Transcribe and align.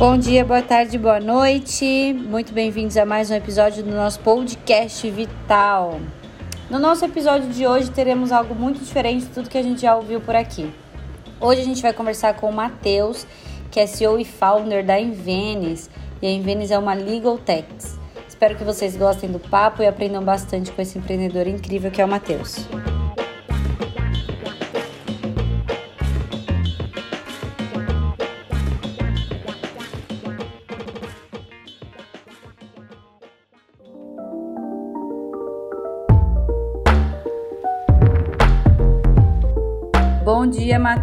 Bom 0.00 0.16
dia, 0.16 0.46
boa 0.46 0.62
tarde, 0.62 0.96
boa 0.96 1.20
noite. 1.20 2.14
Muito 2.14 2.54
bem-vindos 2.54 2.96
a 2.96 3.04
mais 3.04 3.30
um 3.30 3.34
episódio 3.34 3.82
do 3.82 3.90
nosso 3.90 4.18
podcast 4.20 5.10
Vital. 5.10 6.00
No 6.70 6.78
nosso 6.78 7.04
episódio 7.04 7.50
de 7.50 7.66
hoje 7.66 7.90
teremos 7.90 8.32
algo 8.32 8.54
muito 8.54 8.82
diferente 8.82 9.26
de 9.26 9.30
tudo 9.30 9.50
que 9.50 9.58
a 9.58 9.62
gente 9.62 9.82
já 9.82 9.94
ouviu 9.94 10.18
por 10.18 10.34
aqui. 10.34 10.72
Hoje 11.38 11.60
a 11.60 11.64
gente 11.64 11.82
vai 11.82 11.92
conversar 11.92 12.32
com 12.32 12.48
o 12.48 12.52
Matheus, 12.52 13.26
que 13.70 13.78
é 13.78 13.86
CEO 13.86 14.18
e 14.18 14.24
founder 14.24 14.82
da 14.82 14.98
Invenis. 14.98 15.90
E 16.22 16.26
a 16.26 16.30
Invenis 16.30 16.70
é 16.70 16.78
uma 16.78 16.94
legal 16.94 17.36
tech. 17.36 17.68
Espero 18.26 18.56
que 18.56 18.64
vocês 18.64 18.96
gostem 18.96 19.30
do 19.30 19.38
papo 19.38 19.82
e 19.82 19.86
aprendam 19.86 20.24
bastante 20.24 20.72
com 20.72 20.80
esse 20.80 20.96
empreendedor 20.96 21.46
incrível 21.46 21.90
que 21.90 22.00
é 22.00 22.04
o 22.06 22.08
Matheus. 22.08 22.66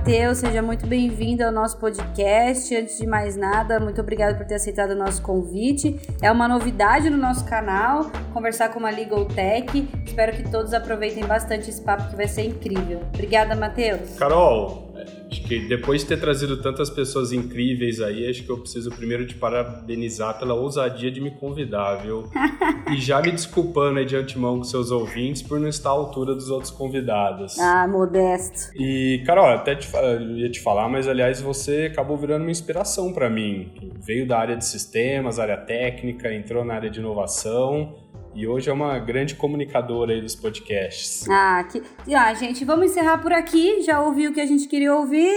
Matheus. 0.07 0.37
Seja 0.37 0.61
muito 0.61 0.87
bem-vindo 0.87 1.43
ao 1.43 1.51
nosso 1.51 1.77
podcast. 1.77 2.73
Antes 2.73 2.97
de 2.97 3.05
mais 3.05 3.35
nada, 3.35 3.77
muito 3.77 3.99
obrigado 3.99 4.37
por 4.37 4.45
ter 4.45 4.55
aceitado 4.55 4.91
o 4.91 4.95
nosso 4.95 5.21
convite. 5.21 5.99
É 6.21 6.31
uma 6.31 6.47
novidade 6.47 7.09
no 7.09 7.17
nosso 7.17 7.43
canal 7.43 8.09
conversar 8.31 8.69
com 8.69 8.79
uma 8.79 8.89
Legal 8.89 9.25
Tech. 9.25 9.85
Espero 10.05 10.31
que 10.31 10.49
todos 10.49 10.73
aproveitem 10.73 11.25
bastante 11.25 11.69
esse 11.69 11.81
papo 11.81 12.09
que 12.09 12.15
vai 12.15 12.25
ser 12.25 12.43
incrível. 12.43 13.01
Obrigada, 13.13 13.53
Matheus. 13.53 14.17
Carol, 14.17 14.86
Acho 15.29 15.43
que 15.43 15.59
depois 15.67 16.01
de 16.01 16.07
ter 16.07 16.19
trazido 16.19 16.57
tantas 16.61 16.89
pessoas 16.89 17.31
incríveis 17.31 18.01
aí, 18.01 18.29
acho 18.29 18.43
que 18.43 18.49
eu 18.49 18.57
preciso 18.57 18.89
primeiro 18.91 19.25
te 19.25 19.35
parabenizar 19.35 20.37
pela 20.39 20.53
ousadia 20.53 21.11
de 21.11 21.21
me 21.21 21.31
convidar, 21.31 21.95
viu? 21.95 22.29
e 22.91 22.99
já 22.99 23.21
me 23.21 23.31
desculpando 23.31 23.99
aí 23.99 24.05
de 24.05 24.15
antemão 24.15 24.57
com 24.57 24.63
seus 24.63 24.91
ouvintes 24.91 25.41
por 25.41 25.59
não 25.59 25.67
estar 25.67 25.89
à 25.89 25.93
altura 25.93 26.33
dos 26.33 26.49
outros 26.49 26.71
convidados. 26.71 27.59
Ah, 27.59 27.87
modesto. 27.87 28.71
E, 28.75 29.21
Carol, 29.25 29.47
até 29.47 29.75
te, 29.75 29.87
eu 29.93 30.37
ia 30.37 30.49
te 30.49 30.61
falar, 30.61 30.87
mas 30.89 31.07
aliás, 31.07 31.41
você 31.41 31.89
acabou 31.91 32.17
virando 32.17 32.43
uma 32.43 32.51
inspiração 32.51 33.13
para 33.13 33.29
mim. 33.29 33.71
Veio 33.99 34.27
da 34.27 34.37
área 34.37 34.55
de 34.55 34.65
sistemas, 34.65 35.39
área 35.39 35.57
técnica, 35.57 36.33
entrou 36.33 36.63
na 36.63 36.75
área 36.75 36.89
de 36.89 36.99
inovação 36.99 37.95
e 38.37 38.47
hoje 38.47 38.69
é 38.69 38.73
uma 38.73 38.99
grande 38.99 39.33
comunicadora 39.33 40.13
aí 40.13 40.21
dos 40.21 40.35
podcasts. 40.35 41.27
Ah, 41.27 41.63
que... 41.63 41.81
ah, 42.13 42.31
gente, 42.35 42.63
vamos 42.63 42.91
encerrar 42.91 43.17
por 43.17 43.33
aqui. 43.33 43.81
Já 43.81 43.99
ouviu 43.99 44.29
o 44.29 44.33
que 44.33 44.39
a 44.39 44.45
gente 44.45 44.67
queria 44.67 44.93
ouvir? 44.93 45.35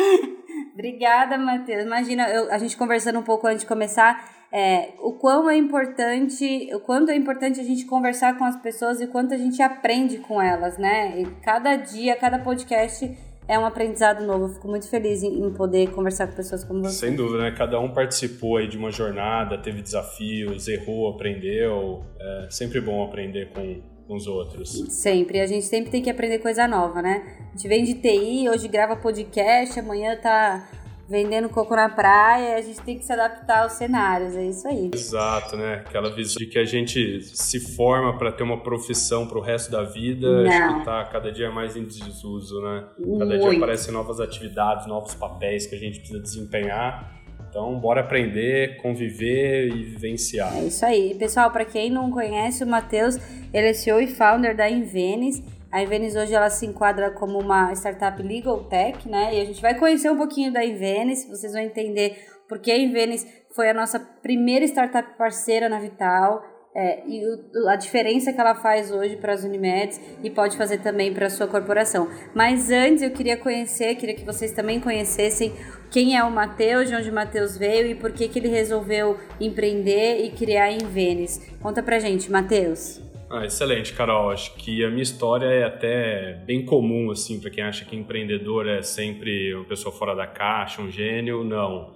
Obrigada, 0.72 1.36
Matheus. 1.36 1.84
Imagina, 1.84 2.26
eu, 2.30 2.50
a 2.50 2.56
gente 2.56 2.78
conversando 2.78 3.18
um 3.18 3.22
pouco 3.22 3.46
antes 3.46 3.60
de 3.60 3.66
começar, 3.66 4.24
é, 4.50 4.94
o 5.00 5.12
quão 5.12 5.50
é 5.50 5.56
importante, 5.56 6.70
o 6.74 6.80
quanto 6.80 7.10
é 7.10 7.14
importante 7.14 7.60
a 7.60 7.64
gente 7.64 7.84
conversar 7.84 8.38
com 8.38 8.44
as 8.44 8.56
pessoas 8.56 9.02
e 9.02 9.06
quanto 9.06 9.34
a 9.34 9.36
gente 9.36 9.60
aprende 9.60 10.16
com 10.16 10.40
elas, 10.40 10.78
né? 10.78 11.20
E 11.20 11.26
cada 11.42 11.76
dia, 11.76 12.16
cada 12.16 12.38
podcast 12.38 13.06
é 13.46 13.58
um 13.58 13.64
aprendizado 13.64 14.24
novo. 14.24 14.46
Eu 14.46 14.48
fico 14.54 14.68
muito 14.68 14.88
feliz 14.88 15.22
em, 15.22 15.44
em, 15.44 15.52
poder 15.52 15.90
conversar 15.90 16.26
com 16.26 16.34
pessoas 16.34 16.64
como 16.64 16.82
você. 16.82 17.06
Sem 17.06 17.16
dúvida, 17.16 17.42
né? 17.42 17.50
Cada 17.50 17.78
um 17.78 17.92
participou 17.92 18.56
aí 18.56 18.68
de 18.68 18.76
uma 18.76 18.90
jornada, 18.90 19.58
teve 19.58 19.82
desafios, 19.82 20.68
errou, 20.68 21.10
aprendeu. 21.10 22.02
É 22.18 22.46
sempre 22.50 22.80
bom 22.80 23.04
aprender 23.04 23.50
com, 23.52 23.82
com 24.06 24.14
os 24.14 24.26
outros. 24.26 24.70
Sempre. 24.88 25.40
A 25.40 25.46
gente 25.46 25.66
sempre 25.66 25.90
tem 25.90 26.02
que 26.02 26.10
aprender 26.10 26.38
coisa 26.38 26.66
nova, 26.66 27.02
né? 27.02 27.38
A 27.48 27.56
gente 27.56 27.68
vem 27.68 27.84
de 27.84 27.94
TI, 27.94 28.48
hoje 28.48 28.66
grava 28.68 28.96
podcast, 28.96 29.78
amanhã 29.78 30.16
tá 30.16 30.68
vendendo 31.08 31.48
coco 31.48 31.74
na 31.76 31.88
praia, 31.88 32.56
a 32.56 32.60
gente 32.60 32.80
tem 32.80 32.98
que 32.98 33.04
se 33.04 33.12
adaptar 33.12 33.62
aos 33.62 33.72
cenários, 33.72 34.34
é 34.34 34.44
isso 34.44 34.66
aí. 34.66 34.90
Exato, 34.92 35.56
né? 35.56 35.84
Aquela 35.86 36.10
visão 36.10 36.36
de 36.36 36.46
que 36.46 36.58
a 36.58 36.64
gente 36.64 37.20
se 37.22 37.60
forma 37.74 38.16
para 38.18 38.32
ter 38.32 38.42
uma 38.42 38.62
profissão 38.62 39.26
para 39.26 39.38
o 39.38 39.40
resto 39.40 39.70
da 39.70 39.82
vida, 39.82 40.42
Não. 40.42 40.50
acho 40.50 40.78
que 40.78 40.84
tá 40.84 41.04
cada 41.04 41.30
dia 41.30 41.50
mais 41.50 41.76
em 41.76 41.84
desuso, 41.84 42.60
né? 42.62 42.84
Cada 42.96 43.24
Muito. 43.24 43.50
dia 43.50 43.58
aparecem 43.58 43.92
novas 43.92 44.20
atividades, 44.20 44.86
novos 44.86 45.14
papéis 45.14 45.66
que 45.66 45.74
a 45.74 45.78
gente 45.78 45.98
precisa 45.98 46.20
desempenhar. 46.20 47.12
Então, 47.48 47.78
bora 47.78 48.00
aprender, 48.00 48.78
conviver 48.78 49.68
e 49.68 49.84
vivenciar. 49.84 50.56
É 50.56 50.64
isso 50.64 50.84
aí. 50.84 51.14
Pessoal, 51.14 51.52
para 51.52 51.64
quem 51.64 51.88
não 51.88 52.10
conhece 52.10 52.64
o 52.64 52.66
Matheus, 52.66 53.16
ele 53.52 53.68
é 53.68 53.72
CEO 53.72 54.00
e 54.00 54.08
founder 54.08 54.56
da 54.56 54.68
Invenis 54.68 55.40
a 55.74 55.82
Invenis 55.82 56.14
hoje 56.14 56.32
ela 56.32 56.48
se 56.48 56.64
enquadra 56.64 57.10
como 57.10 57.36
uma 57.36 57.72
startup 57.72 58.22
legal 58.22 58.62
tech, 58.62 59.08
né? 59.08 59.34
E 59.34 59.40
a 59.40 59.44
gente 59.44 59.60
vai 59.60 59.76
conhecer 59.76 60.08
um 60.08 60.16
pouquinho 60.16 60.52
da 60.52 60.64
Invenis, 60.64 61.28
vocês 61.28 61.52
vão 61.52 61.60
entender 61.60 62.16
porque 62.48 62.70
a 62.70 62.78
Invenis 62.78 63.26
foi 63.56 63.68
a 63.68 63.74
nossa 63.74 63.98
primeira 63.98 64.64
startup 64.66 65.18
parceira 65.18 65.68
na 65.68 65.80
Vital. 65.80 66.44
É, 66.76 67.02
e 67.08 67.24
o, 67.24 67.68
a 67.68 67.74
diferença 67.74 68.32
que 68.32 68.40
ela 68.40 68.54
faz 68.54 68.92
hoje 68.92 69.16
para 69.16 69.32
as 69.32 69.42
Unimeds 69.42 70.00
e 70.22 70.30
pode 70.30 70.56
fazer 70.56 70.78
também 70.78 71.12
para 71.12 71.26
a 71.26 71.30
sua 71.30 71.48
corporação. 71.48 72.08
Mas 72.36 72.70
antes 72.70 73.02
eu 73.02 73.10
queria 73.10 73.36
conhecer, 73.36 73.96
queria 73.96 74.14
que 74.14 74.24
vocês 74.24 74.52
também 74.52 74.80
conhecessem 74.80 75.52
quem 75.90 76.16
é 76.16 76.22
o 76.22 76.30
Matheus, 76.30 76.88
de 76.88 76.94
onde 76.94 77.10
o 77.10 77.14
Matheus 77.14 77.56
veio 77.56 77.88
e 77.88 77.94
por 77.96 78.12
que, 78.12 78.28
que 78.28 78.38
ele 78.38 78.48
resolveu 78.48 79.18
empreender 79.40 80.24
e 80.24 80.30
criar 80.30 80.66
a 80.66 80.72
Invenis. 80.72 81.40
Conta 81.60 81.82
pra 81.82 81.98
gente, 81.98 82.30
Matheus. 82.30 83.13
Ah, 83.30 83.44
excelente, 83.44 83.92
Carol. 83.92 84.30
Acho 84.30 84.54
que 84.54 84.84
a 84.84 84.90
minha 84.90 85.02
história 85.02 85.46
é 85.46 85.64
até 85.64 86.34
bem 86.46 86.64
comum, 86.64 87.10
assim, 87.10 87.40
para 87.40 87.50
quem 87.50 87.64
acha 87.64 87.84
que 87.84 87.96
empreendedor 87.96 88.68
é 88.68 88.82
sempre 88.82 89.54
uma 89.54 89.64
pessoa 89.64 89.94
fora 89.94 90.14
da 90.14 90.26
caixa, 90.26 90.82
um 90.82 90.90
gênio. 90.90 91.42
Não. 91.42 91.94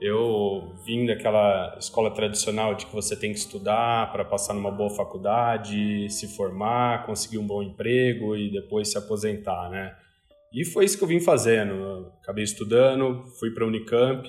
Eu 0.00 0.74
vim 0.86 1.06
daquela 1.06 1.76
escola 1.78 2.10
tradicional 2.12 2.74
de 2.74 2.86
que 2.86 2.94
você 2.94 3.18
tem 3.18 3.32
que 3.32 3.38
estudar 3.38 4.12
para 4.12 4.24
passar 4.24 4.54
numa 4.54 4.70
boa 4.70 4.90
faculdade, 4.90 6.08
se 6.10 6.36
formar, 6.36 7.04
conseguir 7.04 7.38
um 7.38 7.46
bom 7.46 7.62
emprego 7.62 8.36
e 8.36 8.50
depois 8.50 8.92
se 8.92 8.98
aposentar, 8.98 9.68
né? 9.70 9.96
E 10.52 10.64
foi 10.64 10.84
isso 10.84 10.96
que 10.96 11.02
eu 11.02 11.08
vim 11.08 11.18
fazendo. 11.18 12.12
Acabei 12.22 12.44
estudando, 12.44 13.24
fui 13.40 13.50
para 13.50 13.64
a 13.64 13.66
Unicamp, 13.66 14.28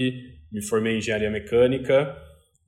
me 0.52 0.62
formei 0.62 0.96
em 0.96 0.98
engenharia 0.98 1.30
mecânica 1.30 2.18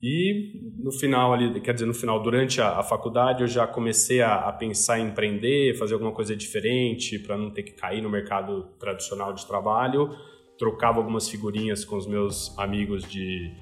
e 0.02 0.60
no 0.80 0.92
final 0.92 1.32
ali, 1.32 1.62
quer 1.62 1.74
dizer, 1.74 1.86
no 1.86 1.94
final, 1.94 2.22
durante 2.24 2.60
a, 2.60 2.80
a 2.80 2.84
faculdade, 2.84 3.44
eu 3.44 3.48
já 3.48 3.68
comecei 3.68 4.20
a, 4.20 4.34
a, 4.34 4.52
pensar 4.52 5.00
em 5.00 5.08
empreender, 5.08 5.78
fazer 5.78 5.94
alguma 5.94 6.12
coisa 6.12 6.36
diferente 6.36 7.20
para 7.20 7.38
não 7.38 7.52
ter 7.52 7.62
que 7.62 7.74
cair 7.74 8.02
no 8.02 8.10
mercado 8.10 8.64
tradicional 8.80 9.32
de 9.32 9.46
trabalho. 9.46 10.10
Trocava 10.58 10.98
algumas 10.98 11.30
figurinhas 11.30 11.86
com 11.86 11.98
os 11.98 12.08
meus 12.08 12.58
amigos 12.58 13.04
de, 13.04 13.54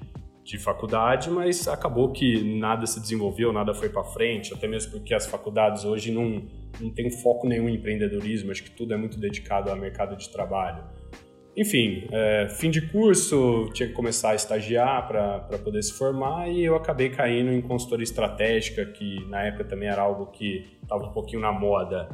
de 0.42 0.58
faculdade, 0.58 1.28
mas 1.28 1.68
acabou 1.68 2.10
que 2.10 2.42
nada 2.42 2.86
se 2.86 2.98
desenvolveu, 3.00 3.52
nada 3.52 3.74
foi 3.74 3.90
para 3.90 4.04
frente, 4.04 4.54
até 4.54 4.66
mesmo 4.66 4.92
porque 4.92 5.12
as 5.12 5.26
faculdades 5.26 5.84
hoje 5.84 6.10
não, 6.10 6.42
não 6.80 6.90
tem 6.90 7.10
foco 7.10 7.46
nenhum 7.46 7.68
em 7.68 7.74
empreendedorismo, 7.74 8.50
acho 8.50 8.64
que 8.64 8.70
tudo 8.70 8.94
é 8.94 8.96
muito 8.96 9.18
dedicado 9.18 9.70
ao 9.70 9.76
mercado 9.76 10.16
de 10.16 10.30
trabalho. 10.30 10.82
Enfim, 11.56 12.06
é, 12.12 12.48
fim 12.48 12.70
de 12.70 12.80
curso, 12.90 13.68
tinha 13.74 13.88
que 13.88 13.94
começar 13.94 14.30
a 14.30 14.34
estagiar 14.34 15.06
para 15.08 15.58
poder 15.58 15.82
se 15.82 15.92
formar 15.92 16.48
e 16.48 16.64
eu 16.64 16.76
acabei 16.76 17.10
caindo 17.10 17.50
em 17.50 17.60
consultoria 17.60 18.04
estratégica, 18.04 18.86
que 18.86 19.24
na 19.28 19.42
época 19.42 19.64
também 19.64 19.88
era 19.88 20.02
algo 20.02 20.26
que 20.26 20.78
estava 20.82 21.04
um 21.06 21.12
pouquinho 21.12 21.40
na 21.40 21.52
moda. 21.52 22.08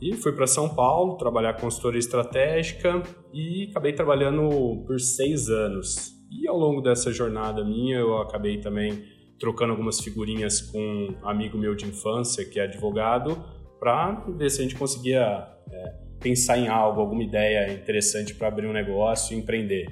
E 0.00 0.14
fui 0.14 0.32
para 0.32 0.46
São 0.46 0.68
Paulo 0.68 1.16
trabalhar 1.16 1.54
consultoria 1.54 1.98
estratégica 1.98 3.02
e 3.34 3.68
acabei 3.70 3.92
trabalhando 3.92 4.84
por 4.86 5.00
seis 5.00 5.48
anos. 5.48 6.12
E 6.30 6.46
ao 6.46 6.56
longo 6.56 6.80
dessa 6.80 7.12
jornada 7.12 7.64
minha, 7.64 7.98
eu 7.98 8.18
acabei 8.18 8.60
também 8.60 9.02
trocando 9.40 9.72
algumas 9.72 10.00
figurinhas 10.00 10.60
com 10.60 10.78
um 10.78 11.28
amigo 11.28 11.58
meu 11.58 11.74
de 11.74 11.84
infância, 11.84 12.44
que 12.44 12.60
é 12.60 12.64
advogado, 12.64 13.36
para 13.80 14.24
ver 14.36 14.50
se 14.50 14.60
a 14.60 14.62
gente 14.62 14.76
conseguia. 14.76 15.48
É, 15.70 16.07
pensar 16.20 16.58
em 16.58 16.68
algo, 16.68 17.00
alguma 17.00 17.22
ideia 17.22 17.72
interessante 17.72 18.34
para 18.34 18.48
abrir 18.48 18.66
um 18.66 18.72
negócio 18.72 19.34
e 19.34 19.38
empreender. 19.38 19.88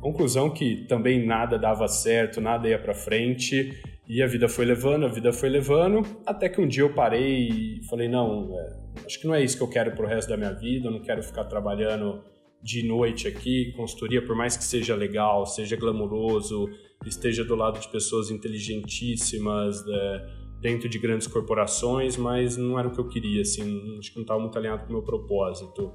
Conclusão 0.00 0.50
que 0.50 0.84
também 0.86 1.26
nada 1.26 1.58
dava 1.58 1.88
certo, 1.88 2.40
nada 2.40 2.68
ia 2.68 2.78
para 2.78 2.94
frente 2.94 3.72
e 4.08 4.22
a 4.22 4.26
vida 4.26 4.48
foi 4.48 4.64
levando, 4.64 5.04
a 5.04 5.08
vida 5.08 5.32
foi 5.32 5.48
levando, 5.48 6.06
até 6.24 6.48
que 6.48 6.60
um 6.60 6.68
dia 6.68 6.82
eu 6.82 6.94
parei 6.94 7.48
e 7.48 7.80
falei 7.88 8.08
não, 8.08 8.56
é, 8.56 9.04
acho 9.04 9.20
que 9.20 9.26
não 9.26 9.34
é 9.34 9.42
isso 9.42 9.56
que 9.56 9.62
eu 9.64 9.68
quero 9.68 9.92
para 9.92 10.04
o 10.04 10.08
resto 10.08 10.28
da 10.28 10.36
minha 10.36 10.52
vida, 10.52 10.86
eu 10.86 10.92
não 10.92 11.00
quero 11.00 11.22
ficar 11.22 11.44
trabalhando 11.44 12.22
de 12.62 12.86
noite 12.86 13.26
aqui, 13.26 13.72
consultoria, 13.76 14.24
por 14.24 14.36
mais 14.36 14.56
que 14.56 14.64
seja 14.64 14.94
legal, 14.94 15.44
seja 15.44 15.76
glamuroso, 15.76 16.68
esteja 17.04 17.44
do 17.44 17.54
lado 17.54 17.80
de 17.80 17.88
pessoas 17.88 18.30
inteligentíssimas, 18.30 19.84
é, 19.88 20.26
dentro 20.60 20.88
de 20.88 20.98
grandes 20.98 21.26
corporações, 21.26 22.16
mas 22.16 22.56
não 22.56 22.78
era 22.78 22.88
o 22.88 22.90
que 22.90 22.98
eu 22.98 23.08
queria, 23.08 23.42
assim, 23.42 23.98
acho 23.98 24.10
que 24.10 24.16
não 24.16 24.22
estava 24.22 24.40
muito 24.40 24.56
alinhado 24.58 24.84
com 24.84 24.90
o 24.90 24.92
meu 24.92 25.02
propósito. 25.02 25.92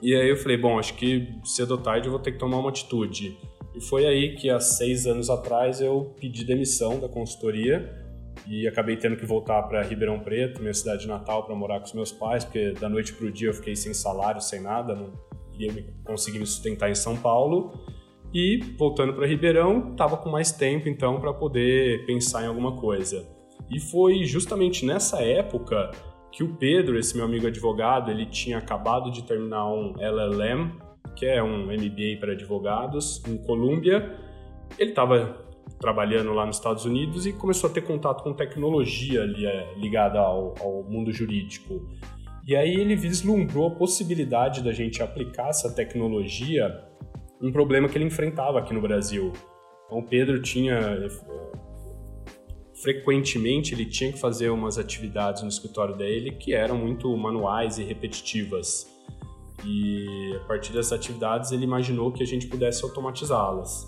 E 0.00 0.14
aí 0.14 0.28
eu 0.28 0.36
falei, 0.36 0.56
bom, 0.56 0.78
acho 0.78 0.94
que 0.94 1.28
cedo 1.44 1.72
ou 1.72 1.78
tarde 1.78 2.08
eu 2.08 2.12
vou 2.12 2.20
ter 2.20 2.32
que 2.32 2.38
tomar 2.38 2.58
uma 2.58 2.70
atitude. 2.70 3.38
E 3.74 3.80
foi 3.80 4.04
aí 4.04 4.34
que 4.34 4.50
há 4.50 4.58
seis 4.58 5.06
anos 5.06 5.30
atrás 5.30 5.80
eu 5.80 6.14
pedi 6.20 6.44
demissão 6.44 6.98
da 6.98 7.08
consultoria 7.08 8.02
e 8.46 8.66
acabei 8.66 8.96
tendo 8.96 9.16
que 9.16 9.24
voltar 9.24 9.62
para 9.62 9.82
Ribeirão 9.82 10.18
Preto, 10.18 10.60
minha 10.60 10.74
cidade 10.74 11.06
natal, 11.06 11.46
para 11.46 11.54
morar 11.54 11.78
com 11.78 11.86
os 11.86 11.92
meus 11.92 12.10
pais, 12.10 12.44
porque 12.44 12.72
da 12.72 12.88
noite 12.88 13.12
para 13.12 13.26
o 13.26 13.30
dia 13.30 13.48
eu 13.48 13.54
fiquei 13.54 13.76
sem 13.76 13.94
salário, 13.94 14.40
sem 14.40 14.60
nada, 14.60 14.94
não 14.94 15.12
ia 15.58 15.72
conseguir 16.04 16.40
me 16.40 16.46
sustentar 16.46 16.90
em 16.90 16.94
São 16.94 17.16
Paulo. 17.16 17.72
E 18.34 18.58
voltando 18.76 19.14
para 19.14 19.26
Ribeirão, 19.26 19.92
estava 19.92 20.16
com 20.16 20.30
mais 20.30 20.50
tempo 20.50 20.88
então 20.88 21.20
para 21.20 21.32
poder 21.32 22.04
pensar 22.06 22.42
em 22.42 22.46
alguma 22.46 22.76
coisa. 22.76 23.24
E 23.72 23.80
foi 23.80 24.24
justamente 24.24 24.84
nessa 24.84 25.22
época 25.22 25.90
que 26.30 26.44
o 26.44 26.54
Pedro, 26.56 26.98
esse 26.98 27.16
meu 27.16 27.24
amigo 27.24 27.46
advogado, 27.46 28.10
ele 28.10 28.26
tinha 28.26 28.58
acabado 28.58 29.10
de 29.10 29.22
terminar 29.22 29.66
um 29.72 29.94
LLM, 29.98 30.72
que 31.16 31.24
é 31.24 31.42
um 31.42 31.66
MBA 31.66 32.18
para 32.20 32.32
advogados, 32.32 33.22
em 33.26 33.36
Colômbia. 33.38 34.18
Ele 34.78 34.90
estava 34.90 35.42
trabalhando 35.80 36.32
lá 36.32 36.44
nos 36.44 36.56
Estados 36.56 36.84
Unidos 36.84 37.26
e 37.26 37.32
começou 37.32 37.68
a 37.70 37.72
ter 37.72 37.82
contato 37.82 38.22
com 38.22 38.32
tecnologia 38.32 39.20
é, 39.22 39.74
ligada 39.78 40.18
ao, 40.18 40.54
ao 40.60 40.84
mundo 40.84 41.10
jurídico. 41.10 41.88
E 42.46 42.54
aí 42.54 42.74
ele 42.74 42.94
vislumbrou 42.94 43.68
a 43.68 43.70
possibilidade 43.70 44.62
da 44.62 44.72
gente 44.72 45.02
aplicar 45.02 45.48
essa 45.48 45.72
tecnologia 45.72 46.82
um 47.40 47.50
problema 47.50 47.88
que 47.88 47.96
ele 47.98 48.04
enfrentava 48.04 48.58
aqui 48.58 48.72
no 48.72 48.80
Brasil. 48.80 49.32
Então 49.86 49.98
o 49.98 50.02
Pedro 50.02 50.40
tinha 50.40 50.78
frequentemente 52.82 53.74
ele 53.74 53.86
tinha 53.86 54.12
que 54.12 54.18
fazer 54.18 54.50
umas 54.50 54.76
atividades 54.76 55.42
no 55.42 55.48
escritório 55.48 55.96
dele 55.96 56.32
que 56.32 56.52
eram 56.52 56.76
muito 56.76 57.16
manuais 57.16 57.78
e 57.78 57.84
repetitivas. 57.84 58.90
E 59.64 60.34
a 60.42 60.44
partir 60.46 60.72
dessas 60.72 60.92
atividades 60.92 61.52
ele 61.52 61.62
imaginou 61.62 62.12
que 62.12 62.22
a 62.22 62.26
gente 62.26 62.48
pudesse 62.48 62.84
automatizá-las. 62.84 63.86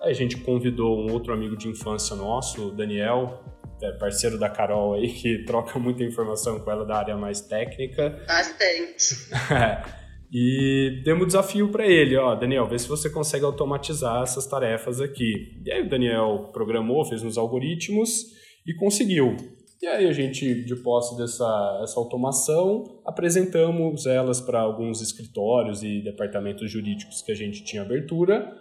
Aí 0.00 0.10
a 0.10 0.14
gente 0.14 0.36
convidou 0.36 0.96
um 0.96 1.12
outro 1.12 1.32
amigo 1.32 1.56
de 1.56 1.68
infância 1.68 2.14
nosso, 2.14 2.68
o 2.68 2.70
Daniel, 2.70 3.42
é 3.82 3.90
parceiro 3.92 4.38
da 4.38 4.48
Carol 4.48 4.94
aí, 4.94 5.08
que 5.12 5.44
troca 5.44 5.78
muita 5.80 6.04
informação 6.04 6.60
com 6.60 6.70
ela 6.70 6.86
da 6.86 6.98
área 6.98 7.16
mais 7.16 7.40
técnica. 7.40 8.22
Bastante. 8.28 9.26
e 10.32 11.02
demos 11.04 11.24
um 11.24 11.26
desafio 11.26 11.70
para 11.70 11.86
ele, 11.86 12.16
ó, 12.16 12.34
Daniel, 12.34 12.66
vê 12.66 12.78
se 12.78 12.88
você 12.88 13.08
consegue 13.08 13.44
automatizar 13.44 14.22
essas 14.22 14.46
tarefas 14.46 15.00
aqui. 15.00 15.60
E 15.64 15.70
aí 15.70 15.82
o 15.82 15.88
Daniel 15.88 16.50
programou, 16.52 17.04
fez 17.04 17.22
uns 17.22 17.38
algoritmos 17.38 18.24
e 18.66 18.74
conseguiu. 18.74 19.36
E 19.80 19.86
aí 19.86 20.06
a 20.08 20.12
gente, 20.12 20.64
de 20.64 20.74
posse 20.76 21.16
dessa 21.16 21.80
essa 21.82 22.00
automação, 22.00 23.00
apresentamos 23.04 24.06
elas 24.06 24.40
para 24.40 24.60
alguns 24.60 25.00
escritórios 25.00 25.82
e 25.82 26.02
departamentos 26.02 26.70
jurídicos 26.70 27.22
que 27.22 27.30
a 27.30 27.34
gente 27.34 27.62
tinha 27.62 27.82
abertura. 27.82 28.52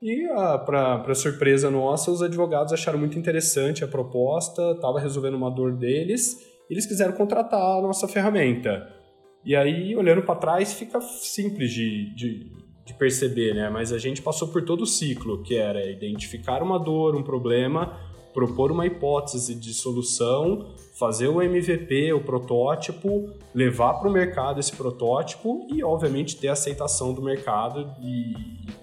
E 0.00 0.24
ah, 0.36 0.58
para 0.58 1.14
surpresa 1.14 1.70
nossa, 1.70 2.10
os 2.10 2.22
advogados 2.22 2.72
acharam 2.72 2.98
muito 2.98 3.18
interessante 3.18 3.84
a 3.84 3.88
proposta, 3.88 4.72
estava 4.72 4.98
resolvendo 4.98 5.34
uma 5.34 5.50
dor 5.50 5.76
deles, 5.76 6.40
e 6.68 6.74
eles 6.74 6.86
quiseram 6.86 7.12
contratar 7.12 7.78
a 7.78 7.82
nossa 7.82 8.08
ferramenta. 8.08 9.01
E 9.44 9.56
aí, 9.56 9.96
olhando 9.96 10.22
para 10.22 10.36
trás, 10.36 10.72
fica 10.72 11.00
simples 11.00 11.72
de, 11.72 12.14
de, 12.14 12.52
de 12.84 12.94
perceber, 12.94 13.54
né? 13.54 13.68
Mas 13.68 13.92
a 13.92 13.98
gente 13.98 14.22
passou 14.22 14.48
por 14.48 14.64
todo 14.64 14.82
o 14.82 14.86
ciclo, 14.86 15.42
que 15.42 15.56
era 15.56 15.84
identificar 15.90 16.62
uma 16.62 16.78
dor, 16.78 17.16
um 17.16 17.22
problema, 17.22 17.98
propor 18.32 18.70
uma 18.70 18.86
hipótese 18.86 19.54
de 19.54 19.74
solução, 19.74 20.74
fazer 20.98 21.28
o 21.28 21.42
MVP, 21.42 22.12
o 22.12 22.22
protótipo, 22.22 23.32
levar 23.54 23.94
para 23.94 24.08
o 24.08 24.12
mercado 24.12 24.60
esse 24.60 24.72
protótipo 24.74 25.66
e, 25.68 25.82
obviamente, 25.82 26.36
ter 26.36 26.48
aceitação 26.48 27.12
do 27.12 27.20
mercado 27.20 27.92
e, 28.00 28.32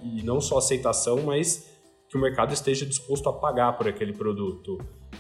e 0.03 0.23
não 0.23 0.41
só 0.41 0.57
aceitação, 0.57 1.21
mas 1.23 1.69
que 2.09 2.17
o 2.17 2.21
mercado 2.21 2.53
esteja 2.53 2.85
disposto 2.85 3.29
a 3.29 3.33
pagar 3.33 3.77
por 3.77 3.87
aquele 3.87 4.11
produto. 4.13 4.77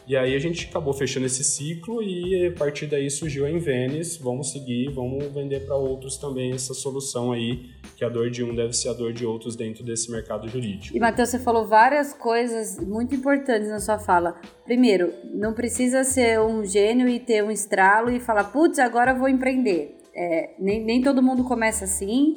E 0.07 0.17
aí 0.17 0.35
a 0.35 0.39
gente 0.39 0.67
acabou 0.67 0.91
fechando 0.91 1.27
esse 1.27 1.43
ciclo 1.43 2.01
e 2.01 2.47
a 2.47 2.51
partir 2.51 2.87
daí 2.87 3.09
surgiu 3.09 3.45
a 3.45 3.51
Invenis, 3.51 4.17
vamos 4.17 4.51
seguir, 4.51 4.89
vamos 4.91 5.23
vender 5.25 5.65
para 5.65 5.75
outros 5.75 6.17
também 6.17 6.51
essa 6.51 6.73
solução 6.73 7.31
aí, 7.31 7.69
que 7.95 8.03
a 8.03 8.09
dor 8.09 8.31
de 8.31 8.43
um 8.43 8.55
deve 8.55 8.73
ser 8.73 8.89
a 8.89 8.93
dor 8.93 9.13
de 9.13 9.25
outros 9.25 9.55
dentro 9.55 9.83
desse 9.83 10.11
mercado 10.11 10.49
jurídico. 10.49 10.97
E 10.97 10.99
Matheus, 10.99 11.29
você 11.29 11.37
falou 11.37 11.67
várias 11.67 12.11
coisas 12.11 12.79
muito 12.79 13.13
importantes 13.13 13.69
na 13.69 13.79
sua 13.79 13.99
fala. 13.99 14.39
Primeiro, 14.65 15.13
não 15.31 15.53
precisa 15.53 16.03
ser 16.03 16.39
um 16.39 16.65
gênio 16.65 17.07
e 17.07 17.19
ter 17.19 17.43
um 17.43 17.51
estralo 17.51 18.09
e 18.09 18.19
falar, 18.19 18.45
putz, 18.45 18.79
agora 18.79 19.13
vou 19.13 19.29
empreender. 19.29 19.95
É, 20.15 20.55
nem, 20.57 20.83
nem 20.83 21.01
todo 21.01 21.21
mundo 21.21 21.43
começa 21.43 21.85
assim. 21.85 22.35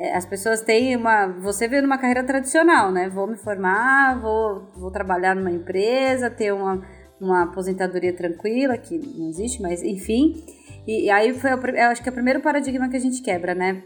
É, 0.00 0.16
as 0.16 0.24
pessoas 0.24 0.62
têm 0.62 0.96
uma. 0.96 1.26
Você 1.40 1.68
vê 1.68 1.80
numa 1.82 1.98
carreira 1.98 2.24
tradicional, 2.24 2.90
né? 2.90 3.08
Vou 3.08 3.26
me 3.26 3.36
formar, 3.36 4.18
vou, 4.18 4.70
vou 4.74 4.90
trabalhar 4.90 5.36
numa 5.36 5.50
empresa, 5.50 6.30
ter 6.30 6.52
uma 6.52 6.82
uma 7.20 7.42
aposentadoria 7.42 8.12
tranquila, 8.14 8.78
que 8.78 8.98
não 8.98 9.28
existe, 9.28 9.60
mas 9.60 9.82
enfim. 9.82 10.42
E, 10.86 11.04
e 11.04 11.10
aí 11.10 11.34
foi, 11.34 11.52
eu 11.52 11.88
acho 11.88 12.02
que 12.02 12.08
é 12.08 12.12
o 12.12 12.14
primeiro 12.14 12.40
paradigma 12.40 12.88
que 12.88 12.96
a 12.96 13.00
gente 13.00 13.22
quebra, 13.22 13.54
né? 13.54 13.82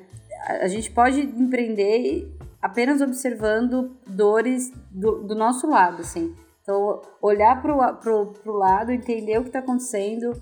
A, 0.47 0.65
a 0.65 0.69
gente 0.69 0.91
pode 0.91 1.21
empreender 1.21 2.33
apenas 2.63 3.01
observando 3.01 3.97
dores 4.07 4.73
do, 4.91 5.25
do 5.25 5.35
nosso 5.35 5.69
lado, 5.69 6.01
assim. 6.01 6.35
Então, 6.63 7.03
olhar 7.21 7.61
para 7.61 7.75
o 7.75 8.57
lado, 8.57 8.93
entender 8.93 9.37
o 9.39 9.43
que 9.43 9.49
está 9.49 9.59
acontecendo 9.59 10.33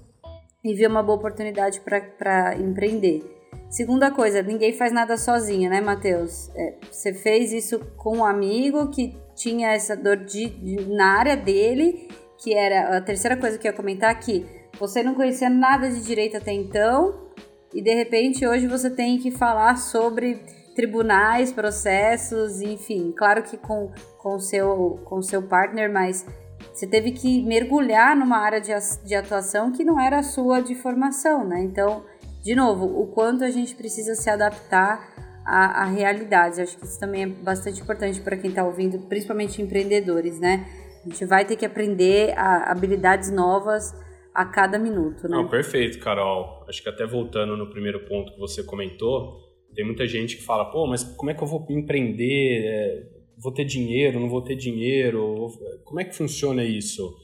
e 0.63 0.75
ver 0.75 0.87
uma 0.87 1.03
boa 1.03 1.19
oportunidade 1.19 1.81
para 1.81 2.57
empreender. 2.57 3.32
Segunda 3.73 4.11
coisa, 4.11 4.43
ninguém 4.43 4.75
faz 4.75 4.93
nada 4.93 5.17
sozinho, 5.17 5.71
né, 5.71 5.81
Matheus? 5.81 6.51
É, 6.55 6.75
você 6.91 7.15
fez 7.15 7.55
isso 7.55 7.79
com 7.97 8.19
um 8.19 8.25
amigo 8.25 8.91
que 8.91 9.17
tinha 9.35 9.73
essa 9.73 9.97
dor 9.97 10.19
de, 10.19 10.51
de, 10.51 10.95
na 10.95 11.19
área 11.19 11.35
dele 11.35 12.07
que 12.37 12.53
era 12.53 12.99
a 12.99 13.01
terceira 13.01 13.35
coisa 13.35 13.57
que 13.57 13.67
eu 13.67 13.71
ia 13.71 13.77
comentar 13.77 14.11
aqui. 14.11 14.45
Você 14.79 15.03
não 15.03 15.15
conhecia 15.15 15.49
nada 15.49 15.89
de 15.89 16.03
direito 16.03 16.37
até 16.37 16.53
então, 16.53 17.31
e 17.73 17.81
de 17.81 17.95
repente 17.95 18.47
hoje 18.47 18.67
você 18.67 18.91
tem 18.91 19.17
que 19.17 19.31
falar 19.31 19.77
sobre 19.77 20.35
tribunais, 20.77 21.51
processos, 21.51 22.61
enfim, 22.61 23.11
claro 23.17 23.43
que 23.43 23.57
com 23.57 23.91
com 24.19 24.39
seu 24.39 25.01
com 25.05 25.23
seu 25.23 25.43
partner, 25.43 25.91
mas 25.91 26.27
você 26.75 26.87
teve 26.87 27.13
que 27.13 27.43
mergulhar 27.43 28.15
numa 28.15 28.37
área 28.37 28.61
de, 28.61 28.73
de 29.03 29.15
atuação 29.15 29.73
que 29.73 29.83
não 29.83 29.99
era 29.99 30.19
a 30.19 30.23
sua 30.23 30.61
de 30.61 30.75
formação, 30.75 31.43
né? 31.43 31.63
Então, 31.63 32.05
de 32.43 32.55
novo, 32.55 32.85
o 32.85 33.07
quanto 33.07 33.45
a 33.45 33.51
gente 33.51 33.75
precisa 33.75 34.15
se 34.15 34.29
adaptar 34.29 35.13
a, 35.45 35.83
a 35.83 35.85
realidades. 35.85 36.59
Acho 36.59 36.77
que 36.79 36.85
isso 36.85 36.99
também 36.99 37.23
é 37.23 37.27
bastante 37.27 37.81
importante 37.81 38.21
para 38.21 38.37
quem 38.37 38.51
está 38.51 38.65
ouvindo, 38.65 38.99
principalmente 39.09 39.61
empreendedores, 39.61 40.41
né? 40.41 40.67
A 41.05 41.09
gente 41.09 41.25
vai 41.25 41.45
ter 41.45 41.57
que 41.57 41.65
aprender 41.67 42.33
habilidades 42.37 43.31
novas 43.31 43.93
a 44.35 44.45
cada 44.45 44.79
minuto, 44.79 45.29
né? 45.29 45.37
Não, 45.37 45.49
perfeito, 45.49 45.99
Carol. 45.99 46.65
Acho 46.69 46.83
que 46.83 46.89
até 46.89 47.07
voltando 47.07 47.57
no 47.57 47.71
primeiro 47.71 48.05
ponto 48.07 48.33
que 48.33 48.39
você 48.39 48.63
comentou, 48.63 49.37
tem 49.75 49.85
muita 49.85 50.07
gente 50.07 50.37
que 50.37 50.43
fala, 50.43 50.65
pô, 50.71 50.87
mas 50.87 51.03
como 51.03 51.31
é 51.31 51.35
que 51.35 51.43
eu 51.43 51.47
vou 51.47 51.67
empreender? 51.71 52.65
É, 52.65 53.03
vou 53.39 53.53
ter 53.53 53.65
dinheiro, 53.65 54.21
não 54.21 54.29
vou 54.29 54.43
ter 54.43 54.55
dinheiro? 54.55 55.49
Como 55.85 56.01
é 56.01 56.05
que 56.05 56.15
funciona 56.15 56.65
isso? 56.65 57.15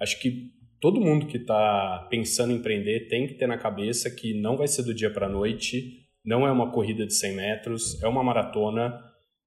Acho 0.00 0.20
que 0.20 0.52
todo 0.84 1.00
mundo 1.00 1.24
que 1.24 1.38
está 1.38 2.06
pensando 2.10 2.52
em 2.52 2.56
empreender 2.56 3.08
tem 3.08 3.26
que 3.26 3.32
ter 3.32 3.46
na 3.46 3.56
cabeça 3.56 4.10
que 4.10 4.38
não 4.38 4.54
vai 4.54 4.68
ser 4.68 4.82
do 4.82 4.92
dia 4.92 5.10
para 5.10 5.24
a 5.24 5.30
noite, 5.30 6.04
não 6.22 6.46
é 6.46 6.52
uma 6.52 6.70
corrida 6.70 7.06
de 7.06 7.14
100 7.14 7.36
metros, 7.36 8.02
é 8.02 8.06
uma 8.06 8.22
maratona 8.22 9.02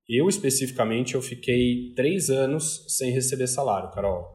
eu, 0.10 0.28
especificamente, 0.28 1.14
eu 1.14 1.22
fiquei 1.22 1.94
três 1.96 2.32
anos 2.32 2.86
sem 2.88 3.12
receber 3.12 3.46
salário, 3.46 3.92
Carol. 3.92 4.26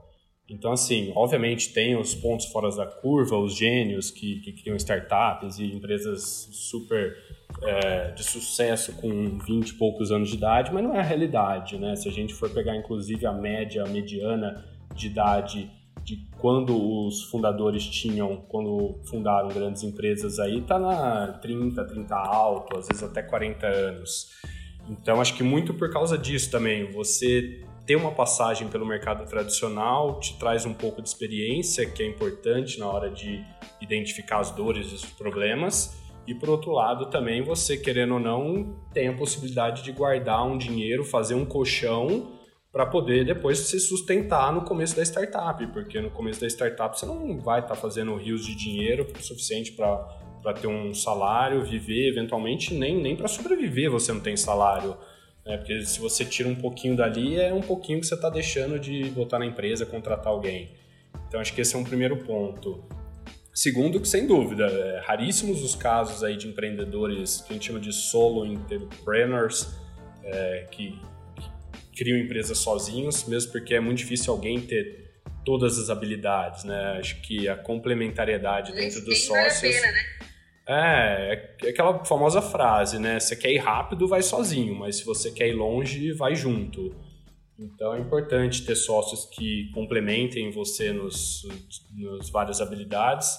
Então, 0.49 0.71
assim, 0.71 1.13
obviamente 1.17 1.73
tem 1.73 1.97
os 1.97 2.15
pontos 2.15 2.47
fora 2.47 2.71
da 2.71 2.87
curva, 2.87 3.37
os 3.37 3.57
gênios 3.57 4.13
que, 4.13 4.39
que 4.41 4.53
criam 4.53 4.77
startups 4.77 5.59
e 5.59 5.65
empresas 5.73 6.51
super 6.53 7.17
é, 7.65 8.13
de 8.13 8.23
sucesso 8.23 8.93
com 9.01 9.39
20 9.41 9.71
e 9.71 9.75
poucos 9.75 10.13
anos 10.13 10.29
de 10.29 10.37
idade, 10.37 10.73
mas 10.73 10.85
não 10.85 10.95
é 10.95 11.01
a 11.01 11.03
realidade, 11.03 11.77
né? 11.79 11.97
Se 11.97 12.09
a 12.09 12.13
gente 12.13 12.33
for 12.33 12.49
pegar, 12.51 12.77
inclusive, 12.77 13.27
a 13.27 13.33
média, 13.33 13.83
a 13.83 13.89
mediana 13.89 14.65
de 14.95 15.09
idade 15.09 15.69
de 16.05 16.27
quando 16.39 17.07
os 17.07 17.25
fundadores 17.25 17.85
tinham, 17.85 18.37
quando 18.49 19.01
fundaram 19.05 19.49
grandes 19.49 19.83
empresas 19.83 20.39
aí, 20.39 20.61
tá 20.63 20.79
na 20.79 21.39
30, 21.41 21.85
30 21.85 22.15
alto, 22.15 22.79
às 22.79 22.89
vezes 22.89 23.03
até 23.03 23.23
40 23.23 23.67
anos. 23.67 24.31
Então, 24.89 25.21
acho 25.21 25.35
que 25.35 25.43
muito 25.43 25.75
por 25.75 25.91
causa 25.93 26.19
disso 26.19 26.51
também, 26.51 26.91
você 26.91 27.65
ter 27.87 27.97
uma 27.97 28.13
passagem 28.13 28.69
pelo 28.69 28.87
mercado 28.87 29.25
tradicional 29.29 30.21
te 30.21 30.39
traz 30.39 30.65
um 30.65 30.75
pouco 30.75 31.03
de 31.03 31.09
experiência, 31.09 31.89
que 31.89 32.03
é 32.03 32.07
importante 32.07 32.79
na 32.79 32.87
hora 32.87 33.11
de 33.11 33.45
identificar 33.81 34.39
as 34.39 34.51
dores 34.51 34.91
e 34.91 34.95
os 34.95 35.05
problemas. 35.05 36.01
E 36.27 36.35
por 36.35 36.49
outro 36.49 36.71
lado, 36.71 37.07
também 37.07 37.43
você, 37.43 37.77
querendo 37.77 38.15
ou 38.15 38.21
não, 38.21 38.77
tem 38.93 39.09
a 39.09 39.13
possibilidade 39.13 39.83
de 39.83 39.91
guardar 39.91 40.45
um 40.47 40.57
dinheiro, 40.57 41.05
fazer 41.05 41.35
um 41.35 41.45
colchão 41.45 42.42
para 42.73 42.87
poder 42.87 43.27
depois 43.27 43.59
se 43.59 43.79
sustentar 43.79 44.51
no 44.51 44.63
começo 44.63 44.97
da 44.97 45.03
startup, 45.03 45.65
porque 45.69 46.01
no 46.01 46.11
começo 46.11 46.41
da 46.41 46.47
startup 46.47 46.99
você 46.99 47.05
não 47.05 47.39
vai 47.39 47.61
estar 47.61 47.75
tá 47.75 47.81
fazendo 47.81 48.17
rios 48.17 48.47
de 48.47 48.55
dinheiro 48.55 49.07
suficiente 49.21 49.73
para 49.73 50.55
ter 50.59 50.67
um 50.67 50.95
salário, 50.95 51.63
viver, 51.63 52.09
eventualmente 52.09 52.73
nem, 52.73 52.97
nem 53.01 53.15
para 53.15 53.29
sobreviver 53.29 53.91
você 53.91 54.11
não 54.11 54.21
tem 54.21 54.39
salário. 54.39 54.97
Né? 55.45 55.59
Porque 55.59 55.83
se 55.83 56.01
você 56.01 56.25
tira 56.25 56.49
um 56.49 56.55
pouquinho 56.55 56.97
dali, 56.97 57.39
é 57.39 57.53
um 57.53 57.61
pouquinho 57.61 58.01
que 58.01 58.07
você 58.07 58.15
está 58.15 58.31
deixando 58.31 58.79
de 58.79 59.05
botar 59.11 59.39
na 59.39 59.45
empresa, 59.45 59.85
contratar 59.85 60.29
alguém. 60.29 60.71
Então 61.29 61.41
acho 61.41 61.55
que 61.55 61.61
esse 61.61 61.77
é 61.77 61.79
um 61.79 61.85
primeiro 61.85 62.25
ponto. 62.25 62.83
Segundo, 63.55 64.01
que 64.01 64.09
sem 64.09 64.27
dúvida, 64.27 64.65
é 64.65 65.03
raríssimos 65.05 65.63
os 65.63 65.75
casos 65.75 66.25
aí 66.25 66.39
de 66.39 66.49
empreendedores 66.49 67.43
que 67.43 67.53
a 67.53 67.53
gente 67.53 67.67
chama 67.67 67.81
de 67.81 67.93
solo 67.93 68.47
entrepreneurs, 68.47 69.79
é, 70.25 70.67
que 70.71 70.99
criam 71.95 72.19
empresas 72.19 72.59
sozinhos, 72.59 73.25
mesmo 73.25 73.53
porque 73.53 73.75
é 73.75 73.81
muito 73.81 73.99
difícil 73.99 74.33
alguém 74.33 74.61
ter 74.61 75.11
todas 75.45 75.79
as 75.79 75.91
habilidades, 75.91 76.65
né? 76.65 76.99
Acho 76.99 77.21
que 77.23 77.49
a 77.49 77.57
complementariedade 77.57 78.73
dentro 78.73 79.05
dos 79.05 79.25
sócios. 79.25 79.61
Vale 79.61 79.77
a 79.77 79.81
pena, 79.81 79.93
né? 79.93 80.23
É, 80.67 81.49
é 81.65 81.69
aquela 81.71 82.05
famosa 82.05 82.41
frase, 82.41 82.99
né? 82.99 83.19
Você 83.19 83.35
quer 83.35 83.53
ir 83.53 83.59
rápido, 83.59 84.07
vai 84.07 84.23
sozinho, 84.23 84.75
mas 84.75 84.97
se 84.97 85.05
você 85.05 85.31
quer 85.31 85.49
ir 85.49 85.55
longe, 85.55 86.13
vai 86.13 86.35
junto. 86.35 86.95
Então 87.59 87.95
é 87.95 88.01
importante 88.01 88.65
ter 88.65 88.77
sócios 88.77 89.27
que 89.27 89.71
complementem 89.73 90.51
você 90.51 90.93
nos, 90.93 91.47
nos 91.95 92.31
várias 92.31 92.61
habilidades, 92.61 93.39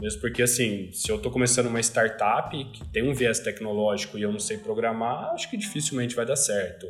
mesmo 0.00 0.20
porque 0.20 0.42
assim, 0.42 0.90
se 0.92 1.10
eu 1.10 1.16
estou 1.16 1.30
começando 1.30 1.66
uma 1.66 1.80
startup 1.80 2.52
que 2.72 2.84
tem 2.88 3.08
um 3.08 3.14
viés 3.14 3.38
tecnológico 3.38 4.18
e 4.18 4.22
eu 4.22 4.32
não 4.32 4.40
sei 4.40 4.58
programar, 4.58 5.32
acho 5.32 5.48
que 5.48 5.56
dificilmente 5.56 6.14
vai 6.14 6.26
dar 6.26 6.36
certo. 6.36 6.86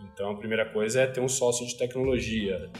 Então 0.00 0.30
a 0.30 0.36
primeira 0.36 0.64
coisa 0.70 1.02
é 1.02 1.06
ter 1.06 1.20
um 1.20 1.28
sócio 1.28 1.66
de 1.66 1.76
tecnologia, 1.76 2.70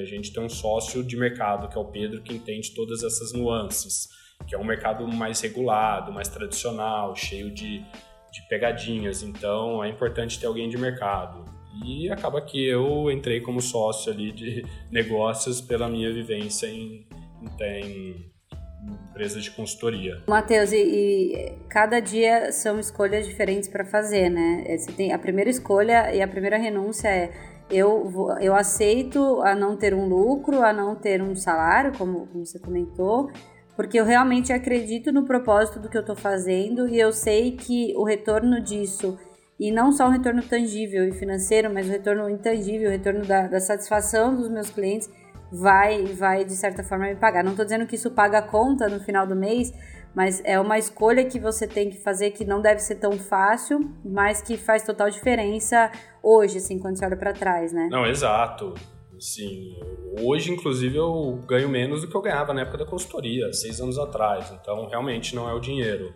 a 0.00 0.04
gente 0.04 0.32
tem 0.32 0.42
um 0.42 0.48
sócio 0.48 1.02
de 1.02 1.16
mercado, 1.16 1.68
que 1.68 1.76
é 1.76 1.80
o 1.80 1.84
Pedro, 1.84 2.22
que 2.22 2.34
entende 2.34 2.72
todas 2.74 3.02
essas 3.02 3.32
nuances, 3.32 4.08
que 4.46 4.54
é 4.54 4.58
um 4.58 4.64
mercado 4.64 5.06
mais 5.08 5.40
regulado, 5.40 6.12
mais 6.12 6.28
tradicional, 6.28 7.16
cheio 7.16 7.50
de, 7.50 7.78
de 7.78 8.48
pegadinhas. 8.48 9.22
Então 9.22 9.82
é 9.82 9.88
importante 9.88 10.38
ter 10.38 10.46
alguém 10.46 10.68
de 10.68 10.76
mercado. 10.76 11.44
E 11.84 12.10
acaba 12.10 12.40
que 12.40 12.66
eu 12.66 13.10
entrei 13.10 13.40
como 13.40 13.60
sócio 13.60 14.12
ali 14.12 14.32
de 14.32 14.64
negócios 14.90 15.60
pela 15.60 15.88
minha 15.88 16.12
vivência 16.12 16.66
em, 16.66 17.06
em 17.42 17.48
empresa 19.10 19.40
de 19.40 19.50
consultoria. 19.50 20.22
Matheus, 20.28 20.72
e, 20.72 20.76
e, 20.76 21.58
cada 21.68 22.00
dia 22.00 22.52
são 22.52 22.78
escolhas 22.78 23.26
diferentes 23.26 23.68
para 23.68 23.84
fazer, 23.84 24.28
né? 24.28 24.64
É, 24.66 24.76
você 24.76 24.92
tem 24.92 25.12
a 25.12 25.18
primeira 25.18 25.50
escolha 25.50 26.14
e 26.14 26.22
a 26.22 26.28
primeira 26.28 26.56
renúncia 26.56 27.08
é 27.08 27.30
eu, 27.70 28.08
vou, 28.08 28.38
eu 28.38 28.54
aceito 28.54 29.42
a 29.42 29.54
não 29.54 29.76
ter 29.76 29.94
um 29.94 30.08
lucro, 30.08 30.62
a 30.62 30.72
não 30.72 30.96
ter 30.96 31.22
um 31.22 31.34
salário, 31.34 31.92
como, 31.96 32.26
como 32.26 32.46
você 32.46 32.58
comentou, 32.58 33.30
porque 33.76 34.00
eu 34.00 34.04
realmente 34.04 34.52
acredito 34.52 35.12
no 35.12 35.24
propósito 35.24 35.78
do 35.78 35.88
que 35.88 35.96
eu 35.96 36.00
estou 36.00 36.16
fazendo 36.16 36.88
e 36.88 36.98
eu 36.98 37.12
sei 37.12 37.52
que 37.52 37.92
o 37.96 38.04
retorno 38.04 38.60
disso 38.60 39.18
e 39.58 39.70
não 39.72 39.90
só 39.92 40.06
o 40.06 40.10
retorno 40.10 40.42
tangível 40.42 41.06
e 41.08 41.12
financeiro, 41.12 41.72
mas 41.72 41.86
o 41.88 41.90
retorno 41.90 42.30
intangível, 42.30 42.88
o 42.88 42.92
retorno 42.92 43.24
da, 43.24 43.48
da 43.48 43.60
satisfação 43.60 44.34
dos 44.34 44.48
meus 44.48 44.70
clientes 44.70 45.10
vai, 45.52 46.04
vai 46.06 46.44
de 46.44 46.54
certa 46.54 46.82
forma 46.82 47.06
me 47.06 47.16
pagar. 47.16 47.42
Não 47.42 47.52
estou 47.52 47.64
dizendo 47.64 47.86
que 47.86 47.94
isso 47.94 48.10
paga 48.10 48.38
a 48.38 48.42
conta 48.42 48.88
no 48.88 49.00
final 49.00 49.26
do 49.26 49.36
mês, 49.36 49.72
mas 50.14 50.42
é 50.44 50.58
uma 50.58 50.78
escolha 50.78 51.24
que 51.24 51.38
você 51.38 51.66
tem 51.66 51.90
que 51.90 51.98
fazer 51.98 52.30
que 52.32 52.44
não 52.44 52.60
deve 52.60 52.80
ser 52.80 52.96
tão 52.96 53.12
fácil, 53.12 53.80
mas 54.04 54.42
que 54.42 54.56
faz 54.56 54.82
total 54.82 55.10
diferença 55.10 55.90
hoje, 56.22 56.58
assim, 56.58 56.78
quando 56.78 56.96
você 56.96 57.04
olha 57.04 57.16
para 57.16 57.32
trás, 57.32 57.72
né? 57.72 57.88
Não, 57.90 58.06
exato. 58.06 58.74
Sim, 59.20 59.76
hoje, 60.20 60.52
inclusive, 60.52 60.96
eu 60.96 61.42
ganho 61.46 61.68
menos 61.68 62.02
do 62.02 62.08
que 62.08 62.16
eu 62.16 62.22
ganhava 62.22 62.54
na 62.54 62.62
época 62.62 62.78
da 62.78 62.86
consultoria, 62.86 63.52
seis 63.52 63.80
anos 63.80 63.98
atrás. 63.98 64.52
Então, 64.60 64.88
realmente 64.88 65.34
não 65.34 65.48
é 65.48 65.52
o 65.52 65.58
dinheiro. 65.58 66.14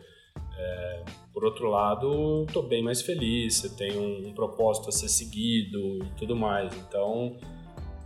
É, 0.57 1.05
por 1.33 1.45
outro 1.45 1.69
lado, 1.69 2.45
estou 2.47 2.63
bem 2.63 2.83
mais 2.83 3.03
feliz, 3.03 3.57
você 3.57 3.69
tem 3.71 3.99
um, 3.99 4.29
um, 4.29 4.35
propósito 4.35 4.89
a 4.89 4.93
ser 4.93 5.09
seguido 5.09 5.99
e 6.05 6.11
tudo 6.17 6.37
mais. 6.37 6.73
Então, 6.77 7.37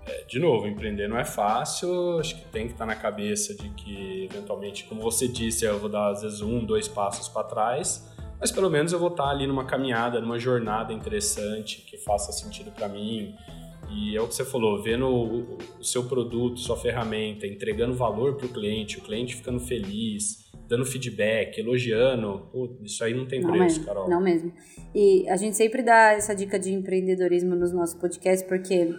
é, 0.06 0.24
de 0.24 0.38
novo, 0.38 0.68
empreender 0.68 1.08
não 1.08 1.18
é 1.18 1.24
fácil, 1.24 2.18
acho 2.20 2.36
que 2.36 2.44
tem 2.48 2.66
que 2.66 2.72
estar 2.74 2.86
na 2.86 2.94
cabeça 2.94 3.54
de 3.54 3.68
que, 3.70 4.28
eventualmente, 4.30 4.84
como 4.84 5.02
você 5.02 5.26
disse, 5.26 5.64
eu 5.64 5.78
vou 5.78 5.88
dar 5.88 6.10
às 6.10 6.22
vezes 6.22 6.40
um, 6.40 6.64
dois 6.64 6.86
passos 6.86 7.28
para 7.28 7.42
trás, 7.42 8.08
mas 8.38 8.52
pelo 8.52 8.70
menos 8.70 8.92
eu 8.92 8.98
vou 9.00 9.08
estar 9.08 9.28
ali 9.28 9.46
numa 9.46 9.64
caminhada, 9.64 10.20
numa 10.20 10.38
jornada 10.38 10.92
interessante 10.92 11.82
que 11.82 11.96
faça 11.96 12.30
sentido 12.30 12.70
para 12.70 12.88
mim. 12.88 13.34
E 13.90 14.16
é 14.16 14.20
o 14.20 14.28
que 14.28 14.34
você 14.34 14.44
falou, 14.44 14.82
vendo 14.82 15.06
o, 15.06 15.58
o 15.78 15.84
seu 15.84 16.04
produto, 16.04 16.60
sua 16.60 16.76
ferramenta, 16.76 17.46
entregando 17.46 17.94
valor 17.94 18.36
para 18.36 18.46
o 18.46 18.48
cliente, 18.48 18.98
o 18.98 19.00
cliente 19.00 19.34
ficando 19.34 19.60
feliz, 19.60 20.50
dando 20.68 20.84
feedback, 20.84 21.58
elogiando. 21.58 22.48
Pô, 22.52 22.76
isso 22.82 23.02
aí 23.02 23.14
não 23.14 23.26
tem 23.26 23.40
não 23.40 23.50
preço, 23.50 23.78
mesmo, 23.78 23.84
Carol. 23.84 24.08
Não 24.08 24.20
mesmo. 24.20 24.52
E 24.94 25.28
a 25.28 25.36
gente 25.36 25.56
sempre 25.56 25.82
dá 25.82 26.12
essa 26.12 26.34
dica 26.34 26.58
de 26.58 26.72
empreendedorismo 26.72 27.54
nos 27.54 27.72
nossos 27.72 27.94
podcasts, 27.94 28.46
porque 28.46 28.92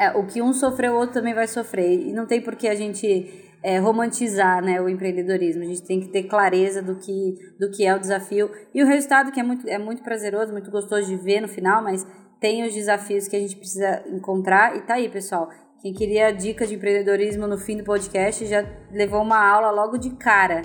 é, 0.00 0.10
o 0.12 0.24
que 0.24 0.40
um 0.40 0.54
sofreu, 0.54 0.94
o 0.94 0.96
outro 0.96 1.12
também 1.12 1.34
vai 1.34 1.46
sofrer. 1.46 2.08
E 2.08 2.10
não 2.10 2.24
tem 2.26 2.40
por 2.40 2.56
que 2.56 2.66
a 2.66 2.74
gente 2.74 3.50
é, 3.62 3.78
romantizar 3.78 4.64
né, 4.64 4.80
o 4.80 4.88
empreendedorismo. 4.88 5.62
A 5.62 5.66
gente 5.66 5.82
tem 5.82 6.00
que 6.00 6.08
ter 6.08 6.22
clareza 6.22 6.80
do 6.80 6.96
que, 6.96 7.34
do 7.58 7.70
que 7.70 7.84
é 7.84 7.94
o 7.94 7.98
desafio. 7.98 8.50
E 8.74 8.82
o 8.82 8.86
resultado, 8.86 9.30
que 9.30 9.38
é 9.38 9.42
muito, 9.42 9.68
é 9.68 9.76
muito 9.76 10.02
prazeroso, 10.02 10.52
muito 10.52 10.70
gostoso 10.70 11.06
de 11.06 11.16
ver 11.16 11.42
no 11.42 11.48
final, 11.48 11.84
mas 11.84 12.06
tem 12.40 12.66
os 12.66 12.72
desafios 12.72 13.28
que 13.28 13.36
a 13.36 13.40
gente 13.40 13.56
precisa 13.56 14.02
encontrar. 14.06 14.74
E 14.74 14.80
tá 14.80 14.94
aí, 14.94 15.06
pessoal. 15.10 15.50
Quem 15.82 15.92
queria 15.92 16.30
dicas 16.30 16.70
de 16.70 16.76
empreendedorismo 16.76 17.46
no 17.46 17.58
fim 17.58 17.76
do 17.76 17.84
podcast 17.84 18.46
já 18.46 18.64
levou 18.90 19.20
uma 19.20 19.38
aula 19.38 19.70
logo 19.70 19.98
de 19.98 20.10
cara. 20.16 20.62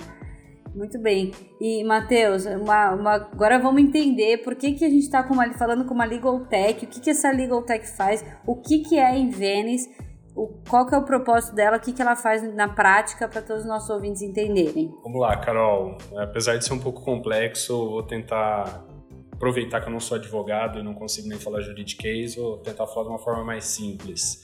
Muito 0.76 0.98
bem. 0.98 1.32
E, 1.58 1.82
Matheus, 1.84 2.44
uma, 2.44 2.90
uma, 2.92 3.14
agora 3.14 3.58
vamos 3.58 3.82
entender 3.82 4.38
por 4.38 4.54
que, 4.54 4.72
que 4.72 4.84
a 4.84 4.90
gente 4.90 5.04
está 5.04 5.26
falando 5.58 5.86
com 5.86 5.94
uma 5.94 6.04
Legal 6.04 6.38
Tech, 6.40 6.84
o 6.84 6.88
que, 6.88 7.00
que 7.00 7.08
essa 7.08 7.30
Legal 7.32 7.62
Tech 7.62 7.86
faz, 7.96 8.22
o 8.46 8.56
que, 8.56 8.80
que 8.80 8.98
é 8.98 9.06
a 9.06 9.16
Invenis, 9.16 9.88
o, 10.34 10.48
qual 10.68 10.86
que 10.86 10.94
é 10.94 10.98
o 10.98 11.02
propósito 11.02 11.54
dela, 11.54 11.78
o 11.78 11.80
que, 11.80 11.94
que 11.94 12.02
ela 12.02 12.14
faz 12.14 12.42
na 12.54 12.68
prática 12.68 13.26
para 13.26 13.40
todos 13.40 13.62
os 13.62 13.68
nossos 13.68 13.88
ouvintes 13.88 14.20
entenderem. 14.20 14.94
Vamos 15.02 15.18
lá, 15.18 15.34
Carol. 15.38 15.96
Apesar 16.14 16.58
de 16.58 16.66
ser 16.66 16.74
um 16.74 16.78
pouco 16.78 17.02
complexo, 17.02 17.74
vou 17.74 18.02
tentar 18.02 18.84
aproveitar 19.32 19.80
que 19.80 19.88
eu 19.88 19.92
não 19.92 20.00
sou 20.00 20.18
advogado 20.18 20.78
e 20.78 20.82
não 20.82 20.92
consigo 20.92 21.26
nem 21.26 21.38
falar 21.38 21.62
juridiquês, 21.62 22.36
vou 22.36 22.58
tentar 22.58 22.86
falar 22.86 23.04
de 23.04 23.10
uma 23.12 23.18
forma 23.18 23.42
mais 23.44 23.64
simples. 23.64 24.42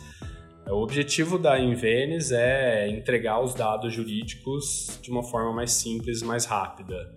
O 0.69 0.83
objetivo 0.83 1.39
da 1.39 1.59
Invenis 1.59 2.31
é 2.33 2.89
entregar 2.89 3.41
os 3.41 3.55
dados 3.55 3.93
jurídicos 3.93 4.99
de 5.03 5.11
uma 5.11 5.23
forma 5.23 5.53
mais 5.53 5.73
simples, 5.73 6.23
mais 6.23 6.45
rápida. 6.45 7.13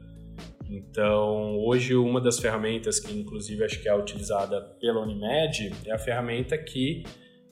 Então, 0.70 1.58
hoje 1.60 1.96
uma 1.96 2.20
das 2.20 2.40
ferramentas 2.40 3.00
que 3.00 3.18
inclusive 3.18 3.64
acho 3.64 3.82
que 3.82 3.88
é 3.88 3.96
utilizada 3.96 4.62
pela 4.80 5.02
Unimed 5.02 5.72
é 5.86 5.92
a 5.92 5.98
ferramenta 5.98 6.58
que 6.58 7.04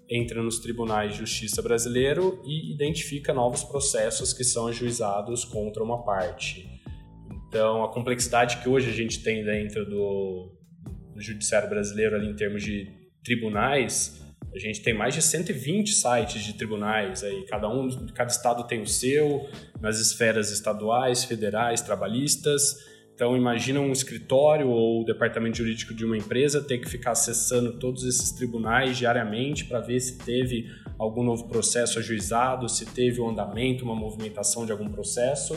entra 0.10 0.42
nos 0.42 0.60
tribunais 0.60 1.14
de 1.14 1.20
justiça 1.20 1.62
brasileiro 1.62 2.42
e 2.44 2.74
identifica 2.74 3.34
novos 3.34 3.64
processos 3.64 4.34
que 4.34 4.44
são 4.44 4.68
ajuizados 4.68 5.46
contra 5.46 5.84
uma 5.84 6.04
parte. 6.04 6.68
Então, 7.48 7.84
a 7.84 7.94
complexidade 7.94 8.58
que 8.58 8.68
hoje 8.68 8.90
a 8.90 8.94
gente 8.94 9.24
tem 9.24 9.44
dentro 9.46 9.86
do, 9.86 10.52
do 11.14 11.22
judiciário 11.22 11.70
brasileiro 11.70 12.16
ali 12.16 12.28
em 12.28 12.36
termos 12.36 12.64
de 12.64 12.92
tribunais 13.24 14.23
a 14.54 14.60
gente 14.60 14.82
tem 14.82 14.94
mais 14.94 15.16
de 15.16 15.22
120 15.22 15.94
sites 15.94 16.44
de 16.44 16.54
tribunais 16.54 17.24
aí, 17.24 17.44
cada 17.48 17.68
um, 17.68 17.90
cada 18.14 18.30
estado 18.30 18.66
tem 18.66 18.82
o 18.82 18.88
seu, 18.88 19.50
nas 19.82 20.00
esferas 20.00 20.52
estaduais, 20.52 21.24
federais, 21.24 21.82
trabalhistas. 21.82 22.78
Então 23.16 23.36
imagina 23.36 23.80
um 23.80 23.92
escritório 23.92 24.68
ou 24.70 25.02
o 25.02 25.06
departamento 25.06 25.58
jurídico 25.58 25.94
de 25.94 26.06
uma 26.06 26.18
empresa 26.18 26.62
ter 26.62 26.80
que 26.80 26.90
ficar 26.90 27.12
acessando 27.12 27.80
todos 27.80 28.04
esses 28.04 28.32
tribunais 28.32 28.98
diariamente 28.98 29.66
para 29.66 29.80
ver 29.80 30.00
se 30.00 30.18
teve 30.18 30.68
algum 30.98 31.24
novo 31.24 31.48
processo 31.48 32.00
ajuizado, 32.00 32.70
se 32.70 32.86
teve 32.86 33.22
um 33.22 33.30
andamento, 33.30 33.84
uma 33.84 33.96
movimentação 33.96 34.66
de 34.66 34.72
algum 34.72 34.90
processo. 34.90 35.56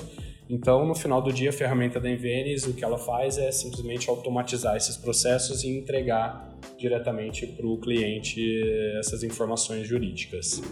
Então, 0.49 0.87
no 0.87 0.95
final 0.95 1.21
do 1.21 1.33
dia, 1.33 1.51
a 1.51 1.53
ferramenta 1.53 1.99
da 1.99 2.09
Invenis, 2.09 2.67
o 2.67 2.73
que 2.73 2.85
ela 2.85 2.99
faz 2.99 3.37
é 3.37 3.51
simplesmente 3.51 4.09
automatizar 4.09 4.77
esses 4.77 4.97
processos 4.97 5.65
e 5.65 5.69
entregar 5.69 6.57
diretamente 6.79 7.47
para 7.47 7.67
o 7.67 7.79
cliente 7.79 8.41
essas 8.99 9.23
informações 9.23 9.87
jurídicas. 9.87 10.63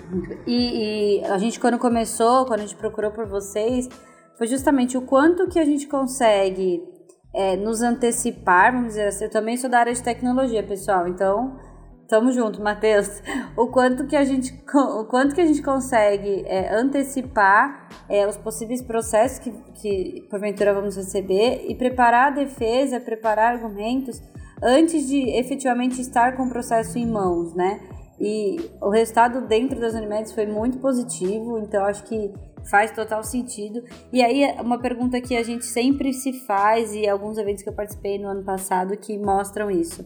E, 0.46 1.20
e, 1.20 1.24
a 1.24 1.38
gente, 1.38 1.58
quando 1.58 1.78
começou, 1.78 2.44
quando 2.46 2.60
a 2.60 2.62
gente 2.62 2.76
procurou 2.76 3.10
por 3.10 3.26
vocês, 3.26 3.88
foi 4.38 4.46
justamente 4.46 4.96
o 4.96 5.02
quanto 5.02 5.48
que 5.48 5.58
a 5.58 5.64
gente 5.64 5.86
consegue 5.88 6.80
é, 7.34 7.56
nos 7.56 7.82
antecipar, 7.82 8.72
vamos 8.72 8.88
dizer 8.88 9.08
assim. 9.08 9.24
Eu 9.24 9.30
também 9.30 9.56
sou 9.56 9.68
da 9.68 9.80
área 9.80 9.92
de 9.92 10.02
tecnologia, 10.02 10.62
pessoal, 10.62 11.08
então 11.08 11.58
Tamo 12.08 12.32
junto, 12.32 12.60
Matheus. 12.60 13.08
O 13.56 13.68
quanto 13.68 14.06
que 14.06 14.14
a 14.14 14.24
gente, 14.24 14.52
o 14.74 15.04
quanto 15.04 15.34
que 15.34 15.40
a 15.40 15.46
gente 15.46 15.62
consegue 15.62 16.44
é, 16.46 16.74
antecipar 16.74 17.88
é, 18.08 18.26
os 18.26 18.36
possíveis 18.36 18.82
processos 18.82 19.38
que, 19.38 19.50
que 19.80 20.26
porventura 20.28 20.74
vamos 20.74 20.96
receber 20.96 21.64
e 21.66 21.74
preparar 21.74 22.28
a 22.28 22.34
defesa, 22.34 23.00
preparar 23.00 23.54
argumentos 23.54 24.20
antes 24.62 25.06
de 25.08 25.30
efetivamente 25.30 26.00
estar 26.00 26.36
com 26.36 26.44
o 26.44 26.48
processo 26.48 26.98
em 26.98 27.06
mãos, 27.06 27.54
né? 27.54 27.80
E 28.20 28.70
o 28.80 28.90
resultado 28.90 29.46
dentro 29.46 29.80
das 29.80 29.94
Unimedes 29.94 30.32
foi 30.32 30.46
muito 30.46 30.78
positivo, 30.78 31.58
então 31.58 31.84
acho 31.84 32.04
que 32.04 32.32
faz 32.70 32.90
total 32.92 33.22
sentido. 33.24 33.82
E 34.12 34.22
aí, 34.22 34.54
uma 34.60 34.78
pergunta 34.78 35.20
que 35.20 35.36
a 35.36 35.42
gente 35.42 35.64
sempre 35.64 36.12
se 36.12 36.32
faz, 36.46 36.94
e 36.94 37.08
alguns 37.08 37.38
eventos 37.38 37.62
que 37.62 37.68
eu 37.68 37.74
participei 37.74 38.18
no 38.18 38.28
ano 38.28 38.44
passado 38.44 38.96
que 38.96 39.18
mostram 39.18 39.70
isso 39.70 40.04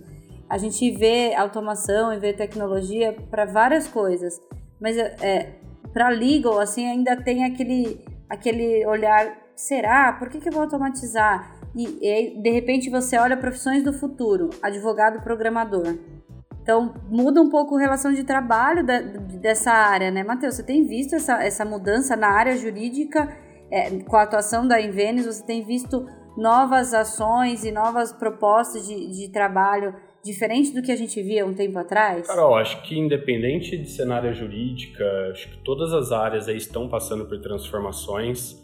a 0.48 0.58
gente 0.58 0.90
vê 0.90 1.34
automação 1.34 2.12
e 2.12 2.18
vê 2.18 2.32
tecnologia 2.32 3.14
para 3.30 3.44
várias 3.44 3.86
coisas, 3.86 4.40
mas 4.80 4.96
é, 4.96 5.16
é 5.20 5.52
para 5.92 6.08
legal 6.08 6.58
assim 6.60 6.86
ainda 6.86 7.16
tem 7.16 7.44
aquele 7.44 8.04
aquele 8.28 8.86
olhar, 8.86 9.36
será? 9.56 10.12
Por 10.12 10.28
que, 10.28 10.40
que 10.40 10.48
eu 10.48 10.52
vou 10.52 10.62
automatizar? 10.62 11.58
E, 11.74 11.84
e 12.02 12.42
de 12.42 12.50
repente 12.50 12.90
você 12.90 13.18
olha 13.18 13.36
profissões 13.36 13.82
do 13.82 13.92
futuro, 13.92 14.50
advogado 14.62 15.22
programador. 15.22 15.96
Então, 16.62 16.94
muda 17.08 17.40
um 17.40 17.48
pouco 17.48 17.76
a 17.76 17.80
relação 17.80 18.12
de 18.12 18.24
trabalho 18.24 18.84
da, 18.84 19.00
dessa 19.00 19.72
área, 19.72 20.10
né, 20.10 20.22
Matheus? 20.22 20.56
Você 20.56 20.62
tem 20.62 20.84
visto 20.84 21.14
essa, 21.14 21.42
essa 21.42 21.64
mudança 21.64 22.14
na 22.14 22.28
área 22.28 22.54
jurídica 22.58 23.26
é, 23.70 23.90
com 24.02 24.16
a 24.16 24.22
atuação 24.22 24.68
da 24.68 24.78
Invenes? 24.78 25.24
Você 25.24 25.42
tem 25.42 25.64
visto 25.64 26.06
novas 26.36 26.92
ações 26.92 27.64
e 27.64 27.72
novas 27.72 28.12
propostas 28.12 28.86
de, 28.86 29.10
de 29.10 29.32
trabalho 29.32 29.94
diferente 30.28 30.72
do 30.72 30.82
que 30.82 30.92
a 30.92 30.96
gente 30.96 31.20
via 31.22 31.44
um 31.46 31.54
tempo 31.54 31.78
atrás? 31.78 32.26
Carol, 32.26 32.54
acho 32.54 32.82
que 32.82 32.98
independente 32.98 33.76
de 33.76 33.88
cenário 33.88 34.32
jurídica, 34.34 35.04
acho 35.30 35.48
que 35.48 35.58
todas 35.58 35.92
as 35.92 36.12
áreas 36.12 36.48
aí 36.48 36.56
estão 36.56 36.88
passando 36.88 37.24
por 37.24 37.40
transformações. 37.40 38.62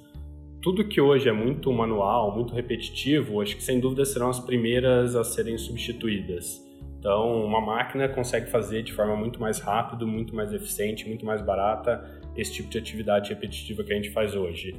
Tudo 0.62 0.86
que 0.86 1.00
hoje 1.00 1.28
é 1.28 1.32
muito 1.32 1.72
manual, 1.72 2.34
muito 2.34 2.54
repetitivo, 2.54 3.40
acho 3.40 3.56
que 3.56 3.62
sem 3.62 3.80
dúvida 3.80 4.04
serão 4.04 4.30
as 4.30 4.40
primeiras 4.40 5.16
a 5.16 5.24
serem 5.24 5.58
substituídas. 5.58 6.62
Então, 6.98 7.44
uma 7.44 7.60
máquina 7.60 8.08
consegue 8.08 8.50
fazer 8.50 8.82
de 8.82 8.92
forma 8.92 9.14
muito 9.14 9.40
mais 9.40 9.58
rápida, 9.58 10.06
muito 10.06 10.34
mais 10.34 10.52
eficiente, 10.52 11.06
muito 11.06 11.24
mais 11.24 11.42
barata 11.42 12.02
esse 12.36 12.52
tipo 12.52 12.68
de 12.68 12.78
atividade 12.78 13.28
repetitiva 13.30 13.84
que 13.84 13.92
a 13.92 13.96
gente 13.96 14.10
faz 14.10 14.34
hoje. 14.34 14.74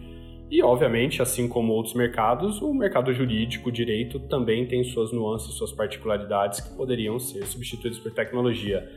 E, 0.49 0.61
obviamente, 0.61 1.21
assim 1.21 1.47
como 1.47 1.73
outros 1.73 1.95
mercados, 1.95 2.61
o 2.61 2.73
mercado 2.73 3.11
jurídico, 3.13 3.69
o 3.69 3.71
direito, 3.71 4.19
também 4.19 4.65
tem 4.67 4.83
suas 4.83 5.11
nuances, 5.11 5.53
suas 5.55 5.71
particularidades 5.71 6.59
que 6.59 6.75
poderiam 6.75 7.19
ser 7.19 7.45
substituídas 7.47 7.97
por 7.97 8.11
tecnologia. 8.11 8.87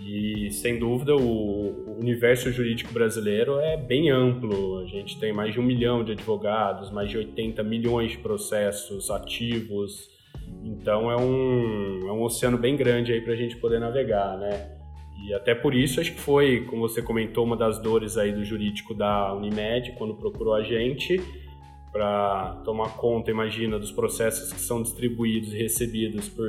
E, 0.00 0.50
sem 0.52 0.78
dúvida, 0.78 1.14
o 1.14 1.98
universo 1.98 2.50
jurídico 2.50 2.92
brasileiro 2.92 3.58
é 3.58 3.76
bem 3.76 4.10
amplo. 4.10 4.78
A 4.78 4.86
gente 4.86 5.18
tem 5.18 5.32
mais 5.32 5.52
de 5.52 5.60
um 5.60 5.62
milhão 5.62 6.04
de 6.04 6.12
advogados, 6.12 6.90
mais 6.90 7.10
de 7.10 7.18
80 7.18 7.62
milhões 7.64 8.12
de 8.12 8.18
processos 8.18 9.10
ativos. 9.10 10.08
Então, 10.64 11.10
é 11.10 11.16
um, 11.16 12.08
é 12.08 12.12
um 12.12 12.22
oceano 12.22 12.56
bem 12.56 12.76
grande 12.76 13.12
aí 13.12 13.20
para 13.20 13.32
a 13.32 13.36
gente 13.36 13.56
poder 13.56 13.80
navegar, 13.80 14.38
né? 14.38 14.77
E 15.24 15.34
até 15.34 15.54
por 15.54 15.74
isso, 15.74 16.00
acho 16.00 16.12
que 16.12 16.20
foi, 16.20 16.64
como 16.66 16.88
você 16.88 17.02
comentou, 17.02 17.44
uma 17.44 17.56
das 17.56 17.78
dores 17.78 18.16
aí 18.16 18.32
do 18.32 18.44
jurídico 18.44 18.94
da 18.94 19.34
Unimed, 19.34 19.92
quando 19.98 20.14
procurou 20.14 20.54
a 20.54 20.62
gente 20.62 21.20
para 21.92 22.60
tomar 22.64 22.96
conta, 22.96 23.30
imagina, 23.30 23.78
dos 23.78 23.90
processos 23.90 24.52
que 24.52 24.60
são 24.60 24.82
distribuídos 24.82 25.52
e 25.52 25.58
recebidos 25.58 26.28
por, 26.28 26.46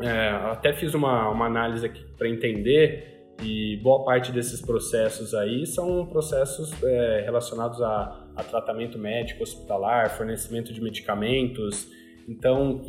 É, 0.00 0.30
até 0.50 0.72
fiz 0.72 0.94
uma, 0.94 1.28
uma 1.28 1.46
análise 1.46 1.86
aqui 1.86 2.04
para 2.18 2.28
entender 2.28 3.12
e 3.40 3.76
boa 3.76 4.04
parte 4.04 4.32
desses 4.32 4.60
processos 4.60 5.34
aí 5.34 5.66
são 5.66 6.06
processos 6.06 6.72
é, 6.82 7.22
relacionados 7.24 7.80
a, 7.82 8.26
a, 8.36 8.42
tratamento 8.42 8.98
médico 8.98 9.42
hospitalar, 9.42 10.10
fornecimento 10.16 10.72
de 10.72 10.80
medicamentos. 10.80 11.88
Então, 12.28 12.82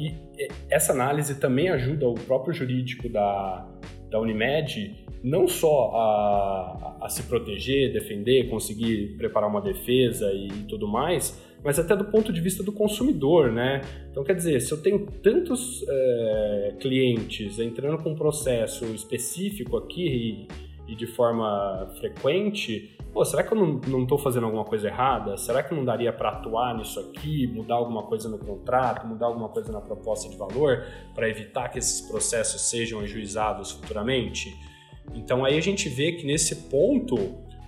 essa 0.69 0.93
análise 0.93 1.39
também 1.39 1.69
ajuda 1.69 2.07
o 2.07 2.13
próprio 2.13 2.53
jurídico 2.53 3.09
da, 3.09 3.67
da 4.09 4.19
Unimed 4.19 5.03
não 5.23 5.47
só 5.47 5.91
a, 5.95 6.97
a, 7.05 7.09
se 7.09 7.23
proteger, 7.23 7.93
defender, 7.93 8.49
conseguir 8.49 9.15
preparar 9.17 9.49
uma 9.49 9.61
defesa 9.61 10.31
e 10.33 10.49
tudo 10.67 10.85
mais, 10.85 11.41
mas 11.63 11.79
até 11.79 11.95
do 11.95 12.03
ponto 12.03 12.33
de 12.33 12.41
vista 12.41 12.61
do 12.61 12.73
consumidor, 12.73 13.49
né? 13.49 13.79
Então, 14.11 14.21
quer 14.21 14.35
dizer, 14.35 14.59
se 14.59 14.69
eu 14.73 14.81
tenho 14.81 15.07
tantos 15.23 15.85
é, 15.87 16.75
clientes 16.77 17.57
entrando 17.57 18.03
com 18.03 18.11
um 18.11 18.15
processo 18.15 18.83
específico 18.93 19.77
aqui 19.77 20.47
e, 20.87 20.91
e 20.91 20.95
de 20.95 21.07
forma 21.07 21.89
frequente, 22.01 22.97
pô, 23.13 23.23
será 23.23 23.43
que 23.43 23.53
eu 23.53 23.57
não 23.57 24.03
estou 24.03 24.17
fazendo 24.17 24.45
alguma 24.45 24.65
coisa 24.65 24.87
errada? 24.87 25.37
Será 25.37 25.61
que 25.61 25.73
não 25.73 25.85
daria 25.85 26.11
para 26.11 26.29
atuar 26.29 26.75
nisso 26.75 26.99
aqui, 26.99 27.45
mudar 27.47 27.75
alguma 27.75 28.03
coisa 28.03 28.27
no 28.27 28.39
contrato, 28.39 29.05
mudar 29.05 29.27
alguma 29.27 29.49
coisa 29.49 29.71
na 29.71 29.79
proposta 29.79 30.29
de 30.29 30.35
valor 30.35 30.83
para 31.13 31.29
evitar 31.29 31.69
que 31.69 31.77
esses 31.77 32.01
processos 32.01 32.61
sejam 32.61 32.99
ajuizados 32.99 33.71
futuramente? 33.71 34.53
Então 35.13 35.45
aí 35.45 35.57
a 35.57 35.61
gente 35.61 35.87
vê 35.87 36.13
que 36.13 36.25
nesse 36.25 36.69
ponto 36.69 37.15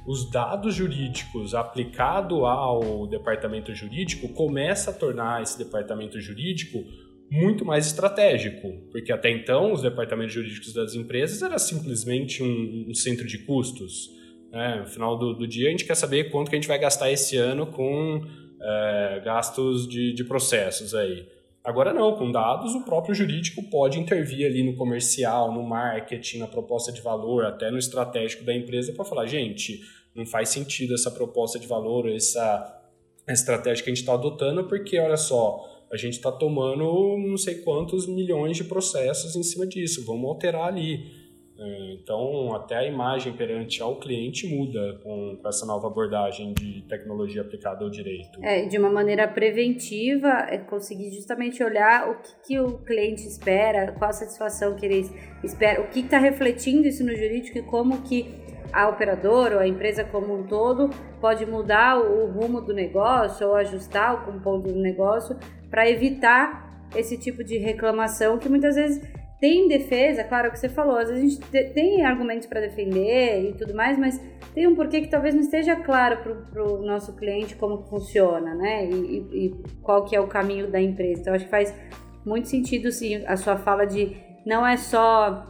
os 0.07 0.29
dados 0.29 0.73
jurídicos 0.73 1.53
aplicado 1.53 2.45
ao 2.45 3.07
departamento 3.07 3.73
jurídico 3.73 4.29
começa 4.29 4.91
a 4.91 4.93
tornar 4.93 5.41
esse 5.41 5.57
departamento 5.57 6.19
jurídico 6.19 6.83
muito 7.29 7.65
mais 7.65 7.87
estratégico, 7.87 8.71
porque 8.91 9.11
até 9.11 9.31
então 9.31 9.73
os 9.73 9.81
departamentos 9.81 10.33
jurídicos 10.33 10.73
das 10.73 10.93
empresas 10.93 11.41
era 11.41 11.57
simplesmente 11.57 12.43
um, 12.43 12.85
um 12.89 12.93
centro 12.93 13.25
de 13.25 13.39
custos. 13.39 14.09
Né? 14.55 14.79
No 14.79 14.87
final 14.87 15.17
do, 15.17 15.33
do, 15.33 15.45
dia 15.45 15.67
a 15.67 15.71
gente 15.71 15.83
quer 15.83 15.95
saber 15.95 16.31
quanto 16.31 16.49
que 16.49 16.55
a 16.55 16.59
gente 16.59 16.69
vai 16.69 16.79
gastar 16.79 17.11
esse 17.11 17.35
ano 17.35 17.67
com 17.67 18.21
é, 18.61 19.21
gastos 19.25 19.85
de, 19.85 20.13
de 20.13 20.23
processos 20.23 20.95
aí. 20.95 21.27
Agora 21.61 21.93
não, 21.93 22.15
com 22.15 22.31
dados 22.31 22.73
o 22.73 22.85
próprio 22.85 23.13
jurídico 23.13 23.61
pode 23.63 23.99
intervir 23.99 24.45
ali 24.45 24.63
no 24.63 24.73
comercial, 24.77 25.51
no 25.51 25.61
marketing, 25.61 26.37
na 26.37 26.47
proposta 26.47 26.89
de 26.89 27.01
valor, 27.01 27.43
até 27.43 27.69
no 27.69 27.77
estratégico 27.77 28.45
da 28.45 28.55
empresa 28.55 28.93
para 28.93 29.03
falar, 29.03 29.25
gente, 29.25 29.81
não 30.15 30.25
faz 30.25 30.47
sentido 30.47 30.93
essa 30.93 31.11
proposta 31.11 31.59
de 31.59 31.67
valor, 31.67 32.07
essa 32.07 32.81
estratégia 33.27 33.83
que 33.83 33.89
a 33.89 33.93
gente 33.93 34.03
está 34.03 34.13
adotando, 34.13 34.63
porque 34.63 34.97
olha 34.97 35.17
só, 35.17 35.85
a 35.91 35.97
gente 35.97 36.13
está 36.13 36.31
tomando 36.31 37.17
não 37.17 37.35
sei 37.35 37.55
quantos 37.55 38.07
milhões 38.07 38.55
de 38.55 38.63
processos 38.63 39.35
em 39.35 39.43
cima 39.43 39.67
disso, 39.67 40.05
vamos 40.05 40.29
alterar 40.29 40.69
ali. 40.69 41.24
É, 41.57 41.93
então, 41.93 42.53
até 42.53 42.75
a 42.75 42.85
imagem 42.85 43.33
perante 43.33 43.81
ao 43.81 43.97
cliente 43.97 44.47
muda 44.47 44.99
com, 45.01 45.39
essa 45.45 45.65
nova 45.65 45.87
abordagem 45.87 46.53
de 46.53 46.81
tecnologia 46.81 47.41
aplicada 47.41 47.83
ao 47.83 47.89
direito. 47.89 48.43
É, 48.43 48.65
de 48.65 48.77
uma 48.77 48.89
maneira 48.89 49.27
preventiva, 49.27 50.47
é 50.49 50.57
conseguir 50.57 51.11
justamente 51.11 51.63
olhar 51.63 52.09
o 52.09 52.15
que, 52.15 52.35
que 52.45 52.59
o 52.59 52.79
cliente 52.79 53.25
espera, 53.25 53.93
qual 53.93 54.09
a 54.09 54.13
satisfação 54.13 54.75
que 54.75 54.85
ele 54.85 55.09
espera, 55.43 55.81
o 55.81 55.87
que 55.87 56.01
está 56.01 56.17
refletindo 56.17 56.87
isso 56.87 57.05
no 57.05 57.15
jurídico 57.15 57.57
e 57.57 57.61
como 57.61 58.01
que 58.01 58.43
a 58.73 58.89
operadora 58.89 59.55
ou 59.55 59.61
a 59.61 59.67
empresa 59.67 60.03
como 60.03 60.37
um 60.37 60.43
todo 60.43 60.89
pode 61.21 61.45
mudar 61.45 61.97
o 61.97 62.25
rumo 62.27 62.59
do 62.59 62.73
negócio 62.73 63.47
ou 63.47 63.55
ajustar 63.55 64.15
o 64.15 64.25
compondo 64.25 64.73
do 64.73 64.79
negócio 64.79 65.37
para 65.69 65.89
evitar 65.89 66.65
esse 66.93 67.17
tipo 67.17 67.43
de 67.43 67.57
reclamação 67.57 68.37
que 68.37 68.49
muitas 68.49 68.75
vezes 68.75 69.01
tem 69.39 69.67
defesa, 69.67 70.23
claro 70.23 70.49
que 70.49 70.57
você 70.57 70.69
falou, 70.69 70.97
às 70.97 71.09
vezes 71.09 71.39
a 71.39 71.57
gente 71.57 71.73
tem 71.73 72.05
argumentos 72.05 72.47
para 72.47 72.61
defender 72.61 73.49
e 73.49 73.53
tudo 73.53 73.73
mais, 73.73 73.97
mas 73.97 74.19
tem 74.53 74.65
um 74.65 74.75
porquê 74.75 75.01
que 75.01 75.09
talvez 75.09 75.35
não 75.35 75.41
esteja 75.41 75.75
claro 75.75 76.17
para 76.51 76.63
o 76.63 76.81
nosso 76.81 77.15
cliente 77.15 77.55
como 77.55 77.83
funciona, 77.83 78.55
né? 78.55 78.85
E, 78.85 78.93
e, 78.93 79.45
e, 79.45 79.55
qual 79.81 80.05
que 80.05 80.15
é 80.15 80.21
o 80.21 80.27
caminho 80.27 80.71
da 80.71 80.79
empresa. 80.79 81.21
Então, 81.21 81.33
acho 81.33 81.45
que 81.45 81.51
faz 81.51 81.73
muito 82.25 82.47
sentido, 82.47 82.91
sim, 82.91 83.23
a 83.25 83.35
sua 83.35 83.57
fala 83.57 83.85
de 83.85 84.15
não 84.45 84.65
é 84.65 84.77
só 84.77 85.45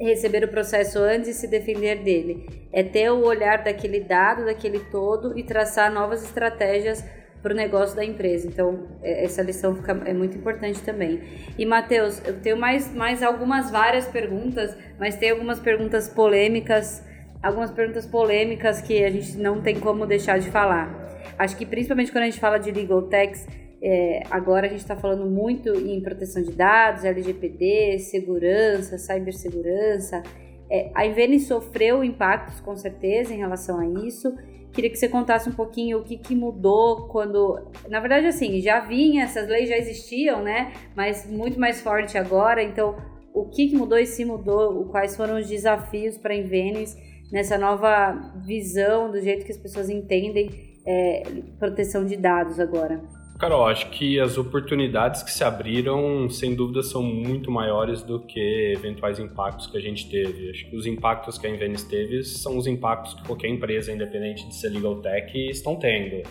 receber 0.00 0.44
o 0.44 0.48
processo 0.48 0.98
antes 1.00 1.28
e 1.28 1.34
se 1.34 1.48
defender 1.48 2.02
dele. 2.02 2.68
É 2.72 2.82
ter 2.82 3.10
o 3.10 3.24
olhar 3.24 3.64
daquele 3.64 4.00
dado, 4.00 4.44
daquele 4.44 4.78
todo 4.90 5.36
e 5.36 5.42
traçar 5.42 5.92
novas 5.92 6.22
estratégias 6.22 7.04
para 7.42 7.52
o 7.52 7.56
negócio 7.56 7.94
da 7.96 8.04
empresa. 8.04 8.46
Então, 8.46 8.86
é, 9.02 9.24
essa 9.24 9.42
lição 9.42 9.74
fica, 9.76 9.92
é 10.04 10.12
muito 10.12 10.36
importante 10.36 10.82
também. 10.82 11.20
E, 11.56 11.64
Matheus, 11.64 12.20
eu 12.26 12.40
tenho 12.40 12.56
mais, 12.56 12.92
mais 12.94 13.22
algumas 13.22 13.70
várias 13.70 14.06
perguntas, 14.06 14.76
mas 14.98 15.16
tem 15.16 15.30
algumas 15.30 15.60
perguntas 15.60 16.08
polêmicas, 16.08 17.02
algumas 17.42 17.70
perguntas 17.70 18.06
polêmicas 18.06 18.80
que 18.80 19.04
a 19.04 19.10
gente 19.10 19.36
não 19.36 19.60
tem 19.60 19.78
como 19.78 20.06
deixar 20.06 20.38
de 20.38 20.50
falar. 20.50 21.08
Acho 21.38 21.56
que 21.56 21.64
principalmente 21.64 22.10
quando 22.10 22.24
a 22.24 22.26
gente 22.26 22.40
fala 22.40 22.58
de 22.58 22.70
legal 22.70 23.02
techs, 23.02 23.46
é, 23.80 24.22
agora 24.30 24.66
a 24.66 24.70
gente 24.70 24.80
está 24.80 24.96
falando 24.96 25.26
muito 25.26 25.68
em 25.74 26.00
proteção 26.00 26.42
de 26.42 26.52
dados, 26.52 27.04
LGPD, 27.04 27.98
segurança, 28.00 28.98
cibersegurança. 28.98 30.22
É, 30.70 30.90
a 30.94 31.06
Invene 31.06 31.38
sofreu 31.38 32.02
impactos, 32.02 32.60
com 32.60 32.76
certeza, 32.76 33.32
em 33.32 33.38
relação 33.38 33.78
a 33.78 33.86
isso. 34.06 34.34
Queria 34.78 34.92
que 34.92 34.96
você 34.96 35.08
contasse 35.08 35.48
um 35.48 35.52
pouquinho 35.52 35.98
o 35.98 36.04
que, 36.04 36.16
que 36.16 36.36
mudou 36.36 37.08
quando. 37.08 37.68
Na 37.88 37.98
verdade, 37.98 38.26
assim, 38.26 38.60
já 38.60 38.78
vinha, 38.78 39.24
essas 39.24 39.48
leis 39.48 39.68
já 39.68 39.76
existiam, 39.76 40.40
né? 40.40 40.72
Mas 40.94 41.28
muito 41.28 41.58
mais 41.58 41.80
forte 41.80 42.16
agora. 42.16 42.62
Então, 42.62 42.94
o 43.34 43.46
que, 43.46 43.70
que 43.70 43.76
mudou 43.76 43.98
e 43.98 44.06
se 44.06 44.24
mudou? 44.24 44.84
Quais 44.84 45.16
foram 45.16 45.36
os 45.36 45.48
desafios 45.48 46.16
para 46.16 46.32
a 46.32 46.36
Invenes 46.36 46.96
nessa 47.32 47.58
nova 47.58 48.12
visão, 48.46 49.10
do 49.10 49.20
jeito 49.20 49.44
que 49.44 49.50
as 49.50 49.58
pessoas 49.58 49.90
entendem 49.90 50.78
é, 50.86 51.24
proteção 51.58 52.06
de 52.06 52.16
dados 52.16 52.60
agora? 52.60 53.02
Carol, 53.38 53.68
acho 53.68 53.88
que 53.90 54.18
as 54.18 54.36
oportunidades 54.36 55.22
que 55.22 55.30
se 55.30 55.44
abriram, 55.44 56.28
sem 56.28 56.56
dúvida, 56.56 56.82
são 56.82 57.04
muito 57.04 57.52
maiores 57.52 58.02
do 58.02 58.18
que 58.18 58.72
eventuais 58.76 59.20
impactos 59.20 59.68
que 59.68 59.76
a 59.76 59.80
gente 59.80 60.10
teve. 60.10 60.50
Acho 60.50 60.68
que 60.68 60.74
os 60.74 60.86
impactos 60.86 61.38
que 61.38 61.46
a 61.46 61.50
Invenis 61.50 61.84
teve 61.84 62.24
são 62.24 62.58
os 62.58 62.66
impactos 62.66 63.14
que 63.14 63.22
qualquer 63.22 63.46
empresa, 63.46 63.92
independente 63.92 64.48
de 64.48 64.56
ser 64.56 64.70
legal 64.70 64.96
tech, 64.96 65.38
estão 65.50 65.76
tendo. 65.76 66.28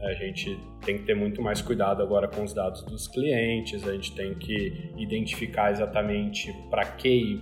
A 0.00 0.12
gente 0.14 0.56
tem 0.84 0.98
que 0.98 1.04
ter 1.04 1.16
muito 1.16 1.42
mais 1.42 1.60
cuidado 1.60 2.00
agora 2.00 2.28
com 2.28 2.44
os 2.44 2.52
dados 2.52 2.82
dos 2.82 3.08
clientes, 3.08 3.86
a 3.88 3.92
gente 3.94 4.14
tem 4.14 4.32
que 4.34 4.92
identificar 4.96 5.72
exatamente 5.72 6.54
para 6.70 6.84
que 6.84 7.40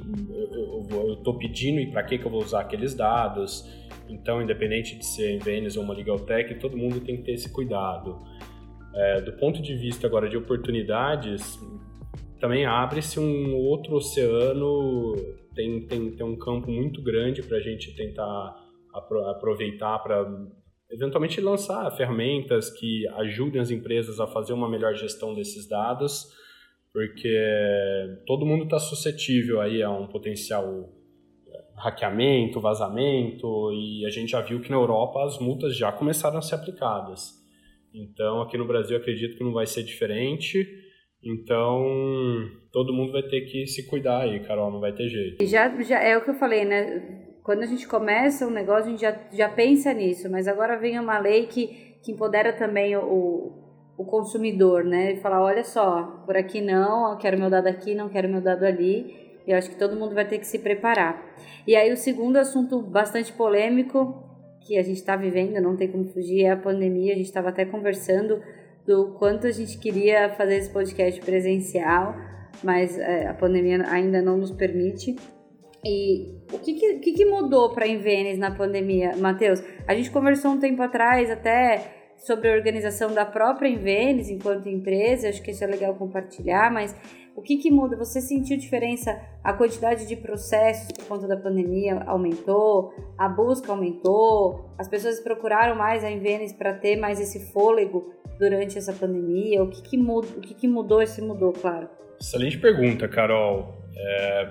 eu 0.88 1.12
estou 1.12 1.35
pedindo 1.35 1.79
e 1.79 1.88
para 1.88 2.03
que, 2.05 2.17
que 2.17 2.25
eu 2.25 2.31
vou 2.31 2.43
usar 2.43 2.61
aqueles 2.61 2.95
dados. 2.95 3.69
Então, 4.09 4.40
independente 4.40 4.97
de 4.97 5.05
ser 5.05 5.35
Invenis 5.35 5.77
ou 5.77 5.83
uma 5.83 5.93
legal 5.93 6.19
tech, 6.21 6.55
todo 6.55 6.75
mundo 6.75 7.01
tem 7.01 7.19
que 7.19 7.23
ter 7.23 7.33
esse 7.33 7.51
cuidado. 7.51 8.19
É, 8.95 9.21
do 9.21 9.33
ponto 9.33 9.61
de 9.61 9.75
vista 9.75 10.07
agora 10.07 10.29
de 10.29 10.37
oportunidades, 10.37 11.59
também 12.41 12.65
abre-se 12.65 13.19
um 13.19 13.57
outro 13.57 13.97
oceano, 13.97 15.15
tem, 15.55 15.87
tem, 15.87 16.11
tem 16.13 16.27
um 16.27 16.37
campo 16.37 16.71
muito 16.71 17.03
grande 17.03 17.43
para 17.43 17.57
a 17.57 17.61
gente 17.61 17.95
tentar 17.95 18.55
aproveitar 18.93 19.99
para 19.99 20.25
eventualmente 20.91 21.41
lançar 21.41 21.91
ferramentas 21.97 22.71
que 22.71 23.07
ajudem 23.17 23.61
as 23.61 23.71
empresas 23.71 24.21
a 24.21 24.27
fazer 24.27 24.53
uma 24.53 24.69
melhor 24.69 24.95
gestão 24.95 25.35
desses 25.35 25.69
dados, 25.69 26.33
porque 26.93 27.37
todo 28.27 28.47
mundo 28.47 28.65
está 28.65 28.79
suscetível 28.79 29.61
aí 29.61 29.83
a 29.83 29.91
um 29.91 30.07
potencial 30.07 30.89
hackeamento, 31.77 32.61
vazamento, 32.61 33.73
e 33.73 34.07
a 34.07 34.11
gente 34.11 34.31
já 34.31 34.41
viu 34.41 34.61
que 34.61 34.71
na 34.71 34.77
Europa 34.77 35.25
as 35.25 35.39
multas 35.41 35.77
já 35.77 35.91
começaram 35.91 36.39
a 36.39 36.43
ser 36.43 36.55
aplicadas. 36.55 37.44
Então, 37.95 38.43
aqui 38.43 38.59
no 38.59 38.67
Brasil, 38.67 38.97
acredito 38.97 39.37
que 39.37 39.45
não 39.45 39.53
vai 39.53 39.67
ser 39.67 39.85
diferente. 39.85 40.67
Então, 41.23 41.81
todo 42.73 42.93
mundo 42.93 43.13
vai 43.13 43.23
ter 43.23 43.43
que 43.43 43.67
se 43.67 43.87
cuidar 43.87 44.23
aí, 44.23 44.41
Carol, 44.41 44.71
não 44.71 44.81
vai 44.81 44.93
ter 44.93 45.09
jeito. 45.09 45.47
Já, 45.47 45.81
já 45.83 46.01
é 46.03 46.19
o 46.19 46.23
que 46.23 46.31
eu 46.31 46.35
falei, 46.35 46.65
né? 46.65 47.39
Quando 47.43 47.63
a 47.63 47.67
gente 47.67 47.87
começa 47.87 48.47
um 48.47 48.51
negócio, 48.51 48.87
a 48.87 48.91
gente 48.91 49.01
já, 49.01 49.19
já 49.33 49.49
pensa 49.49 49.93
nisso, 49.93 50.31
mas 50.31 50.49
agora 50.49 50.79
vem 50.79 50.99
uma 50.99 51.19
lei 51.19 51.47
que, 51.47 51.67
que 52.03 52.13
empodera 52.13 52.53
também 52.53 52.97
o, 52.97 53.53
o 53.97 54.05
consumidor, 54.05 54.85
né? 54.85 55.13
E 55.13 55.17
falar, 55.17 55.43
olha 55.43 55.63
só, 55.63 56.23
por 56.27 56.37
aqui 56.37 56.61
não, 56.61 57.13
eu 57.13 57.19
quero 57.19 57.39
meu 57.39 57.49
dado 57.49 57.69
aqui, 57.69 57.95
não 57.95 58.09
quero 58.09 58.29
meu 58.29 58.41
dado 58.41 58.65
ali. 58.65 59.23
Eu 59.47 59.57
acho 59.57 59.71
que 59.71 59.79
todo 59.79 59.97
mundo 59.97 60.15
vai 60.15 60.27
ter 60.27 60.39
que 60.39 60.47
se 60.47 60.59
preparar. 60.59 61.35
E 61.67 61.77
aí 61.77 61.93
o 61.93 61.97
segundo 61.97 62.39
assunto 62.39 62.81
bastante 62.81 63.33
polêmico 63.33 64.34
que 64.66 64.79
a 64.79 64.83
gente 64.83 64.96
está 64.96 65.14
vivendo, 65.16 65.61
não 65.61 65.77
tem 65.77 65.88
como 65.88 66.05
fugir, 66.05 66.44
é 66.44 66.50
a 66.50 66.57
pandemia. 66.57 67.12
A 67.12 67.16
gente 67.16 67.27
estava 67.27 67.50
até 67.50 67.64
conversando 67.64 68.40
do 68.87 69.14
quanto 69.18 69.46
a 69.46 69.50
gente 69.50 69.79
queria 69.79 70.31
fazer 70.31 70.57
esse 70.57 70.70
podcast 70.70 71.20
presencial, 71.20 72.14
mas 72.62 72.98
é, 72.98 73.27
a 73.27 73.35
pandemia 73.35 73.83
ainda 73.88 74.20
não 74.20 74.37
nos 74.37 74.50
permite. 74.50 75.16
E 75.85 76.38
o 76.53 76.59
que, 76.59 76.98
que, 76.98 77.12
que 77.12 77.24
mudou 77.27 77.70
para 77.74 77.85
a 77.85 77.88
Invenes 77.88 78.38
na 78.38 78.50
pandemia, 78.50 79.16
Matheus? 79.16 79.62
A 79.87 79.94
gente 79.94 80.11
conversou 80.11 80.53
um 80.53 80.59
tempo 80.59 80.83
atrás 80.83 81.31
até 81.31 81.92
sobre 82.16 82.50
a 82.50 82.55
organização 82.55 83.12
da 83.12 83.27
própria 83.27 83.68
Invenes 83.68 84.31
enquanto 84.31 84.68
empresa, 84.68 85.29
acho 85.29 85.42
que 85.42 85.50
isso 85.50 85.62
é 85.62 85.66
legal 85.66 85.94
compartilhar, 85.94 86.72
mas 86.72 86.94
o 87.37 87.42
que, 87.42 87.57
que 87.57 87.70
muda? 87.70 87.97
Você 87.97 88.20
sentiu 88.20 88.57
diferença? 88.57 89.20
A 89.42 89.53
quantidade 89.53 90.07
de 90.07 90.14
processos 90.14 90.92
por 90.92 91.05
conta 91.07 91.27
da 91.27 91.37
pandemia 91.37 92.03
aumentou? 92.07 92.94
A 93.18 93.29
busca 93.29 93.73
aumentou? 93.73 94.70
As 94.79 94.88
pessoas 94.88 95.18
procuraram 95.20 95.75
mais 95.75 96.05
a 96.05 96.11
Invenes 96.11 96.53
para 96.53 96.73
ter 96.73 96.97
mais 96.97 97.20
esse 97.20 97.53
fôlego 97.53 98.12
durante 98.38 98.79
essa 98.79 98.92
pandemia? 98.92 99.62
O 99.64 99.68
que, 99.68 99.83
que, 99.83 99.97
muda, 99.97 100.29
o 100.37 100.40
que, 100.40 100.55
que 100.55 100.68
mudou 100.68 101.03
e 101.03 101.07
se 101.07 101.20
mudou, 101.20 101.53
claro? 101.53 101.88
Excelente 102.20 102.57
pergunta, 102.59 103.09
Carol. 103.09 103.75
É, 103.97 104.49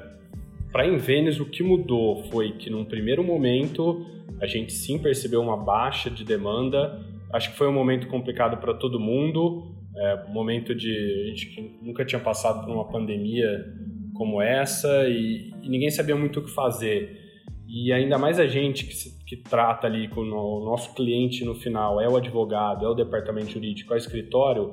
para 0.72 0.84
a 0.84 0.88
Invenes, 0.88 1.40
o 1.40 1.46
que 1.46 1.64
mudou 1.64 2.24
foi 2.26 2.52
que, 2.52 2.70
num 2.70 2.84
primeiro 2.84 3.24
momento, 3.24 4.06
a 4.42 4.46
gente 4.46 4.74
sim 4.74 5.00
percebeu 5.00 5.42
uma 5.42 5.56
baixa 5.56 6.10
de 6.10 6.26
demanda. 6.26 7.00
Acho 7.32 7.52
que 7.52 7.58
foi 7.58 7.68
um 7.68 7.74
momento 7.74 8.08
complicado 8.08 8.58
para 8.58 8.74
todo 8.74 9.00
mundo 9.00 9.74
é, 9.96 10.28
momento 10.30 10.74
de 10.74 10.92
a 10.92 11.36
gente 11.36 11.80
nunca 11.82 12.04
tinha 12.06 12.20
passado 12.20 12.66
por 12.66 12.74
uma 12.74 12.88
pandemia 12.88 13.66
como 14.14 14.42
essa 14.42 15.08
e, 15.08 15.52
e, 15.62 15.70
ninguém 15.70 15.90
sabia 15.90 16.16
muito 16.16 16.40
o 16.40 16.44
que 16.44 16.52
fazer. 16.52 17.20
E 17.68 17.92
ainda 17.92 18.18
mais 18.18 18.40
a 18.40 18.46
gente 18.46 18.86
que, 18.86 18.96
se, 18.96 19.24
que 19.26 19.38
trata 19.38 19.88
ali 19.88 20.08
com 20.08 20.22
o 20.22 20.66
nosso 20.66 20.94
cliente 20.94 21.44
no 21.44 21.56
final, 21.56 22.00
é 22.00 22.08
o 22.08 22.16
advogado, 22.16 22.86
é 22.86 22.90
o 22.90 22.94
departamento 22.94 23.52
jurídico, 23.52 23.94
é 23.94 23.96
o 23.96 23.98
escritório. 23.98 24.70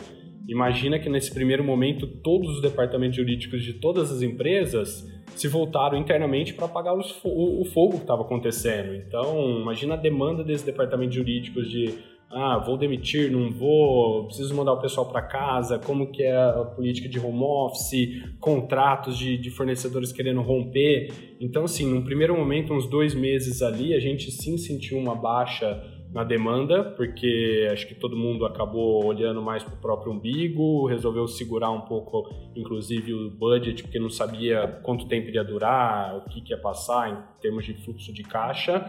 Imagina 0.48 0.98
que 0.98 1.08
nesse 1.08 1.32
primeiro 1.32 1.62
momento 1.62 2.06
todos 2.06 2.56
os 2.56 2.62
departamentos 2.62 3.16
jurídicos 3.16 3.62
de 3.62 3.74
todas 3.74 4.10
as 4.10 4.22
empresas 4.22 5.06
se 5.36 5.48
voltaram 5.48 5.96
internamente 5.96 6.52
para 6.52 6.66
apagar 6.66 6.96
os, 6.96 7.18
o, 7.24 7.62
o 7.62 7.64
fogo 7.66 7.96
que 7.96 8.02
estava 8.02 8.22
acontecendo. 8.22 8.94
Então, 8.94 9.60
imagina 9.60 9.94
a 9.94 9.96
demanda 9.96 10.42
desses 10.42 10.66
departamentos 10.66 11.14
jurídicos 11.14 11.70
de 11.70 11.94
ah, 12.32 12.58
vou 12.58 12.76
demitir, 12.76 13.30
não 13.30 13.50
vou, 13.50 14.26
preciso 14.26 14.54
mandar 14.54 14.72
o 14.72 14.80
pessoal 14.80 15.04
para 15.06 15.20
casa, 15.20 15.80
como 15.80 16.12
que 16.12 16.22
é 16.22 16.36
a 16.36 16.64
política 16.64 17.08
de 17.08 17.18
home 17.18 17.42
office, 17.42 18.22
contratos 18.38 19.18
de, 19.18 19.36
de, 19.36 19.50
fornecedores 19.50 20.12
querendo 20.12 20.40
romper. 20.40 21.36
Então, 21.40 21.64
assim, 21.64 21.84
num 21.92 22.04
primeiro 22.04 22.36
momento, 22.36 22.72
uns 22.72 22.86
dois 22.86 23.14
meses 23.14 23.62
ali, 23.62 23.94
a 23.94 23.98
gente 23.98 24.30
sim 24.30 24.56
sentiu 24.56 24.96
uma 24.96 25.16
baixa 25.16 25.82
na 26.12 26.22
demanda, 26.22 26.84
porque 26.84 27.68
acho 27.72 27.86
que 27.86 27.94
todo 27.94 28.16
mundo 28.16 28.44
acabou 28.44 29.04
olhando 29.04 29.42
mais 29.42 29.62
para 29.62 29.74
o 29.74 29.78
próprio 29.78 30.12
umbigo, 30.12 30.86
resolveu 30.86 31.26
segurar 31.26 31.70
um 31.70 31.82
pouco, 31.82 32.28
inclusive, 32.54 33.12
o 33.12 33.30
budget, 33.30 33.82
porque 33.82 33.98
não 33.98 34.10
sabia 34.10 34.80
quanto 34.82 35.06
tempo 35.06 35.30
ia 35.30 35.42
durar, 35.42 36.16
o 36.16 36.28
que, 36.28 36.40
que 36.40 36.52
ia 36.52 36.58
passar 36.58 37.10
em 37.10 37.40
termos 37.40 37.64
de 37.64 37.74
fluxo 37.74 38.12
de 38.12 38.22
caixa. 38.22 38.88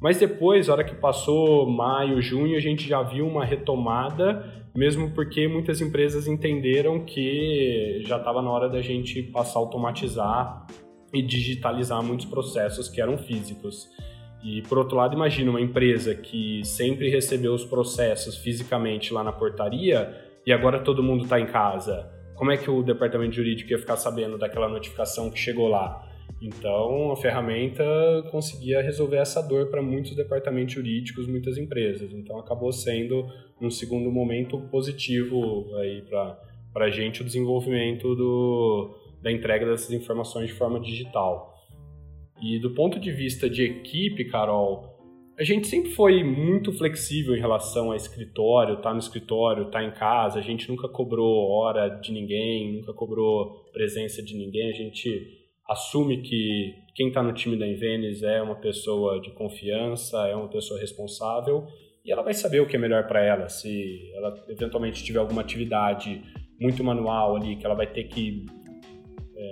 Mas 0.00 0.18
depois, 0.18 0.68
a 0.68 0.72
hora 0.72 0.84
que 0.84 0.94
passou 0.94 1.68
maio, 1.68 2.22
junho, 2.22 2.56
a 2.56 2.60
gente 2.60 2.88
já 2.88 3.02
viu 3.02 3.26
uma 3.26 3.44
retomada, 3.44 4.44
mesmo 4.74 5.10
porque 5.10 5.48
muitas 5.48 5.80
empresas 5.80 6.28
entenderam 6.28 7.04
que 7.04 8.02
já 8.06 8.16
estava 8.16 8.40
na 8.40 8.50
hora 8.50 8.68
da 8.68 8.80
gente 8.80 9.22
passar 9.24 9.58
a 9.58 9.62
automatizar 9.62 10.66
e 11.12 11.20
digitalizar 11.20 12.02
muitos 12.02 12.26
processos 12.26 12.88
que 12.88 13.00
eram 13.00 13.18
físicos. 13.18 13.88
E 14.42 14.62
por 14.62 14.78
outro 14.78 14.96
lado, 14.96 15.14
imagina 15.14 15.50
uma 15.50 15.60
empresa 15.60 16.14
que 16.14 16.64
sempre 16.64 17.10
recebeu 17.10 17.52
os 17.52 17.64
processos 17.64 18.36
fisicamente 18.36 19.12
lá 19.12 19.24
na 19.24 19.32
portaria 19.32 20.14
e 20.46 20.52
agora 20.52 20.78
todo 20.78 21.02
mundo 21.02 21.24
está 21.24 21.40
em 21.40 21.46
casa. 21.46 22.08
Como 22.36 22.52
é 22.52 22.56
que 22.56 22.70
o 22.70 22.84
departamento 22.84 23.34
jurídico 23.34 23.72
ia 23.72 23.78
ficar 23.78 23.96
sabendo 23.96 24.38
daquela 24.38 24.68
notificação 24.68 25.28
que 25.28 25.38
chegou 25.38 25.66
lá? 25.66 26.06
Então, 26.40 27.10
a 27.10 27.16
ferramenta 27.16 27.84
conseguia 28.30 28.80
resolver 28.80 29.16
essa 29.16 29.42
dor 29.42 29.66
para 29.66 29.82
muitos 29.82 30.14
departamentos 30.14 30.74
jurídicos, 30.74 31.26
muitas 31.26 31.58
empresas. 31.58 32.12
Então, 32.12 32.38
acabou 32.38 32.72
sendo, 32.72 33.26
num 33.60 33.70
segundo 33.70 34.10
momento, 34.10 34.58
positivo 34.70 35.74
aí 35.76 36.02
para 36.02 36.84
a 36.84 36.90
gente 36.90 37.22
o 37.22 37.24
desenvolvimento 37.24 38.14
do, 38.14 38.94
da 39.20 39.32
entrega 39.32 39.66
dessas 39.66 39.90
informações 39.90 40.48
de 40.48 40.54
forma 40.54 40.78
digital. 40.78 41.54
E 42.40 42.60
do 42.60 42.70
ponto 42.70 43.00
de 43.00 43.10
vista 43.10 43.50
de 43.50 43.64
equipe, 43.64 44.24
Carol, 44.26 44.96
a 45.36 45.42
gente 45.42 45.66
sempre 45.66 45.90
foi 45.90 46.22
muito 46.22 46.72
flexível 46.72 47.34
em 47.34 47.40
relação 47.40 47.90
a 47.90 47.96
escritório, 47.96 48.80
tá 48.80 48.92
no 48.92 49.00
escritório, 49.00 49.70
tá 49.70 49.82
em 49.82 49.90
casa, 49.90 50.38
a 50.38 50.42
gente 50.42 50.68
nunca 50.68 50.88
cobrou 50.88 51.48
hora 51.50 51.88
de 51.88 52.12
ninguém, 52.12 52.74
nunca 52.74 52.92
cobrou 52.92 53.64
presença 53.72 54.22
de 54.22 54.36
ninguém, 54.36 54.68
a 54.70 54.72
gente 54.72 55.37
assume 55.68 56.22
que 56.22 56.74
quem 56.94 57.08
está 57.08 57.22
no 57.22 57.32
time 57.32 57.56
da 57.56 57.66
Invenis 57.66 58.22
é 58.22 58.40
uma 58.40 58.56
pessoa 58.56 59.20
de 59.20 59.30
confiança, 59.32 60.26
é 60.26 60.34
uma 60.34 60.48
pessoa 60.48 60.80
responsável 60.80 61.66
e 62.04 62.10
ela 62.10 62.22
vai 62.22 62.32
saber 62.32 62.60
o 62.60 62.66
que 62.66 62.76
é 62.76 62.78
melhor 62.78 63.06
para 63.06 63.22
ela. 63.22 63.48
Se 63.48 64.10
ela 64.14 64.34
eventualmente 64.48 65.04
tiver 65.04 65.18
alguma 65.18 65.42
atividade 65.42 66.22
muito 66.58 66.82
manual 66.82 67.36
ali 67.36 67.56
que 67.56 67.66
ela 67.66 67.74
vai 67.74 67.86
ter 67.86 68.04
que 68.04 68.46
é, 69.36 69.50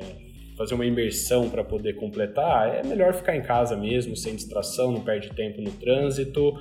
fazer 0.57 0.75
uma 0.75 0.87
imersão 0.87 1.51
para 1.51 1.63
poder 1.63 1.93
completar, 1.95 2.77
é 2.77 2.83
melhor 2.83 3.13
ficar 3.13 3.37
em 3.37 3.43
casa 3.43 3.77
mesmo, 3.77 4.17
sem 4.17 4.35
distração, 4.35 4.91
não 4.91 5.03
perde 5.03 5.31
tempo 5.31 5.61
no 5.61 5.71
trânsito 5.73 6.55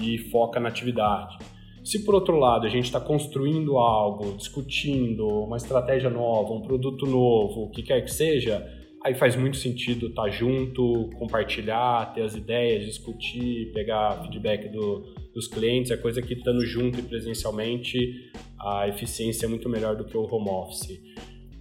e 0.00 0.18
foca 0.30 0.60
na 0.60 0.68
atividade. 0.68 1.38
Se 1.82 2.04
por 2.04 2.14
outro 2.14 2.36
lado 2.36 2.66
a 2.66 2.68
gente 2.68 2.84
está 2.84 3.00
construindo 3.00 3.78
algo, 3.78 4.36
discutindo 4.36 5.26
uma 5.26 5.56
estratégia 5.56 6.10
nova, 6.10 6.52
um 6.52 6.60
produto 6.60 7.06
novo, 7.06 7.62
o 7.62 7.70
que 7.70 7.82
quer 7.82 8.02
que 8.04 8.12
seja, 8.12 8.77
Aí 9.04 9.14
faz 9.14 9.36
muito 9.36 9.56
sentido 9.56 10.08
estar 10.08 10.24
tá 10.24 10.28
junto, 10.28 11.08
compartilhar, 11.18 12.12
ter 12.12 12.22
as 12.22 12.34
ideias, 12.34 12.84
discutir, 12.84 13.70
pegar 13.72 14.22
feedback 14.22 14.68
do, 14.68 15.04
dos 15.32 15.46
clientes, 15.46 15.90
é 15.92 15.96
coisa 15.96 16.20
que 16.20 16.34
estando 16.34 16.64
junto 16.66 16.98
e 16.98 17.02
presencialmente 17.02 18.30
a 18.58 18.88
eficiência 18.88 19.46
é 19.46 19.48
muito 19.48 19.68
melhor 19.68 19.94
do 19.94 20.04
que 20.04 20.16
o 20.16 20.22
home 20.22 20.50
office. 20.50 21.00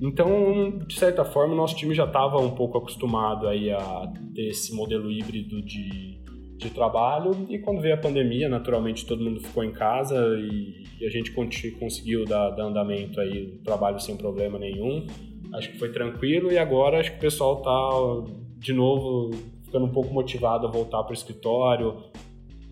Então, 0.02 0.80
de 0.88 0.96
certa 0.96 1.24
forma, 1.24 1.54
o 1.54 1.58
nosso 1.58 1.76
time 1.76 1.94
já 1.94 2.06
estava 2.06 2.38
um 2.40 2.52
pouco 2.52 2.78
acostumado 2.78 3.48
aí 3.48 3.72
a 3.72 4.12
ter 4.34 4.50
esse 4.50 4.76
modelo 4.76 5.12
híbrido 5.12 5.62
de, 5.62 6.20
de 6.58 6.70
trabalho 6.72 7.48
e 7.50 7.60
quando 7.60 7.82
veio 7.82 7.96
a 7.96 7.98
pandemia, 7.98 8.50
naturalmente 8.50 9.06
todo 9.06 9.24
mundo 9.24 9.42
ficou 9.42 9.64
em 9.64 9.72
casa 9.72 10.16
e, 10.40 10.84
e 11.00 11.06
a 11.06 11.10
gente 11.10 11.32
conseguiu 11.32 12.26
dar, 12.26 12.52
dar 12.52 12.64
andamento 12.64 13.20
aí, 13.20 13.60
trabalho 13.64 14.00
sem 14.00 14.18
problema 14.18 14.58
nenhum 14.58 15.06
acho 15.54 15.72
que 15.72 15.80
foi 15.80 15.92
tranquilo 15.92 16.52
e 16.52 16.58
agora 16.58 17.00
acho 17.00 17.12
que 17.12 17.18
o 17.18 17.22
pessoal 17.22 17.58
está 17.58 18.34
de 18.58 18.74
novo 18.74 19.32
ficando 19.64 19.86
um 19.86 19.92
pouco 19.92 20.14
motivado 20.14 20.66
a 20.66 20.72
voltar 20.72 21.04
para 21.04 21.12
o 21.12 21.14
escritório. 21.14 22.04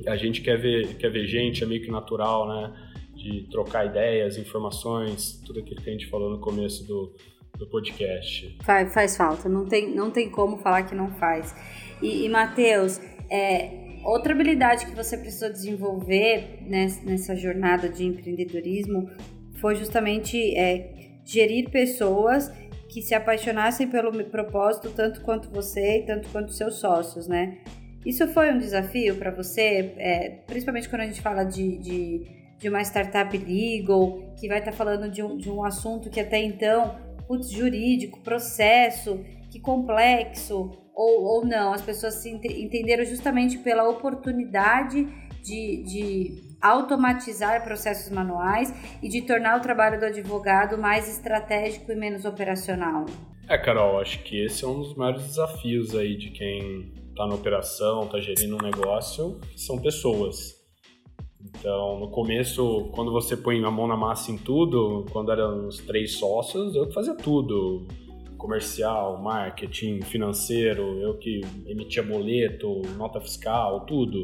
A 0.08 0.16
gente 0.16 0.42
quer 0.42 0.58
ver, 0.58 0.96
quer 0.98 1.10
ver 1.10 1.26
gente, 1.26 1.64
é 1.64 1.68
meio 1.68 1.82
que 1.82 1.92
natural, 1.92 2.48
né? 2.48 2.74
De 3.16 3.44
trocar 3.50 3.86
ideias, 3.86 4.38
informações, 4.38 5.42
tudo 5.46 5.60
aquilo 5.60 5.82
que 5.82 5.90
a 5.90 5.94
gente 5.94 6.08
falou 6.08 6.30
no 6.30 6.40
começo 6.40 6.86
do, 6.86 7.14
do 7.58 7.68
podcast. 7.68 8.58
Faz, 8.64 8.94
faz 8.94 9.18
falta, 9.18 9.48
não 9.48 9.66
tem, 9.66 9.94
não 9.94 10.12
tem 10.12 10.30
como 10.30 10.58
falar 10.58 10.84
que 10.84 10.96
não 10.96 11.12
faz. 11.12 11.56
E, 12.02 12.26
e 12.26 12.30
Matheus, 12.30 13.00
é, 13.30 14.00
outra 14.04 14.34
habilidade 14.34 14.86
que 14.86 14.96
você 14.96 15.18
precisou 15.18 15.50
desenvolver 15.50 16.60
nessa 16.62 17.36
jornada 17.36 17.90
de 17.90 18.06
empreendedorismo 18.06 19.10
foi 19.60 19.76
justamente 19.76 20.56
é, 20.56 21.20
gerir 21.26 21.70
pessoas 21.70 22.52
que 22.96 23.02
se 23.02 23.14
apaixonassem 23.14 23.90
pelo 23.90 24.10
propósito 24.24 24.90
tanto 24.90 25.20
quanto 25.20 25.50
você 25.50 25.98
e 25.98 26.06
tanto 26.06 26.30
quanto 26.30 26.54
seus 26.54 26.76
sócios, 26.76 27.28
né? 27.28 27.58
Isso 28.06 28.26
foi 28.30 28.54
um 28.54 28.58
desafio 28.58 29.18
para 29.18 29.32
você, 29.32 29.94
é, 29.98 30.30
principalmente 30.48 30.88
quando 30.88 31.02
a 31.02 31.06
gente 31.06 31.20
fala 31.20 31.44
de, 31.44 31.78
de, 31.78 32.22
de, 32.58 32.70
uma 32.70 32.82
startup 32.84 33.38
legal, 33.38 34.34
que 34.40 34.48
vai 34.48 34.60
estar 34.60 34.72
tá 34.72 34.78
falando 34.78 35.12
de 35.12 35.22
um, 35.22 35.36
de 35.36 35.52
um 35.52 35.66
assunto 35.66 36.10
que 36.10 36.22
até 36.22 36.42
então, 36.42 36.96
putz, 37.28 37.50
jurídico, 37.50 38.22
processo, 38.22 39.20
que 39.52 39.60
complexo, 39.60 40.72
ou, 40.94 41.22
ou 41.22 41.46
não, 41.46 41.74
as 41.74 41.82
pessoas 41.82 42.14
se 42.14 42.30
entenderam 42.30 43.04
justamente 43.04 43.58
pela 43.58 43.90
oportunidade 43.90 45.06
de, 45.44 45.84
de 45.84 46.55
automatizar 46.70 47.64
processos 47.64 48.12
manuais 48.12 48.74
e 49.02 49.10
de 49.10 49.22
tornar 49.22 49.58
o 49.58 49.62
trabalho 49.62 50.00
do 50.00 50.06
advogado 50.06 50.78
mais 50.78 51.08
estratégico 51.08 51.92
e 51.92 51.96
menos 51.96 52.26
operacional? 52.26 53.06
É, 53.48 53.58
Carol, 53.58 54.00
acho 54.00 54.24
que 54.24 54.44
esse 54.44 54.66
é 54.66 54.68
um 54.68 54.80
dos 54.80 54.96
maiores 54.96 55.24
desafios 55.24 55.96
aí 55.96 56.18
de 56.18 56.32
quem 56.32 56.92
está 57.10 57.28
na 57.28 57.36
operação, 57.36 58.06
está 58.06 58.20
gerindo 58.20 58.56
um 58.56 58.62
negócio, 58.62 59.40
são 59.56 59.80
pessoas. 59.80 60.56
Então, 61.58 62.00
no 62.00 62.10
começo, 62.10 62.90
quando 62.94 63.12
você 63.12 63.38
põe 63.38 63.64
a 63.64 63.72
mão 63.72 63.88
na 63.88 63.96
massa 63.96 64.32
em 64.32 64.38
tudo, 64.38 65.06
quando 65.12 65.32
eram 65.32 65.68
os 65.68 65.78
três 65.78 66.18
sócios, 66.18 66.76
eu 66.76 66.88
que 66.88 66.94
fazia 66.94 67.16
tudo. 67.16 67.88
Comercial, 68.38 69.22
marketing, 69.22 70.02
financeiro, 70.02 71.00
eu 71.00 71.18
que 71.18 71.42
emitia 71.68 72.04
boleto, 72.04 72.82
nota 72.98 73.22
fiscal, 73.22 73.86
tudo. 73.86 74.24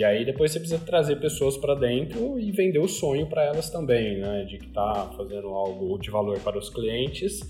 E 0.00 0.04
aí 0.04 0.24
depois 0.24 0.50
você 0.50 0.58
precisa 0.58 0.82
trazer 0.82 1.16
pessoas 1.16 1.58
para 1.58 1.74
dentro 1.74 2.40
e 2.40 2.50
vender 2.52 2.78
o 2.78 2.88
sonho 2.88 3.26
para 3.28 3.44
elas 3.44 3.68
também, 3.68 4.16
né? 4.16 4.44
De 4.44 4.56
que 4.56 4.68
tá 4.68 5.12
fazendo 5.14 5.48
algo 5.48 5.98
de 5.98 6.10
valor 6.10 6.40
para 6.40 6.56
os 6.58 6.70
clientes. 6.70 7.40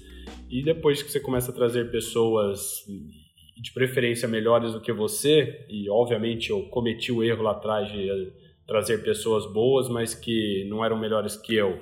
E 0.50 0.60
depois 0.60 1.00
que 1.00 1.12
você 1.12 1.20
começa 1.20 1.52
a 1.52 1.54
trazer 1.54 1.92
pessoas 1.92 2.84
de 3.56 3.72
preferência 3.72 4.26
melhores 4.26 4.72
do 4.72 4.80
que 4.80 4.92
você, 4.92 5.64
e 5.68 5.88
obviamente 5.88 6.50
eu 6.50 6.64
cometi 6.70 7.12
o 7.12 7.22
erro 7.22 7.44
lá 7.44 7.52
atrás 7.52 7.88
de 7.88 8.10
eh, 8.10 8.32
trazer 8.66 9.00
pessoas 9.04 9.46
boas, 9.46 9.88
mas 9.88 10.12
que 10.12 10.66
não 10.68 10.84
eram 10.84 10.98
melhores 10.98 11.36
que 11.36 11.54
eu. 11.54 11.78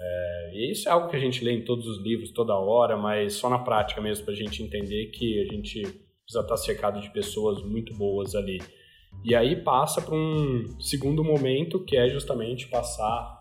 É, 0.00 0.50
e 0.52 0.72
isso 0.72 0.88
é 0.88 0.90
algo 0.90 1.10
que 1.10 1.16
a 1.16 1.20
gente 1.20 1.44
lê 1.44 1.52
em 1.52 1.64
todos 1.64 1.86
os 1.86 2.02
livros, 2.02 2.32
toda 2.32 2.58
hora, 2.58 2.96
mas 2.96 3.34
só 3.34 3.48
na 3.48 3.60
prática 3.60 4.00
mesmo 4.00 4.24
para 4.24 4.34
a 4.34 4.36
gente 4.36 4.64
entender 4.64 5.12
que 5.12 5.40
a 5.42 5.44
gente 5.44 5.82
precisa 6.24 6.40
estar 6.40 6.56
cercado 6.56 7.00
de 7.00 7.08
pessoas 7.10 7.62
muito 7.62 7.94
boas 7.94 8.34
ali. 8.34 8.58
E 9.24 9.34
aí 9.34 9.56
passa 9.62 10.00
para 10.00 10.14
um 10.14 10.68
segundo 10.80 11.22
momento 11.22 11.84
que 11.84 11.96
é 11.96 12.08
justamente 12.08 12.68
passar 12.68 13.40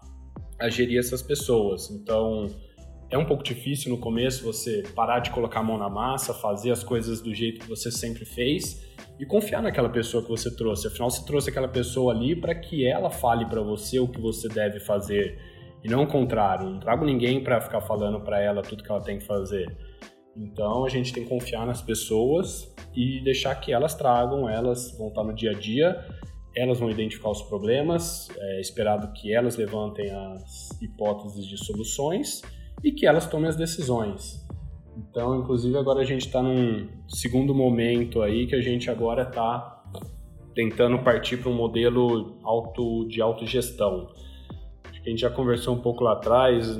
a 0.60 0.69
gerir 0.69 0.99
essas 0.99 1.21
pessoas. 1.21 1.89
Então 1.89 2.47
é 3.10 3.17
um 3.17 3.25
pouco 3.25 3.43
difícil 3.43 3.91
no 3.91 3.97
começo 3.97 4.43
você 4.43 4.84
parar 4.95 5.19
de 5.19 5.31
colocar 5.31 5.60
a 5.60 5.63
mão 5.63 5.77
na 5.77 5.89
massa, 5.89 6.34
fazer 6.34 6.71
as 6.71 6.84
coisas 6.84 7.19
do 7.19 7.34
jeito 7.34 7.62
que 7.62 7.67
você 7.67 7.91
sempre 7.91 8.23
fez 8.23 8.89
e 9.19 9.25
confiar 9.25 9.62
naquela 9.62 9.89
pessoa 9.89 10.23
que 10.23 10.29
você 10.29 10.55
trouxe. 10.55 10.88
Afinal, 10.88 11.10
você 11.10 11.25
trouxe 11.25 11.49
aquela 11.49 11.67
pessoa 11.67 12.13
ali 12.13 12.36
para 12.36 12.55
que 12.55 12.88
ela 12.88 13.10
fale 13.10 13.45
para 13.45 13.62
você 13.62 13.99
o 13.99 14.07
que 14.07 14.21
você 14.21 14.47
deve 14.47 14.79
fazer 14.79 15.38
e 15.84 15.89
não 15.89 16.03
o 16.03 16.07
contrário. 16.07 16.69
Não 16.69 16.79
trago 16.79 17.03
ninguém 17.03 17.43
para 17.43 17.60
ficar 17.60 17.81
falando 17.81 18.21
para 18.21 18.39
ela 18.39 18.62
tudo 18.62 18.84
que 18.84 18.89
ela 18.89 19.01
tem 19.01 19.17
que 19.17 19.25
fazer. 19.25 19.65
Então 20.36 20.86
a 20.86 20.89
gente 20.89 21.13
tem 21.13 21.24
que 21.24 21.30
confiar 21.30 21.65
nas 21.65 21.82
pessoas 21.82 22.74
e 22.96 23.22
deixar 23.24 23.56
que 23.56 23.72
elas 23.74 23.96
tragam, 23.96 24.48
elas 24.48 24.98
vão 24.98 25.10
estar 25.10 25.24
no 25.24 25.34
dia 25.34 25.52
a 25.52 25.54
dia, 25.54 26.06
elas 26.56 26.80
vão 26.80 26.89
identificar 26.89 27.30
os 27.30 27.41
problemas, 27.44 28.30
é 28.38 28.60
esperado 28.60 29.12
que 29.13 29.34
elas 29.34 29.58
levantem 29.58 30.10
as 30.10 30.82
hipóteses 30.82 31.46
de 31.46 31.58
soluções 31.58 32.41
e 32.84 32.91
que 32.91 33.06
elas 33.06 33.28
tomem 33.28 33.48
as 33.48 33.56
decisões. 33.56 34.46
Então, 34.98 35.39
inclusive, 35.39 35.78
agora 35.78 36.02
a 36.02 36.06
gente 36.06 36.26
está 36.26 36.41
num 36.41 36.88
segundo 37.08 37.56
momento 37.56 38.22
aí 38.22 38.46
que 38.48 38.56
a 38.56 38.62
gente 38.62 38.89
agora 38.89 39.24
está 39.24 39.84
tentando 40.54 41.00
partir 41.00 41.38
para 41.38 41.50
um 41.50 41.56
modelo 41.56 42.38
auto, 42.44 43.08
de 43.08 43.22
autogestão. 43.22 44.10
A 45.04 45.10
gente 45.10 45.22
já 45.22 45.30
conversou 45.30 45.76
um 45.76 45.82
pouco 45.82 46.04
lá 46.04 46.14
atrás, 46.14 46.78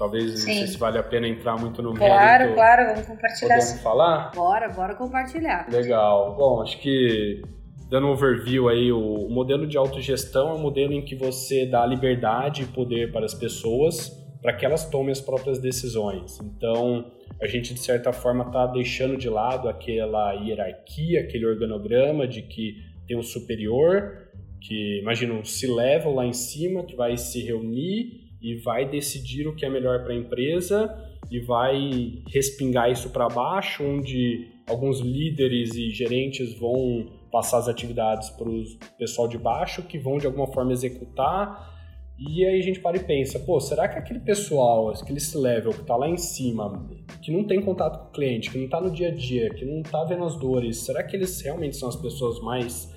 Talvez 0.00 0.40
Sim. 0.40 0.46
não 0.48 0.54
sei 0.54 0.66
se 0.66 0.78
vale 0.78 0.96
a 0.96 1.02
pena 1.02 1.28
entrar 1.28 1.60
muito 1.60 1.82
no 1.82 1.92
claro, 1.94 2.14
mérito. 2.14 2.54
Claro, 2.54 2.84
claro, 2.84 2.94
vamos 2.94 3.06
compartilhar. 3.06 3.58
Podemos 3.58 3.82
falar? 3.82 4.30
Bora, 4.34 4.68
bora 4.70 4.94
compartilhar. 4.94 5.66
Legal. 5.70 6.36
Bom, 6.36 6.62
acho 6.62 6.80
que 6.80 7.42
dando 7.90 8.06
um 8.06 8.12
overview 8.12 8.70
aí, 8.70 8.90
o 8.90 9.28
modelo 9.28 9.66
de 9.66 9.76
autogestão 9.76 10.48
é 10.48 10.52
um 10.54 10.58
modelo 10.58 10.94
em 10.94 11.04
que 11.04 11.14
você 11.14 11.66
dá 11.66 11.84
liberdade 11.84 12.62
e 12.62 12.66
poder 12.66 13.12
para 13.12 13.26
as 13.26 13.34
pessoas 13.34 14.18
para 14.40 14.54
que 14.54 14.64
elas 14.64 14.88
tomem 14.88 15.12
as 15.12 15.20
próprias 15.20 15.58
decisões. 15.58 16.40
Então, 16.40 17.12
a 17.38 17.46
gente 17.46 17.74
de 17.74 17.80
certa 17.80 18.10
forma 18.10 18.44
está 18.44 18.66
deixando 18.66 19.18
de 19.18 19.28
lado 19.28 19.68
aquela 19.68 20.32
hierarquia, 20.32 21.20
aquele 21.20 21.44
organograma 21.44 22.26
de 22.26 22.40
que 22.40 22.76
tem 23.06 23.18
um 23.18 23.22
superior, 23.22 24.29
que 24.60 25.00
imagina 25.00 25.34
um 25.34 25.44
C-level 25.44 26.14
lá 26.14 26.26
em 26.26 26.32
cima 26.32 26.84
que 26.84 26.94
vai 26.94 27.16
se 27.16 27.42
reunir 27.42 28.30
e 28.40 28.54
vai 28.56 28.88
decidir 28.88 29.46
o 29.46 29.54
que 29.54 29.64
é 29.64 29.70
melhor 29.70 30.02
para 30.02 30.12
a 30.12 30.16
empresa 30.16 30.94
e 31.30 31.40
vai 31.40 32.22
respingar 32.28 32.90
isso 32.90 33.10
para 33.10 33.28
baixo, 33.28 33.84
onde 33.84 34.48
alguns 34.68 35.00
líderes 35.00 35.74
e 35.74 35.90
gerentes 35.90 36.58
vão 36.58 37.06
passar 37.30 37.58
as 37.58 37.68
atividades 37.68 38.30
para 38.30 38.48
o 38.48 38.64
pessoal 38.98 39.28
de 39.28 39.38
baixo, 39.38 39.82
que 39.82 39.98
vão 39.98 40.18
de 40.18 40.26
alguma 40.26 40.48
forma 40.48 40.72
executar. 40.72 41.70
E 42.18 42.44
aí 42.44 42.58
a 42.58 42.62
gente 42.62 42.80
para 42.80 42.96
e 42.96 43.00
pensa, 43.00 43.38
pô, 43.38 43.58
será 43.60 43.88
que 43.88 43.98
aquele 43.98 44.18
pessoal, 44.20 44.90
aquele 44.90 45.20
level 45.36 45.72
que 45.72 45.80
está 45.80 45.96
lá 45.96 46.08
em 46.08 46.18
cima, 46.18 46.86
que 47.22 47.30
não 47.30 47.44
tem 47.44 47.62
contato 47.62 47.98
com 47.98 48.08
o 48.08 48.12
cliente, 48.12 48.50
que 48.50 48.58
não 48.58 48.64
está 48.64 48.80
no 48.80 48.90
dia 48.90 49.08
a 49.08 49.14
dia, 49.14 49.48
que 49.50 49.64
não 49.64 49.80
está 49.80 50.04
vendo 50.04 50.24
as 50.24 50.36
dores, 50.36 50.78
será 50.78 51.02
que 51.02 51.16
eles 51.16 51.40
realmente 51.40 51.76
são 51.76 51.88
as 51.88 51.96
pessoas 51.96 52.40
mais 52.40 52.92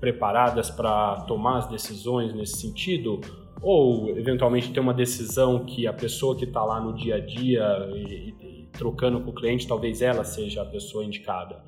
preparadas 0.00 0.70
para 0.70 1.22
tomar 1.22 1.58
as 1.58 1.68
decisões 1.68 2.34
nesse 2.34 2.58
sentido? 2.58 3.20
ou 3.60 4.16
eventualmente 4.16 4.72
ter 4.72 4.80
uma 4.80 4.94
decisão 4.94 5.64
que 5.64 5.86
a 5.86 5.92
pessoa 5.92 6.36
que 6.36 6.44
está 6.44 6.64
lá 6.64 6.80
no 6.80 6.94
dia 6.94 7.16
a 7.16 7.20
dia 7.20 7.90
e, 7.92 8.34
e, 8.40 8.68
trocando 8.72 9.20
com 9.20 9.30
o 9.30 9.34
cliente, 9.34 9.66
talvez 9.66 10.00
ela 10.02 10.24
seja 10.24 10.62
a 10.62 10.64
pessoa 10.64 11.04
indicada. 11.04 11.62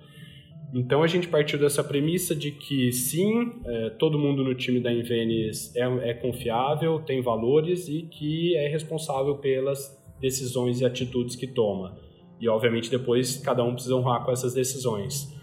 Então 0.73 1.03
a 1.03 1.07
gente 1.09 1.27
partiu 1.27 1.59
dessa 1.59 1.83
premissa 1.83 2.35
de 2.35 2.53
que 2.53 2.93
sim, 2.93 3.55
é, 3.65 3.91
todo 3.91 4.19
mundo 4.19 4.45
no 4.45 4.55
time 4.55 4.79
da 4.79 4.93
Invenis 4.93 5.75
é, 5.75 6.11
é 6.11 6.15
confiável, 6.15 7.01
tem 7.01 7.21
valores 7.21 7.89
e 7.89 8.03
que 8.03 8.57
é 8.57 8.69
responsável 8.69 9.37
pelas 9.39 9.99
decisões 10.21 10.81
e 10.81 10.85
atitudes 10.85 11.35
que 11.35 11.49
toma. 11.49 11.99
E 12.41 12.49
obviamente 12.49 12.89
depois 12.89 13.39
cada 13.39 13.65
um 13.65 13.73
precisa 13.73 13.97
honrar 13.97 14.25
com 14.25 14.31
essas 14.31 14.55
decisões. 14.55 15.37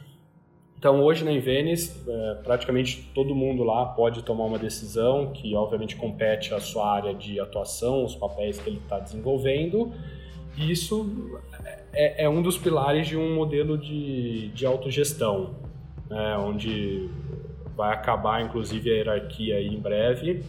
Então, 0.78 1.04
hoje 1.04 1.26
na 1.26 1.32
Invenis, 1.32 2.08
é, 2.08 2.36
praticamente 2.44 3.10
todo 3.14 3.34
mundo 3.34 3.64
lá 3.64 3.84
pode 3.86 4.22
tomar 4.22 4.46
uma 4.46 4.60
decisão 4.60 5.32
que, 5.32 5.56
obviamente, 5.56 5.96
compete 5.96 6.54
à 6.54 6.60
sua 6.60 6.94
área 6.94 7.16
de 7.16 7.40
atuação, 7.40 8.06
os 8.06 8.16
papéis 8.16 8.60
que 8.60 8.70
ele 8.70 8.78
está 8.78 9.00
desenvolvendo. 9.00 9.92
E 10.56 10.72
isso 10.72 11.40
é, 11.94 12.26
é, 12.26 12.30
um 12.30 12.44
dos 12.44 12.60
pilares 12.60 13.08
de 13.08 13.18
um 13.18 13.34
modelo 13.34 13.76
de, 13.76 14.50
de 14.50 14.66
autogestão, 14.68 15.56
né, 16.08 16.38
onde 16.38 17.10
vai 17.76 17.92
acabar, 17.94 18.44
inclusive, 18.44 18.92
a 18.92 18.94
hierarquia 18.94 19.56
aí 19.56 19.68
em 19.68 19.80
breve. 19.80 20.44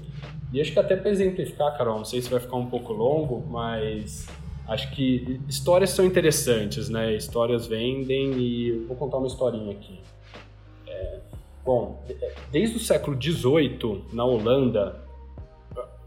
E 0.52 0.60
acho 0.60 0.72
que 0.72 0.78
até 0.78 0.94
para 0.94 1.10
exemplificar, 1.10 1.76
Carol, 1.76 1.96
não 1.96 2.04
sei 2.04 2.20
se 2.20 2.30
vai 2.30 2.40
ficar 2.40 2.56
um 2.56 2.66
pouco 2.66 2.92
longo, 2.92 3.46
mas 3.48 4.26
Acho 4.68 4.90
que 4.90 5.40
histórias 5.48 5.88
são 5.90 6.04
interessantes, 6.04 6.90
né? 6.90 7.14
Histórias 7.14 7.66
vendem 7.66 8.34
e 8.34 8.72
vou 8.86 8.94
contar 8.98 9.16
uma 9.16 9.26
historinha 9.26 9.72
aqui. 9.72 9.98
Bom, 11.68 12.02
desde 12.50 12.78
o 12.78 12.80
século 12.80 13.14
XVIII, 13.22 14.02
na 14.14 14.24
Holanda, 14.24 15.04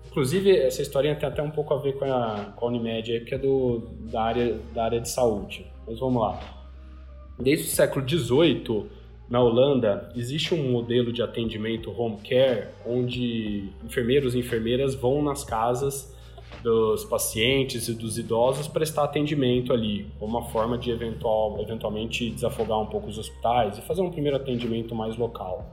inclusive 0.08 0.58
essa 0.58 0.82
historinha 0.82 1.16
tem 1.16 1.30
até 1.30 1.40
um 1.44 1.52
pouco 1.52 1.72
a 1.72 1.78
ver 1.78 2.00
com 2.00 2.06
a, 2.06 2.52
com 2.56 2.66
a 2.66 2.70
Unimed, 2.70 3.20
porque 3.20 3.36
é 3.36 3.38
do, 3.38 3.88
da, 4.12 4.24
área, 4.24 4.60
da 4.74 4.86
área 4.86 5.00
de 5.00 5.08
saúde. 5.08 5.72
Mas 5.86 6.00
vamos 6.00 6.20
lá. 6.20 6.40
Desde 7.38 7.68
o 7.68 7.70
século 7.70 8.10
XVIII, 8.10 8.88
na 9.30 9.40
Holanda, 9.40 10.12
existe 10.16 10.56
um 10.56 10.72
modelo 10.72 11.14
de 11.14 11.22
atendimento 11.22 11.92
home 11.92 12.18
care, 12.28 12.70
onde 12.84 13.70
enfermeiros 13.86 14.34
e 14.34 14.40
enfermeiras 14.40 14.96
vão 14.96 15.22
nas 15.22 15.44
casas 15.44 16.12
dos 16.62 17.04
pacientes 17.06 17.88
e 17.88 17.94
dos 17.94 18.18
idosos 18.18 18.68
prestar 18.68 19.06
atendimento 19.06 19.74
ali, 19.74 20.08
uma 20.20 20.44
forma 20.50 20.78
de 20.78 20.92
eventual, 20.92 21.60
eventualmente 21.60 22.30
desafogar 22.30 22.80
um 22.80 22.86
pouco 22.86 23.08
os 23.08 23.18
hospitais 23.18 23.78
e 23.78 23.82
fazer 23.82 24.02
um 24.02 24.12
primeiro 24.12 24.38
atendimento 24.38 24.94
mais 24.94 25.18
local. 25.18 25.66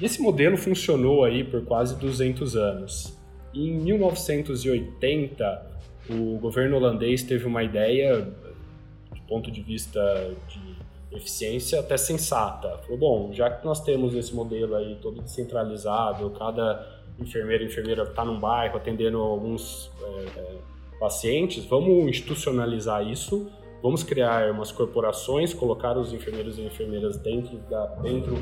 E 0.00 0.04
esse 0.04 0.20
modelo 0.20 0.56
funcionou 0.56 1.24
aí 1.24 1.44
por 1.44 1.64
quase 1.64 1.96
200 1.96 2.56
anos. 2.56 3.16
E 3.54 3.68
em 3.68 3.74
1980, 3.74 5.70
o 6.10 6.38
governo 6.38 6.76
holandês 6.76 7.22
teve 7.22 7.46
uma 7.46 7.62
ideia, 7.62 8.22
do 8.22 9.22
ponto 9.28 9.50
de 9.50 9.62
vista 9.62 10.34
de 10.48 11.16
eficiência, 11.16 11.78
até 11.78 11.96
sensata. 11.96 12.78
Falou, 12.78 12.98
bom, 12.98 13.32
já 13.32 13.50
que 13.50 13.64
nós 13.64 13.80
temos 13.84 14.14
esse 14.14 14.34
modelo 14.34 14.74
aí 14.74 14.96
todo 15.00 15.20
descentralizado, 15.22 16.30
cada 16.30 16.91
enfermeiro 17.18 17.64
e 17.64 17.66
enfermeira 17.66 18.02
está 18.04 18.24
num 18.24 18.38
bairro 18.38 18.76
atendendo 18.76 19.18
alguns 19.18 19.90
é, 20.02 20.38
é, 20.38 20.58
pacientes, 20.98 21.64
vamos 21.64 22.08
institucionalizar 22.08 23.06
isso, 23.06 23.50
vamos 23.82 24.02
criar 24.02 24.50
umas 24.50 24.70
corporações, 24.70 25.52
colocar 25.52 25.96
os 25.98 26.12
enfermeiros 26.12 26.58
e 26.58 26.62
enfermeiras 26.62 27.16
dentro, 27.16 27.58
da, 27.68 27.86
dentro 27.96 28.36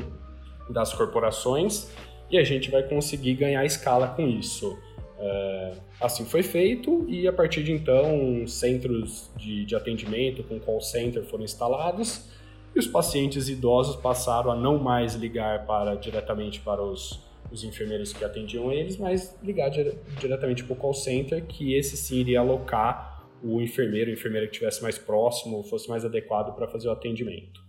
das 0.69 0.93
corporações 0.93 1.91
e 2.29 2.37
a 2.37 2.43
gente 2.43 2.71
vai 2.71 2.83
conseguir 2.83 3.35
ganhar 3.35 3.65
escala 3.65 4.07
com 4.07 4.27
isso. 4.27 4.77
É, 5.19 5.73
assim 5.99 6.25
foi 6.25 6.41
feito 6.41 7.05
e 7.07 7.27
a 7.27 7.33
partir 7.33 7.63
de 7.63 7.71
então 7.71 8.47
centros 8.47 9.29
de, 9.37 9.65
de 9.65 9.75
atendimento 9.75 10.43
com 10.43 10.59
call 10.59 10.81
center 10.81 11.23
foram 11.25 11.43
instalados 11.43 12.27
e 12.75 12.79
os 12.79 12.87
pacientes 12.87 13.47
idosos 13.47 13.95
passaram 13.97 14.49
a 14.49 14.55
não 14.55 14.79
mais 14.79 15.13
ligar 15.13 15.65
para 15.67 15.93
diretamente 15.93 16.59
para 16.61 16.81
os 16.81 17.19
os 17.51 17.63
enfermeiros 17.63 18.13
que 18.13 18.23
atendiam 18.23 18.71
eles, 18.71 18.97
mas 18.97 19.37
ligar 19.43 19.69
dire 19.69 19.93
diretamente 20.19 20.63
para 20.63 20.73
o 20.73 20.75
call 20.75 20.93
center, 20.93 21.45
que 21.45 21.75
esse 21.75 21.97
sim 21.97 22.19
iria 22.19 22.39
alocar 22.39 23.29
o 23.43 23.61
enfermeiro, 23.61 24.09
a 24.09 24.13
enfermeira 24.13 24.47
que 24.47 24.53
estivesse 24.53 24.81
mais 24.81 24.97
próximo, 24.97 25.63
fosse 25.63 25.89
mais 25.89 26.05
adequado 26.05 26.55
para 26.55 26.67
fazer 26.67 26.87
o 26.87 26.91
atendimento. 26.91 27.61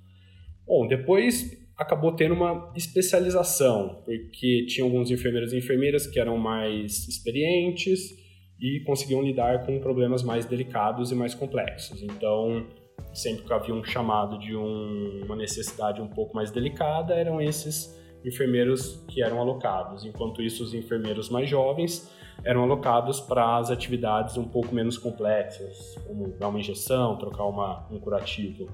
Bom, 0.67 0.87
depois 0.87 1.59
acabou 1.77 2.13
tendo 2.13 2.35
uma 2.35 2.73
especialização, 2.77 4.03
porque 4.05 4.67
tinha 4.67 4.85
alguns 4.85 5.11
enfermeiros 5.11 5.53
e 5.53 5.59
enfermeiras 5.59 6.07
que 6.07 6.21
eram 6.21 6.37
mais 6.37 7.09
experientes 7.09 8.17
e 8.61 8.81
conseguiam 8.81 9.23
lidar 9.23 9.67
com 9.67 9.81
problemas 9.81 10.23
mais 10.23 10.47
delicados 10.47 11.11
e 11.11 11.15
mais 11.15 11.35
complexos. 11.35 12.03
Então, 12.03 12.67
sempre 13.13 13.45
que 13.45 13.53
havia 13.53 13.75
um 13.75 13.83
chamado 13.83 14.39
de 14.39 14.55
um, 14.55 15.23
uma 15.25 15.35
necessidade 15.35 16.01
um 16.01 16.07
pouco 16.07 16.35
mais 16.35 16.51
delicada, 16.51 17.15
eram 17.15 17.41
esses 17.41 18.01
enfermeiros 18.25 19.03
que 19.09 19.23
eram 19.23 19.41
alocados. 19.41 20.05
Enquanto 20.05 20.43
isso, 20.43 20.63
os 20.63 20.75
enfermeiros 20.75 21.29
mais 21.29 21.49
jovens 21.49 22.11
eram 22.45 22.63
alocados 22.63 23.21
para 23.21 23.59
as 23.59 23.71
atividades 23.71 24.37
um 24.37 24.45
pouco 24.45 24.75
menos 24.75 24.99
complexas, 24.99 25.97
como 26.07 26.29
dar 26.39 26.49
uma 26.49 26.59
injeção, 26.59 27.17
trocar 27.17 27.45
uma, 27.45 27.87
um 27.91 27.99
curativo. 27.99 28.69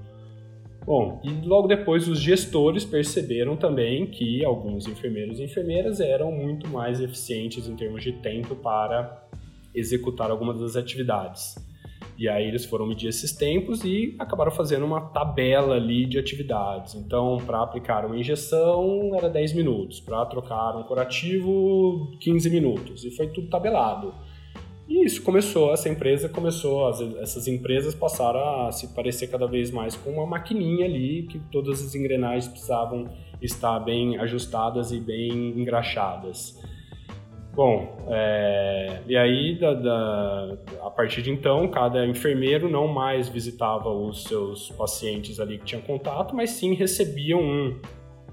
Bom, 0.85 1.21
e 1.23 1.29
logo 1.45 1.67
depois 1.67 2.07
os 2.07 2.19
gestores 2.19 2.83
perceberam 2.83 3.55
também 3.55 4.07
que 4.07 4.43
alguns 4.43 4.87
enfermeiros 4.87 5.39
e 5.39 5.43
enfermeiras 5.43 5.99
eram 5.99 6.31
muito 6.31 6.67
mais 6.67 6.99
eficientes 6.99 7.67
em 7.67 7.75
termos 7.75 8.03
de 8.03 8.13
tempo 8.13 8.55
para 8.55 9.27
executar 9.75 10.31
algumas 10.31 10.59
das 10.59 10.75
atividades. 10.75 11.55
E 12.19 12.27
aí 12.27 12.45
eles 12.45 12.65
foram 12.65 12.85
medir 12.85 13.07
esses 13.07 13.31
tempos 13.31 13.85
e 13.85 14.13
acabaram 14.19 14.51
fazendo 14.51 14.85
uma 14.85 14.99
tabela 14.99 15.75
ali 15.75 16.05
de 16.05 16.19
atividades. 16.19 16.93
Então, 16.93 17.37
para 17.45 17.63
aplicar 17.63 18.05
uma 18.05 18.17
injeção 18.17 19.15
era 19.15 19.29
10 19.29 19.53
minutos, 19.53 20.01
para 20.01 20.25
trocar 20.25 20.75
um 20.75 20.83
curativo 20.83 22.11
15 22.19 22.49
minutos, 22.49 23.05
e 23.05 23.11
foi 23.11 23.27
tudo 23.27 23.47
tabelado. 23.47 24.13
E 24.85 25.05
isso 25.05 25.21
começou, 25.23 25.71
essa 25.71 25.87
empresa 25.87 26.27
começou, 26.27 26.89
essas 27.21 27.47
empresas 27.47 27.95
passaram 27.95 28.67
a 28.67 28.71
se 28.73 28.93
parecer 28.93 29.27
cada 29.27 29.47
vez 29.47 29.71
mais 29.71 29.95
com 29.95 30.09
uma 30.09 30.25
maquininha 30.25 30.85
ali, 30.85 31.23
que 31.23 31.39
todas 31.49 31.81
as 31.81 31.95
engrenagens 31.95 32.49
precisavam 32.49 33.07
estar 33.41 33.79
bem 33.79 34.17
ajustadas 34.17 34.91
e 34.91 34.99
bem 34.99 35.57
engraxadas. 35.57 36.59
Bom, 37.59 37.93
é, 38.07 39.01
e 39.05 39.17
aí 39.17 39.59
da, 39.59 39.73
da, 39.73 40.57
a 40.81 40.89
partir 40.89 41.21
de 41.21 41.29
então, 41.29 41.67
cada 41.67 42.07
enfermeiro 42.07 42.69
não 42.69 42.87
mais 42.87 43.27
visitava 43.27 43.89
os 43.89 44.23
seus 44.23 44.69
pacientes 44.69 45.41
ali 45.41 45.57
que 45.57 45.65
tinham 45.65 45.81
contato, 45.81 46.33
mas 46.33 46.51
sim 46.51 46.73
recebiam 46.73 47.41
um 47.41 47.77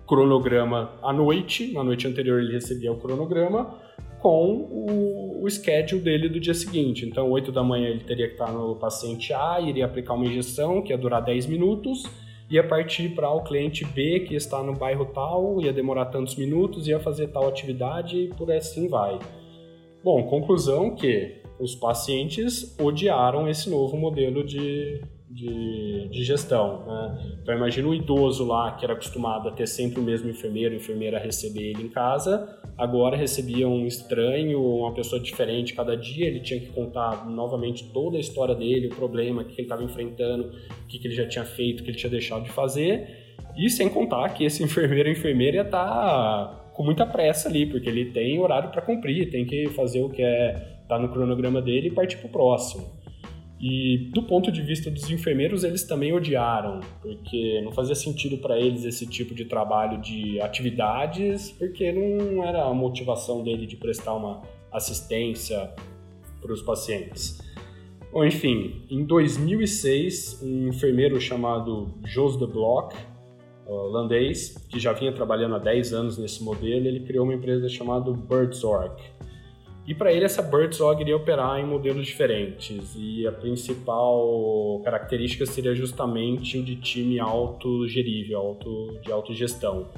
cronograma 0.07 0.93
à 1.03 1.13
noite. 1.13 1.73
Na 1.73 1.83
noite 1.83 2.07
anterior 2.07 2.41
ele 2.41 2.53
recebia 2.53 2.93
o 2.93 3.01
cronograma 3.01 3.77
com 4.21 4.59
o, 4.71 5.43
o 5.43 5.51
schedule 5.51 6.01
dele 6.01 6.29
do 6.29 6.39
dia 6.39 6.55
seguinte. 6.55 7.05
Então, 7.05 7.29
8 7.29 7.51
da 7.51 7.65
manhã 7.65 7.89
ele 7.89 8.05
teria 8.05 8.29
que 8.29 8.35
estar 8.35 8.53
no 8.53 8.77
paciente 8.77 9.33
A, 9.33 9.61
iria 9.61 9.87
aplicar 9.87 10.15
uma 10.15 10.27
injeção 10.27 10.81
que 10.81 10.93
ia 10.93 10.97
durar 10.97 11.21
10 11.21 11.47
minutos 11.47 12.05
ia 12.49 12.67
partir 12.67 13.11
para 13.11 13.31
o 13.31 13.43
cliente 13.43 13.85
B 13.85 14.21
que 14.21 14.35
está 14.35 14.63
no 14.63 14.73
bairro 14.73 15.07
tal, 15.07 15.61
ia 15.61 15.73
demorar 15.73 16.07
tantos 16.07 16.37
minutos, 16.37 16.87
ia 16.87 17.01
fazer 17.01 17.29
tal 17.29 17.49
atividade 17.49 18.17
e 18.17 18.29
por 18.29 18.51
assim 18.53 18.89
vai. 18.89 19.19
Bom, 20.03 20.23
conclusão 20.25 20.95
que 20.95 21.41
os 21.59 21.75
pacientes 21.75 22.79
odiaram 22.79 23.49
esse 23.49 23.69
novo 23.69 23.97
modelo 23.97 24.45
de, 24.45 25.01
de, 25.29 26.09
de 26.09 26.25
gestão. 26.25 26.85
Né? 26.87 27.39
Então 27.43 27.55
imagina 27.55 27.89
um 27.89 27.95
idoso 27.95 28.47
lá 28.47 28.73
que 28.73 28.85
era 28.85 28.95
acostumado 28.95 29.49
a 29.49 29.53
ter 29.53 29.67
sempre 29.67 30.01
o 30.01 30.03
mesmo 30.03 30.31
enfermeiro, 30.31 30.75
enfermeira 30.75 31.19
receber 31.19 31.71
ele 31.71 31.85
em 31.85 31.89
casa, 31.89 32.59
agora 32.79 33.17
recebia 33.17 33.69
um 33.69 33.87
estranho, 33.87 34.63
uma 34.63 34.93
pessoa 34.95 35.21
diferente 35.21 35.75
cada 35.75 35.97
dia, 35.97 36.27
ele 36.27 36.41
tinha 36.41 36.61
que 36.61 36.69
contar 36.69 37.29
novamente 37.29 37.85
toda 37.93 38.17
a 38.17 38.21
história 38.21 38.55
dele, 38.55 38.87
o 38.87 38.95
problema, 38.95 39.43
o 39.43 39.45
que 39.45 39.55
ele 39.55 39.63
estava 39.63 39.83
enfrentando, 39.83 40.53
o 40.85 40.87
que 40.87 41.05
ele 41.05 41.15
já 41.15 41.27
tinha 41.27 41.45
feito, 41.45 41.81
o 41.81 41.83
que 41.83 41.91
ele 41.91 41.99
tinha 41.99 42.11
deixado 42.11 42.45
de 42.45 42.51
fazer, 42.51 43.37
e 43.57 43.69
sem 43.69 43.89
contar 43.89 44.29
que 44.31 44.45
esse 44.45 44.63
enfermeiro 44.65 45.09
ou 45.09 45.13
enfermeira 45.15 45.57
ia 45.57 45.63
estar 45.63 45.87
tá 45.87 46.71
com 46.73 46.85
muita 46.85 47.07
pressa 47.07 47.49
ali, 47.49 47.67
porque 47.67 47.89
ele 47.89 48.13
tem 48.13 48.39
horário 48.39 48.71
para 48.71 48.83
cumprir, 48.83 49.31
tem 49.31 49.45
que 49.45 49.69
fazer 49.69 50.03
o 50.03 50.11
que 50.11 50.23
é 50.23 50.75
tá 50.87 50.99
no 50.99 51.09
cronograma 51.09 51.61
dele 51.61 51.89
e 51.89 51.91
partir 51.91 52.19
para 52.19 52.29
o 52.29 52.31
próximo. 52.31 52.96
E 53.59 54.11
do 54.13 54.23
ponto 54.23 54.53
de 54.53 54.61
vista 54.61 54.91
dos 54.91 55.11
enfermeiros, 55.11 55.65
eles 55.65 55.83
também 55.83 56.13
odiaram, 56.13 56.81
porque 57.01 57.61
não 57.63 57.73
fazia 57.73 57.95
sentido 57.95 58.37
para 58.37 58.59
eles 58.59 58.85
esse 58.85 59.07
tipo 59.07 59.35
de 59.35 59.47
trabalho 59.47 60.01
de 60.01 60.39
atividades, 60.41 61.51
porque 61.53 61.91
não 61.91 62.45
era 62.45 62.65
a 62.65 62.75
motivação 62.75 63.43
dele 63.43 63.67
de 63.67 63.77
prestar 63.77 64.15
uma 64.15 64.43
assistência 64.71 65.73
para 66.41 66.53
os 66.53 66.61
pacientes. 66.61 67.41
Bom, 68.13 68.25
enfim, 68.25 68.83
em 68.91 69.05
2006, 69.05 70.43
um 70.43 70.69
enfermeiro 70.69 71.19
chamado 71.19 71.95
Jos 72.05 72.37
de 72.39 72.47
Bloch, 72.47 72.95
holandês, 73.67 74.55
que 74.69 74.79
já 74.79 74.93
vinha 74.93 75.13
trabalhando 75.13 75.57
há 75.57 75.59
10 75.59 75.93
anos 75.95 76.19
nesse 76.19 76.45
modelo, 76.45 76.87
ele 76.87 77.01
criou 77.01 77.25
uma 77.25 77.35
empresa 77.35 77.69
chamada 77.69 78.13
Birdsorg 78.13 79.16
e 79.87 79.95
para 79.95 80.13
ele, 80.13 80.25
essa 80.25 80.43
Birdsog 80.43 81.01
iria 81.01 81.17
operar 81.17 81.61
em 81.61 81.65
modelos 81.65 82.07
diferentes. 82.07 82.97
E 82.99 83.27
a 83.27 83.31
principal 83.31 84.81
característica 84.85 85.47
seria 85.47 85.75
justamente 85.75 86.59
o 86.59 86.63
de 86.65 86.75
time 86.75 87.21
autogerível, 87.21 88.39
auto, 88.39 88.99
de 89.01 89.13
autogestão. 89.13 89.89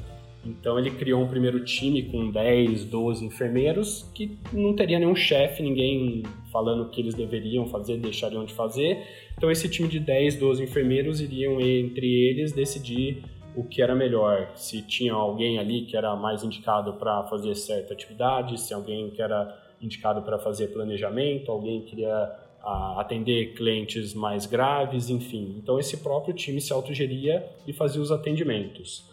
Então 0.44 0.78
ele 0.78 0.90
criou 0.90 1.22
um 1.22 1.26
primeiro 1.26 1.64
time 1.64 2.02
com 2.02 2.30
10, 2.30 2.84
12 2.84 3.24
enfermeiros 3.24 4.08
que 4.14 4.38
não 4.52 4.74
teria 4.74 4.98
nenhum 4.98 5.16
chefe, 5.16 5.62
ninguém 5.62 6.22
falando 6.52 6.82
o 6.82 6.90
que 6.90 7.00
eles 7.00 7.14
deveriam 7.14 7.66
fazer, 7.66 7.96
deixariam 7.96 8.44
de 8.44 8.52
fazer. 8.54 9.02
Então 9.36 9.50
esse 9.50 9.68
time 9.68 9.88
de 9.88 9.98
10, 9.98 10.36
12 10.36 10.62
enfermeiros 10.62 11.20
iriam 11.20 11.60
entre 11.60 12.06
eles 12.06 12.52
decidir 12.52 13.22
o 13.56 13.64
que 13.64 13.82
era 13.82 13.94
melhor, 13.94 14.52
se 14.54 14.82
tinha 14.82 15.12
alguém 15.12 15.58
ali 15.58 15.82
que 15.82 15.96
era 15.96 16.14
mais 16.14 16.44
indicado 16.44 16.92
para 16.92 17.24
fazer 17.24 17.56
certa 17.56 17.92
atividade, 17.92 18.60
se 18.60 18.72
alguém 18.72 19.10
que 19.10 19.20
era 19.20 19.67
indicado 19.80 20.22
para 20.22 20.38
fazer 20.38 20.68
planejamento, 20.68 21.50
alguém 21.50 21.82
queria 21.82 22.30
a, 22.62 23.00
atender 23.00 23.54
clientes 23.54 24.14
mais 24.14 24.46
graves, 24.46 25.10
enfim. 25.10 25.56
Então 25.58 25.78
esse 25.78 25.98
próprio 25.98 26.34
time 26.34 26.60
se 26.60 26.72
autogeria 26.72 27.48
e 27.66 27.72
fazia 27.72 28.00
os 28.00 28.10
atendimentos. 28.10 29.04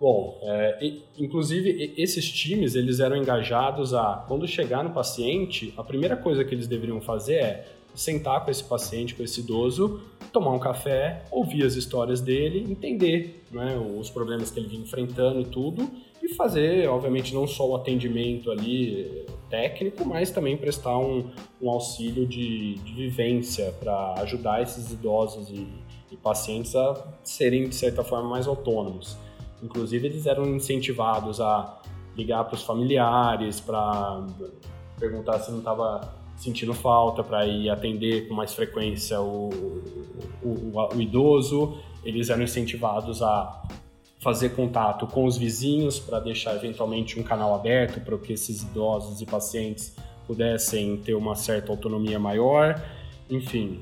Bom, 0.00 0.38
é, 0.42 0.78
e, 0.80 1.02
inclusive 1.18 1.92
esses 1.96 2.26
times 2.30 2.74
eles 2.74 3.00
eram 3.00 3.16
engajados 3.16 3.92
a 3.92 4.24
quando 4.26 4.48
chegar 4.48 4.82
no 4.82 4.90
paciente, 4.90 5.74
a 5.76 5.84
primeira 5.84 6.16
coisa 6.16 6.42
que 6.42 6.54
eles 6.54 6.66
deveriam 6.66 7.00
fazer 7.00 7.34
é 7.34 7.66
sentar 7.94 8.44
com 8.44 8.50
esse 8.50 8.64
paciente, 8.64 9.14
com 9.14 9.22
esse 9.22 9.40
idoso, 9.40 10.00
tomar 10.32 10.52
um 10.52 10.58
café, 10.58 11.22
ouvir 11.30 11.64
as 11.64 11.74
histórias 11.74 12.20
dele, 12.20 12.64
entender 12.70 13.42
né, 13.50 13.76
os 13.76 14.08
problemas 14.08 14.50
que 14.50 14.58
ele 14.58 14.68
vinha 14.68 14.82
enfrentando 14.82 15.40
e 15.40 15.44
tudo, 15.44 15.90
fazer, 16.34 16.88
obviamente, 16.88 17.34
não 17.34 17.46
só 17.46 17.68
o 17.68 17.76
atendimento 17.76 18.50
ali 18.50 19.26
técnico, 19.48 20.04
mas 20.04 20.30
também 20.30 20.56
prestar 20.56 20.96
um, 20.98 21.30
um 21.60 21.70
auxílio 21.70 22.26
de, 22.26 22.74
de 22.74 22.92
vivência 22.94 23.74
para 23.80 24.14
ajudar 24.18 24.62
esses 24.62 24.92
idosos 24.92 25.50
e, 25.50 25.66
e 26.10 26.16
pacientes 26.16 26.74
a 26.76 26.94
serem, 27.22 27.68
de 27.68 27.74
certa 27.74 28.04
forma, 28.04 28.28
mais 28.28 28.46
autônomos. 28.46 29.16
Inclusive, 29.62 30.06
eles 30.06 30.26
eram 30.26 30.46
incentivados 30.54 31.40
a 31.40 31.80
ligar 32.16 32.44
para 32.44 32.54
os 32.54 32.62
familiares, 32.62 33.60
para 33.60 34.24
perguntar 34.98 35.38
se 35.40 35.50
não 35.50 35.58
estava 35.58 36.18
sentindo 36.36 36.72
falta, 36.72 37.22
para 37.22 37.46
ir 37.46 37.68
atender 37.68 38.26
com 38.26 38.34
mais 38.34 38.54
frequência 38.54 39.20
o, 39.20 39.50
o, 40.42 40.48
o, 40.48 40.96
o, 40.96 41.00
idoso. 41.00 41.78
Eles 42.02 42.30
eram 42.30 42.42
incentivados 42.42 43.22
a 43.22 43.62
fazer 44.20 44.50
contato 44.50 45.06
com 45.06 45.24
os 45.24 45.36
vizinhos 45.36 45.98
para 45.98 46.20
deixar 46.20 46.54
eventualmente 46.54 47.18
um 47.18 47.22
canal 47.22 47.54
aberto 47.54 48.00
para 48.00 48.16
que 48.18 48.34
esses 48.34 48.62
idosos 48.62 49.20
e 49.20 49.26
pacientes 49.26 49.94
pudessem 50.26 50.98
ter 50.98 51.14
uma 51.14 51.34
certa 51.34 51.72
autonomia 51.72 52.18
maior. 52.18 52.80
Enfim, 53.28 53.80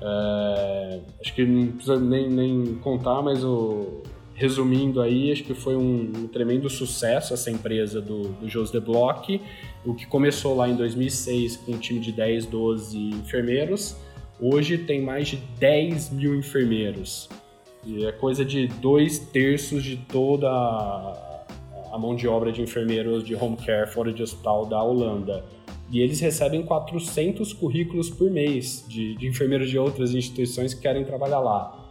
é, 0.00 1.00
acho 1.20 1.34
que 1.34 1.44
não 1.44 1.72
precisa 1.72 1.98
nem, 1.98 2.30
nem 2.30 2.74
contar, 2.76 3.20
mas 3.20 3.44
o, 3.44 4.02
resumindo 4.40 5.02
aí, 5.02 5.32
acho 5.32 5.44
que 5.44 5.54
foi 5.54 5.76
um, 5.76 6.12
um 6.16 6.26
tremendo 6.28 6.70
sucesso 6.70 7.34
essa 7.34 7.50
empresa 7.50 8.00
do, 8.00 8.28
do 8.28 8.48
Jos 8.48 8.70
de 8.70 8.80
Bloch, 8.80 9.40
o 9.84 9.92
que 9.92 10.06
começou 10.06 10.56
lá 10.56 10.68
em 10.68 10.76
2006 10.76 11.58
com 11.58 11.72
um 11.72 11.78
time 11.78 12.00
de 12.00 12.12
10, 12.12 12.46
12 12.46 12.96
enfermeiros, 12.96 13.96
hoje 14.40 14.78
tem 14.78 15.02
mais 15.02 15.28
de 15.28 15.36
10 15.58 16.10
mil 16.12 16.34
enfermeiros. 16.34 17.28
E 17.84 18.04
é 18.04 18.12
coisa 18.12 18.44
de 18.44 18.66
dois 18.66 19.18
terços 19.18 19.82
de 19.82 19.96
toda 19.96 20.48
a 20.48 21.98
mão 21.98 22.14
de 22.14 22.28
obra 22.28 22.52
de 22.52 22.62
enfermeiros 22.62 23.24
de 23.24 23.34
home 23.34 23.56
care 23.56 23.90
fora 23.90 24.12
de 24.12 24.22
hospital 24.22 24.66
da 24.66 24.82
Holanda. 24.82 25.44
E 25.90 26.00
eles 26.00 26.20
recebem 26.20 26.62
400 26.62 27.52
currículos 27.52 28.08
por 28.10 28.30
mês 28.30 28.84
de, 28.88 29.16
de 29.16 29.26
enfermeiros 29.26 29.68
de 29.68 29.78
outras 29.78 30.14
instituições 30.14 30.72
que 30.72 30.80
querem 30.80 31.04
trabalhar 31.04 31.40
lá. 31.40 31.90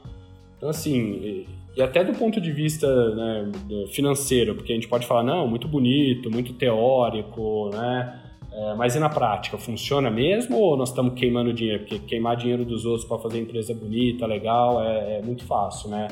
Então, 0.57 0.69
assim, 0.69 1.45
e 1.75 1.81
até 1.81 2.03
do 2.03 2.13
ponto 2.13 2.39
de 2.39 2.51
vista 2.51 2.87
né, 3.15 3.51
financeiro, 3.91 4.55
porque 4.55 4.71
a 4.71 4.75
gente 4.75 4.87
pode 4.87 5.05
falar, 5.05 5.23
não, 5.23 5.47
muito 5.47 5.67
bonito, 5.67 6.29
muito 6.29 6.53
teórico, 6.53 7.69
né? 7.73 8.28
É, 8.51 8.73
mas 8.75 8.95
e 8.95 8.99
na 8.99 9.09
prática, 9.09 9.57
funciona 9.57 10.09
mesmo 10.09 10.57
ou 10.57 10.75
nós 10.75 10.89
estamos 10.89 11.13
queimando 11.13 11.53
dinheiro? 11.53 11.79
Porque 11.79 11.99
queimar 11.99 12.35
dinheiro 12.35 12.65
dos 12.65 12.85
outros 12.85 13.05
para 13.05 13.19
fazer 13.19 13.39
empresa 13.39 13.73
bonita, 13.73 14.25
legal, 14.25 14.83
é, 14.83 15.17
é, 15.17 15.21
muito 15.21 15.45
fácil, 15.45 15.89
né? 15.89 16.07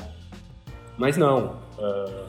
Mas 0.98 1.18
não. 1.18 1.56
É, 1.80 2.24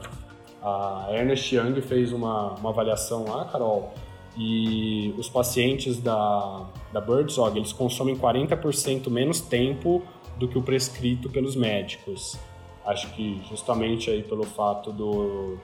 a 0.62 1.08
Ernest 1.12 1.54
Young 1.54 1.80
fez 1.82 2.12
uma, 2.12 2.54
uma 2.54 2.70
avaliação 2.70 3.24
lá, 3.28 3.44
Carol, 3.44 3.92
e 4.36 5.14
os 5.18 5.28
pacientes 5.28 5.98
da, 5.98 6.66
da 6.92 7.00
Birdsog, 7.00 7.56
eles 7.58 7.72
consomem 7.72 8.16
40% 8.16 9.10
menos 9.10 9.40
tempo 9.40 10.02
do 10.36 10.48
que 10.48 10.56
o 10.56 10.62
prescrito 10.62 11.28
pelos 11.28 11.54
médicos. 11.56 12.38
Acho 12.84 13.12
que 13.12 13.40
justamente 13.48 14.10
aí 14.10 14.22
pelo 14.22 14.44
fato 14.44 14.90
do, 14.92 15.58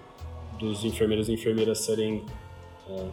dos 0.58 0.84
enfermeiros 0.84 1.28
e 1.28 1.32
enfermeiras 1.32 1.80
serem 1.80 2.24
é, 2.88 3.06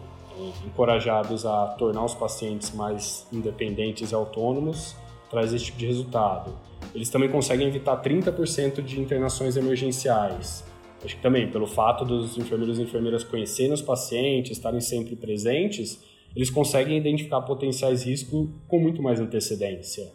encorajados 0.66 1.46
a 1.46 1.68
tornar 1.68 2.06
os 2.06 2.14
pacientes 2.14 2.74
mais 2.74 3.28
independentes 3.32 4.12
e 4.12 4.16
autônomos, 4.16 4.96
traz 5.30 5.54
esse 5.54 5.66
tipo 5.66 5.78
de 5.78 5.86
resultado. 5.86 6.54
Eles 6.94 7.10
também 7.10 7.30
conseguem 7.30 7.68
evitar 7.68 8.02
30% 8.02 8.82
de 8.82 9.00
internações 9.00 9.56
emergenciais. 9.56 10.64
Acho 11.04 11.16
que 11.16 11.22
também, 11.22 11.50
pelo 11.50 11.66
fato 11.66 12.06
dos 12.06 12.38
enfermeiros 12.38 12.78
e 12.78 12.84
enfermeiras 12.84 13.24
conhecerem 13.24 13.74
os 13.74 13.82
pacientes, 13.82 14.52
estarem 14.52 14.82
sempre 14.82 15.16
presentes, 15.16 16.04
eles 16.36 16.50
conseguem 16.50 16.98
identificar 16.98 17.42
potenciais 17.42 18.04
riscos 18.04 18.50
com 18.68 18.80
muito 18.80 19.02
mais 19.02 19.20
antecedência. 19.20 20.12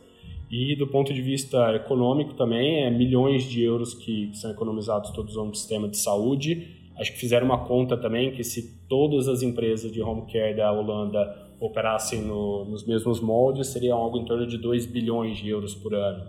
E 0.50 0.76
do 0.76 0.86
ponto 0.86 1.12
de 1.12 1.20
vista 1.20 1.74
econômico 1.74 2.34
também, 2.34 2.84
é 2.84 2.90
milhões 2.90 3.44
de 3.44 3.62
euros 3.62 3.94
que, 3.94 4.30
são 4.34 4.50
economizados 4.50 5.10
todos 5.10 5.34
no 5.34 5.54
sistema 5.54 5.88
de 5.88 5.96
saúde. 5.96 6.85
Acho 6.98 7.12
que 7.12 7.18
fizeram 7.18 7.46
uma 7.46 7.66
conta 7.66 7.96
também 7.96 8.32
que 8.32 8.42
se 8.42 8.86
todas 8.88 9.28
as 9.28 9.42
empresas 9.42 9.92
de 9.92 10.00
home 10.00 10.22
care 10.32 10.56
da 10.56 10.72
Holanda 10.72 11.46
operassem 11.60 12.22
no, 12.22 12.64
nos 12.64 12.86
mesmos 12.86 13.20
moldes, 13.20 13.68
seria 13.68 13.94
algo 13.94 14.18
em 14.18 14.24
torno 14.24 14.46
de 14.46 14.58
2 14.58 14.86
bilhões 14.86 15.38
de 15.38 15.48
euros 15.48 15.74
por 15.74 15.94
ano. 15.94 16.24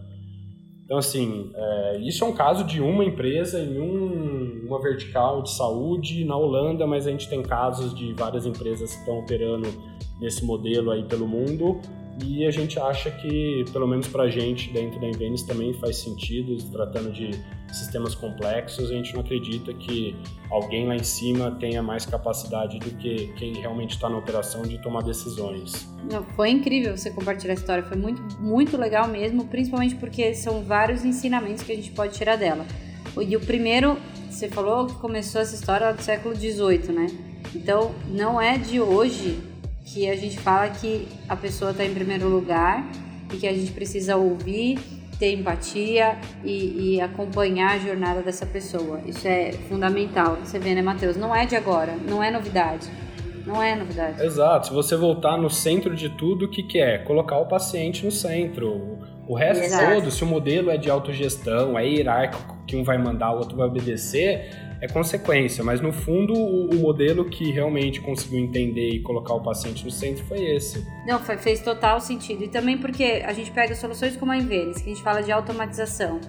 Então, 0.88 0.97
assim, 0.97 1.51
é, 1.53 1.99
isso 1.99 2.24
é 2.24 2.28
um 2.28 2.34
caso 2.34 2.63
de 2.63 2.82
uma 2.82 3.03
empresa 3.03 3.59
em 3.59 3.78
um, 3.78 4.65
uma 4.65 4.82
vertical 4.82 5.41
de 5.41 5.51
saúde 5.51 6.24
na 6.24 6.38
Holanda, 6.38 6.88
mas 6.88 7.05
a 7.05 7.11
gente 7.11 7.28
tem 7.30 7.43
casos 7.43 7.93
de 7.93 8.13
várias 8.13 8.45
empresas 8.45 8.93
que 8.93 8.99
estão 8.99 9.20
operando 9.20 9.68
nesse 10.22 10.45
modelo 10.45 10.91
aí 10.91 11.03
pelo 11.03 11.28
mundo. 11.28 11.82
E 12.24 12.45
a 12.45 12.51
gente 12.51 12.80
acha 12.80 13.11
que, 13.11 13.65
pelo 13.74 13.86
menos 13.86 14.07
para 14.07 14.24
a 14.24 14.30
gente 14.30 14.72
dentro 14.72 14.99
da 14.99 15.07
Invenis, 15.07 15.43
também 15.43 15.74
faz 15.74 15.97
sentido, 15.97 16.57
tratando 16.72 17.11
de 17.11 17.32
sistemas 17.72 18.15
complexos, 18.15 18.89
a 18.89 18.93
gente 18.93 19.13
não 19.13 19.22
acredita 19.22 19.74
que 19.74 20.15
alguém 20.49 20.88
lá 20.88 20.95
em 20.95 21.03
cima 21.03 21.51
tenha 21.51 21.84
mais 21.84 22.05
capacidade 22.05 22.80
do 22.80 22.91
que 22.91 23.34
quem 23.38 23.53
realmente 23.55 23.91
está 23.91 24.09
na 24.09 24.18
operação 24.18 24.63
de 24.63 24.82
tomar 24.82 25.03
decisões. 25.03 25.88
Não, 26.11 26.24
foi 26.24 26.49
incrível 26.49 26.95
você 26.95 27.11
compartilhar 27.11 27.53
a 27.53 27.55
história, 27.55 27.84
foi 27.84 27.97
muito, 27.97 28.22
muito 28.41 28.78
legal 28.78 29.07
mesmo, 29.07 29.45
principalmente 29.45 29.95
porque 29.95 30.34
são 30.34 30.63
vários 30.63 31.03
ensinamentos 31.03 31.63
que 31.63 31.72
a 31.72 31.76
gente 31.76 31.91
pode 31.91 32.13
tirar 32.13 32.36
dela. 32.36 32.65
E 33.20 33.36
o 33.36 33.39
primeiro, 33.39 33.97
você 34.30 34.47
falou 34.47 34.86
que 34.88 34.95
começou 34.95 35.41
essa 35.41 35.55
história 35.55 35.91
do 35.91 36.01
século 36.01 36.36
XVIII, 36.36 36.91
né? 36.93 37.07
Então, 37.55 37.91
não 38.07 38.39
é 38.39 38.57
de 38.57 38.80
hoje 38.80 39.39
que 39.84 40.09
a 40.09 40.15
gente 40.15 40.38
fala 40.38 40.70
que 40.70 41.07
a 41.28 41.36
pessoa 41.36 41.72
está 41.72 41.86
em 41.86 41.93
primeiro 41.93 42.28
lugar 42.28 42.88
e 43.34 43.38
que 43.38 43.47
a 43.47 43.53
gente 43.53 43.72
precisa 43.72 44.18
ouvir, 44.18 44.80
ter 45.20 45.34
empatia 45.34 46.18
e, 46.43 46.95
e, 46.95 47.01
acompanhar 47.01 47.76
a 47.76 47.80
jornada 47.80 48.22
dessa 48.22 48.45
pessoa. 48.45 49.01
Isso 49.05 49.28
é 49.28 49.51
fundamental. 49.68 50.38
Você 50.43 50.59
vê, 50.59 50.76
né, 50.76 50.82
Matheus? 50.82 51.18
Não 51.18 51.36
é 51.36 51.45
de 51.45 51.55
agora, 51.55 51.95
não 52.07 52.24
é 52.24 52.30
novidade. 52.30 52.88
Não 53.45 53.63
é 53.63 53.76
novidade. 53.76 54.22
Exato. 54.22 54.68
Se 54.68 54.74
você 54.74 54.95
voltar 54.95 55.38
no 55.38 55.49
centro 55.49 55.95
de 55.95 56.09
tudo, 56.09 56.45
o 56.45 56.49
que, 56.49 56.61
que 56.63 56.80
é? 56.80 56.97
Colocar 56.97 57.38
o 57.38 57.45
paciente 57.45 58.03
no 58.03 58.11
centro. 58.11 58.99
O 59.26 59.34
resto 59.34 59.63
Exato. 59.63 59.95
todo, 59.95 60.11
se 60.11 60.24
o 60.24 60.28
modelo 60.28 60.70
é 60.70 60.78
de 60.78 60.89
autogestão, 60.89 61.80
é 61.80 61.88
hierárquico, 61.88 62.57
que 62.68 62.76
um 62.76 62.84
vai 62.84 62.97
mandar, 62.97 63.32
o 63.32 63.38
outro 63.38 63.55
vai 63.55 63.65
obedecer, 63.65 64.49
é 64.80 64.88
consequência, 64.88 65.63
mas 65.63 65.82
no 65.82 65.91
fundo 65.91 66.34
o, 66.34 66.70
o, 66.70 66.76
modelo 66.76 67.26
que 67.26 67.51
realmente 67.51 67.99
conseguiu 67.99 68.39
entender 68.39 68.89
e 68.89 68.99
colocar 68.99 69.34
o 69.34 69.41
paciente 69.41 69.84
no 69.84 69.89
centro 69.89 70.24
foi 70.26 70.43
esse. 70.55 70.86
Não, 71.07 71.20
foi, 71.20 71.38
fez 71.38 71.61
total 71.61 71.99
sentido. 71.99 72.43
E 72.43 72.47
também 72.47 72.78
porque 72.78 73.24
a 73.26 73.34
gente 73.34 73.49
pega 73.49 73.74
soluções 73.74 74.15
como 74.15 74.32
a 74.32 74.38
Invenis, 74.38 74.78
que 74.82 74.91
a 74.91 74.93
gente 74.93 75.03
fala 75.03 75.24
de 75.24 75.32
automatização. 75.32 76.20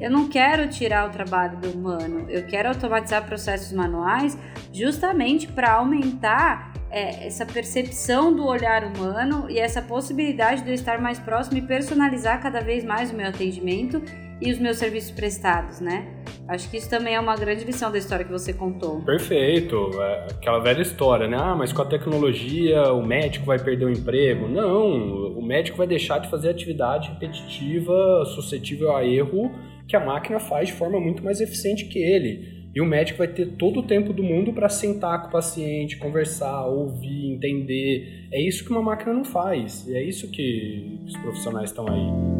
Eu 0.00 0.10
não 0.10 0.28
quero 0.28 0.68
tirar 0.68 1.08
o 1.08 1.10
trabalho 1.10 1.58
do 1.58 1.70
humano, 1.70 2.26
eu 2.30 2.46
quero 2.46 2.68
automatizar 2.68 3.26
processos 3.26 3.72
manuais 3.72 4.38
justamente 4.72 5.48
para 5.48 5.72
aumentar 5.72 6.72
é, 6.88 7.26
essa 7.26 7.44
percepção 7.44 8.32
do 8.32 8.46
olhar 8.46 8.84
humano 8.84 9.50
e 9.50 9.58
essa 9.58 9.82
possibilidade 9.82 10.62
de 10.62 10.68
eu 10.68 10.74
estar 10.74 11.00
mais 11.00 11.18
próximo 11.18 11.58
e 11.58 11.62
personalizar 11.62 12.40
cada 12.40 12.60
vez 12.60 12.84
mais 12.84 13.10
o 13.10 13.14
meu 13.14 13.26
atendimento 13.26 14.00
e 14.40 14.52
os 14.52 14.58
meus 14.58 14.76
serviços 14.76 15.10
prestados, 15.10 15.80
né? 15.80 16.06
Acho 16.46 16.70
que 16.70 16.76
isso 16.76 16.88
também 16.88 17.14
é 17.14 17.20
uma 17.20 17.36
grande 17.36 17.64
lição 17.64 17.90
da 17.90 17.98
história 17.98 18.24
que 18.24 18.30
você 18.30 18.52
contou. 18.52 19.00
Perfeito. 19.02 19.90
É 20.00 20.26
aquela 20.30 20.60
velha 20.60 20.82
história, 20.82 21.26
né? 21.26 21.36
Ah, 21.38 21.54
mas 21.54 21.72
com 21.72 21.82
a 21.82 21.84
tecnologia 21.84 22.92
o 22.92 23.04
médico 23.04 23.44
vai 23.44 23.58
perder 23.58 23.84
o 23.84 23.90
emprego. 23.90 24.48
Não, 24.48 25.36
o 25.36 25.44
médico 25.44 25.76
vai 25.76 25.86
deixar 25.86 26.18
de 26.18 26.30
fazer 26.30 26.48
atividade 26.48 27.10
repetitiva, 27.10 28.24
suscetível 28.34 28.96
a 28.96 29.04
erro, 29.04 29.50
que 29.86 29.96
a 29.96 30.00
máquina 30.00 30.38
faz 30.38 30.68
de 30.68 30.74
forma 30.74 31.00
muito 31.00 31.22
mais 31.22 31.40
eficiente 31.40 31.86
que 31.86 31.98
ele. 31.98 32.58
E 32.74 32.80
o 32.80 32.84
médico 32.84 33.18
vai 33.18 33.28
ter 33.28 33.46
todo 33.56 33.80
o 33.80 33.82
tempo 33.82 34.12
do 34.12 34.22
mundo 34.22 34.52
para 34.52 34.68
sentar 34.68 35.22
com 35.22 35.28
o 35.28 35.32
paciente, 35.32 35.96
conversar, 35.96 36.66
ouvir, 36.66 37.34
entender. 37.34 38.28
É 38.32 38.40
isso 38.40 38.64
que 38.64 38.70
uma 38.70 38.82
máquina 38.82 39.12
não 39.12 39.24
faz. 39.24 39.86
E 39.88 39.96
é 39.96 40.02
isso 40.02 40.30
que 40.30 41.00
os 41.04 41.16
profissionais 41.16 41.70
estão 41.70 41.86
aí. 41.88 42.37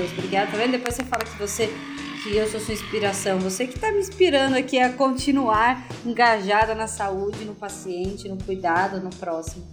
Matheus. 0.00 0.12
Obrigada. 0.12 0.50
Tá 0.50 0.56
vendo? 0.56 0.72
Depois 0.72 0.94
você 0.94 1.04
fala 1.04 1.24
que 1.24 1.38
você 1.38 1.70
que 2.22 2.36
eu 2.36 2.46
sou 2.48 2.60
sua 2.60 2.74
inspiração. 2.74 3.38
Você 3.38 3.66
que 3.66 3.74
está 3.74 3.90
me 3.90 3.98
inspirando 3.98 4.56
aqui 4.56 4.78
a 4.78 4.92
continuar 4.92 5.88
engajada 6.04 6.74
na 6.74 6.86
saúde, 6.86 7.44
no 7.44 7.54
paciente, 7.54 8.28
no 8.28 8.36
cuidado, 8.36 9.00
no 9.00 9.10
próximo. 9.10 9.66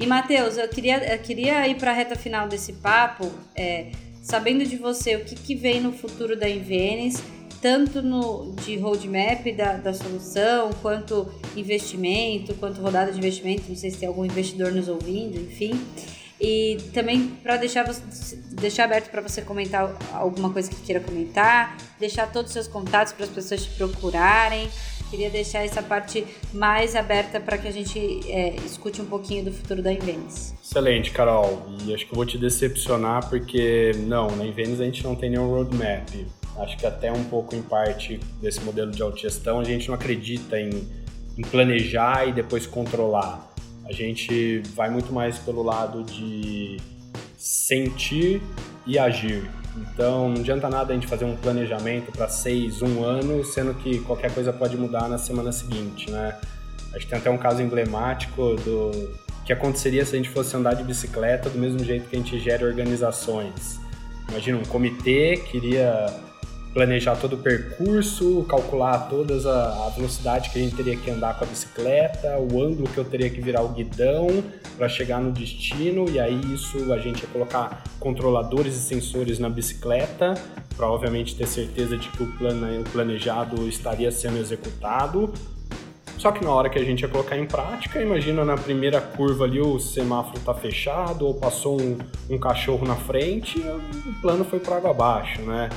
E, 0.00 0.06
Matheus, 0.06 0.56
eu 0.56 0.68
queria, 0.68 1.14
eu 1.14 1.18
queria 1.18 1.66
ir 1.68 1.76
para 1.76 1.92
a 1.92 1.94
reta 1.94 2.16
final 2.16 2.48
desse 2.48 2.72
papo, 2.74 3.30
é, 3.54 3.92
sabendo 4.20 4.64
de 4.64 4.76
você 4.76 5.14
o 5.14 5.24
que, 5.24 5.36
que 5.36 5.54
vem 5.54 5.80
no 5.80 5.92
futuro 5.92 6.36
da 6.36 6.48
Invenes, 6.48 7.22
tanto 7.60 8.02
no, 8.02 8.52
de 8.64 8.76
roadmap 8.76 9.46
da, 9.56 9.74
da 9.74 9.94
solução, 9.94 10.70
quanto 10.82 11.30
investimento, 11.54 12.52
quanto 12.54 12.80
rodada 12.80 13.12
de 13.12 13.18
investimento, 13.18 13.68
não 13.68 13.76
sei 13.76 13.92
se 13.92 13.98
tem 13.98 14.08
algum 14.08 14.24
investidor 14.24 14.72
nos 14.72 14.88
ouvindo, 14.88 15.38
enfim. 15.38 15.80
E 16.42 16.76
também 16.92 17.28
para 17.40 17.56
deixar, 17.56 17.84
deixar 18.50 18.84
aberto 18.84 19.10
para 19.12 19.22
você 19.22 19.40
comentar 19.42 19.96
alguma 20.12 20.50
coisa 20.50 20.68
que 20.68 20.74
queira 20.82 21.00
comentar, 21.00 21.76
deixar 22.00 22.32
todos 22.32 22.48
os 22.48 22.52
seus 22.52 22.66
contatos 22.66 23.12
para 23.12 23.26
as 23.26 23.30
pessoas 23.30 23.62
te 23.62 23.70
procurarem. 23.70 24.68
Queria 25.08 25.30
deixar 25.30 25.64
essa 25.64 25.80
parte 25.80 26.26
mais 26.52 26.96
aberta 26.96 27.38
para 27.38 27.58
que 27.58 27.68
a 27.68 27.70
gente 27.70 27.98
é, 28.28 28.56
escute 28.66 29.00
um 29.00 29.04
pouquinho 29.04 29.44
do 29.44 29.52
futuro 29.52 29.80
da 29.80 29.92
Invenis. 29.92 30.52
Excelente, 30.60 31.12
Carol. 31.12 31.64
E 31.86 31.94
acho 31.94 32.06
que 32.06 32.12
eu 32.12 32.16
vou 32.16 32.26
te 32.26 32.36
decepcionar 32.36 33.28
porque, 33.28 33.92
não, 33.98 34.34
na 34.34 34.44
Invenis 34.44 34.80
a 34.80 34.84
gente 34.84 35.04
não 35.04 35.14
tem 35.14 35.30
nenhum 35.30 35.48
roadmap. 35.48 36.08
Acho 36.56 36.76
que 36.76 36.86
até 36.86 37.12
um 37.12 37.22
pouco 37.24 37.54
em 37.54 37.62
parte 37.62 38.18
desse 38.40 38.60
modelo 38.62 38.90
de 38.90 39.00
autogestão 39.00 39.60
a 39.60 39.64
gente 39.64 39.86
não 39.86 39.94
acredita 39.94 40.58
em, 40.58 40.70
em 41.38 41.42
planejar 41.42 42.26
e 42.26 42.32
depois 42.32 42.66
controlar 42.66 43.51
a 43.84 43.92
gente 43.92 44.62
vai 44.74 44.90
muito 44.90 45.12
mais 45.12 45.38
pelo 45.38 45.62
lado 45.62 46.02
de 46.04 46.78
sentir 47.36 48.40
e 48.86 48.98
agir. 48.98 49.50
Então, 49.76 50.28
não 50.28 50.40
adianta 50.40 50.68
nada 50.68 50.92
a 50.92 50.94
gente 50.94 51.06
fazer 51.06 51.24
um 51.24 51.36
planejamento 51.36 52.12
para 52.12 52.28
seis, 52.28 52.82
um 52.82 53.02
ano, 53.02 53.42
sendo 53.44 53.74
que 53.74 54.00
qualquer 54.00 54.32
coisa 54.32 54.52
pode 54.52 54.76
mudar 54.76 55.08
na 55.08 55.18
semana 55.18 55.50
seguinte, 55.50 56.10
né? 56.10 56.38
Acho 56.94 57.04
que 57.04 57.10
tem 57.10 57.18
até 57.18 57.30
um 57.30 57.38
caso 57.38 57.62
emblemático 57.62 58.54
do 58.56 59.10
que 59.44 59.52
aconteceria 59.52 60.04
se 60.04 60.14
a 60.14 60.18
gente 60.18 60.28
fosse 60.28 60.54
andar 60.56 60.74
de 60.74 60.84
bicicleta 60.84 61.48
do 61.48 61.58
mesmo 61.58 61.82
jeito 61.82 62.08
que 62.08 62.14
a 62.14 62.18
gente 62.18 62.38
gera 62.38 62.66
organizações. 62.66 63.80
Imagina 64.28 64.58
um 64.58 64.64
comitê 64.64 65.38
queria 65.50 66.06
planejar 66.72 67.16
todo 67.16 67.34
o 67.34 67.38
percurso, 67.38 68.44
calcular 68.48 69.08
todas 69.08 69.46
a, 69.46 69.90
velocidade 69.94 70.50
que 70.50 70.58
a 70.58 70.62
gente 70.62 70.74
teria 70.74 70.96
que 70.96 71.10
andar 71.10 71.38
com 71.38 71.44
a 71.44 71.46
bicicleta, 71.46 72.38
o 72.38 72.62
ângulo 72.62 72.88
que 72.88 72.98
eu 72.98 73.04
teria 73.04 73.28
que 73.28 73.40
virar 73.40 73.62
o 73.62 73.68
guidão 73.68 74.28
para 74.76 74.88
chegar 74.88 75.20
no 75.20 75.30
destino, 75.30 76.08
e 76.08 76.18
aí 76.18 76.40
isso 76.52 76.92
a 76.92 76.98
gente 76.98 77.22
ia 77.22 77.28
colocar 77.28 77.84
controladores 78.00 78.74
e 78.74 78.80
sensores 78.80 79.38
na 79.38 79.50
bicicleta 79.50 80.34
para 80.76 80.88
obviamente 80.88 81.36
ter 81.36 81.46
certeza 81.46 81.96
de 81.96 82.08
que 82.08 82.22
o, 82.22 82.26
plane, 82.38 82.78
o 82.78 82.84
planejado 82.84 83.68
estaria 83.68 84.10
sendo 84.10 84.38
executado. 84.38 85.32
Só 86.16 86.30
que 86.30 86.44
na 86.44 86.52
hora 86.52 86.70
que 86.70 86.78
a 86.78 86.84
gente 86.84 87.00
ia 87.00 87.08
colocar 87.08 87.36
em 87.36 87.46
prática, 87.46 88.00
imagina 88.00 88.44
na 88.44 88.56
primeira 88.56 89.00
curva 89.00 89.44
ali 89.44 89.60
o 89.60 89.78
semáforo 89.78 90.38
tá 90.40 90.54
fechado 90.54 91.26
ou 91.26 91.34
passou 91.34 91.80
um, 91.80 91.98
um 92.30 92.38
cachorro 92.38 92.86
na 92.86 92.94
frente, 92.94 93.58
o 93.58 94.20
plano 94.22 94.44
foi 94.44 94.60
para 94.60 94.76
água 94.76 94.90
abaixo, 94.92 95.42
né? 95.42 95.68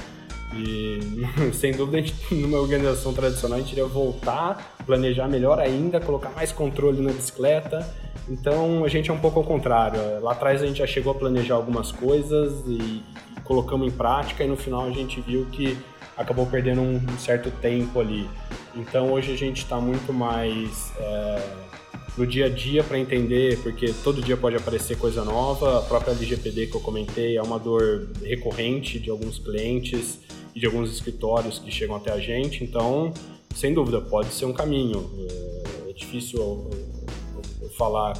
E 0.54 1.00
sem 1.54 1.72
dúvida, 1.72 2.02
gente, 2.02 2.36
numa 2.36 2.60
organização 2.60 3.14
tradicional, 3.14 3.58
a 3.58 3.62
gente 3.62 3.72
iria 3.72 3.86
voltar, 3.86 4.76
planejar 4.86 5.28
melhor 5.28 5.60
ainda, 5.60 6.00
colocar 6.00 6.30
mais 6.30 6.52
controle 6.52 7.02
na 7.02 7.12
bicicleta. 7.12 7.88
Então 8.30 8.84
a 8.84 8.88
gente 8.88 9.10
é 9.10 9.14
um 9.14 9.20
pouco 9.20 9.39
ao 9.39 9.46
contrário. 9.46 10.00
Lá 10.22 10.32
atrás 10.32 10.62
a 10.62 10.66
gente 10.66 10.80
já 10.80 10.88
chegou 10.88 11.12
a 11.12 11.16
planejar 11.16 11.56
algumas 11.56 11.91
coisas 11.91 12.64
e, 12.68 13.04
colocamos 13.46 13.88
em 13.88 13.91
prática, 13.91 14.43
e 14.43 14.48
no 14.48 14.58
final 14.58 14.86
a 14.86 14.91
gente 14.91 15.22
viu 15.22 15.46
que 15.52 15.78
acabou 16.18 16.46
perdendo 16.46 16.82
um, 16.82 16.96
um 16.96 17.18
certo 17.18 17.50
tempo 17.62 18.00
ali. 18.00 18.28
Então 18.76 19.12
hoje 19.14 19.32
a 19.32 19.38
gente 19.38 19.60
está 19.60 19.80
muito 19.80 20.12
mais 20.12 20.91
é, 21.00 21.50
no 22.18 22.26
dia 22.26 22.48
a 22.48 22.50
dia 22.50 22.84
para 22.84 22.98
entender, 22.98 23.60
porque 23.62 23.93
todo 24.04 24.22
dia 24.22 24.36
pode 24.36 24.56
aparecer 24.56 24.98
coisa 24.98 25.24
nova. 25.24 25.80
A 25.80 25.82
própria 25.84 26.12
LGPD 26.12 26.68
que 26.68 26.76
eu 26.76 26.82
comentei 26.82 27.38
é 27.38 27.41
uma 27.41 27.60
dor 27.60 28.08
recorrente 28.24 29.00
de 29.00 29.10
alguns 29.10 29.38
clientes 29.38 30.20
e 30.56 30.60
de 30.60 30.66
alguns 30.66 30.89
escritórios 30.91 31.60
que 31.60 31.70
chegam 31.70 31.95
até 31.95 32.12
a 32.12 32.20
gente. 32.20 32.64
Então, 32.64 33.14
sem 33.53 33.74
dúvida, 33.74 34.01
pode 34.01 34.34
ser 34.34 34.45
um 34.45 34.53
caminho. 34.53 35.12
É, 35.86 35.89
é 35.89 35.93
difícil 35.93 36.39
eu, 36.39 36.70
eu, 36.72 37.41
eu 37.64 37.70
falar 37.72 38.14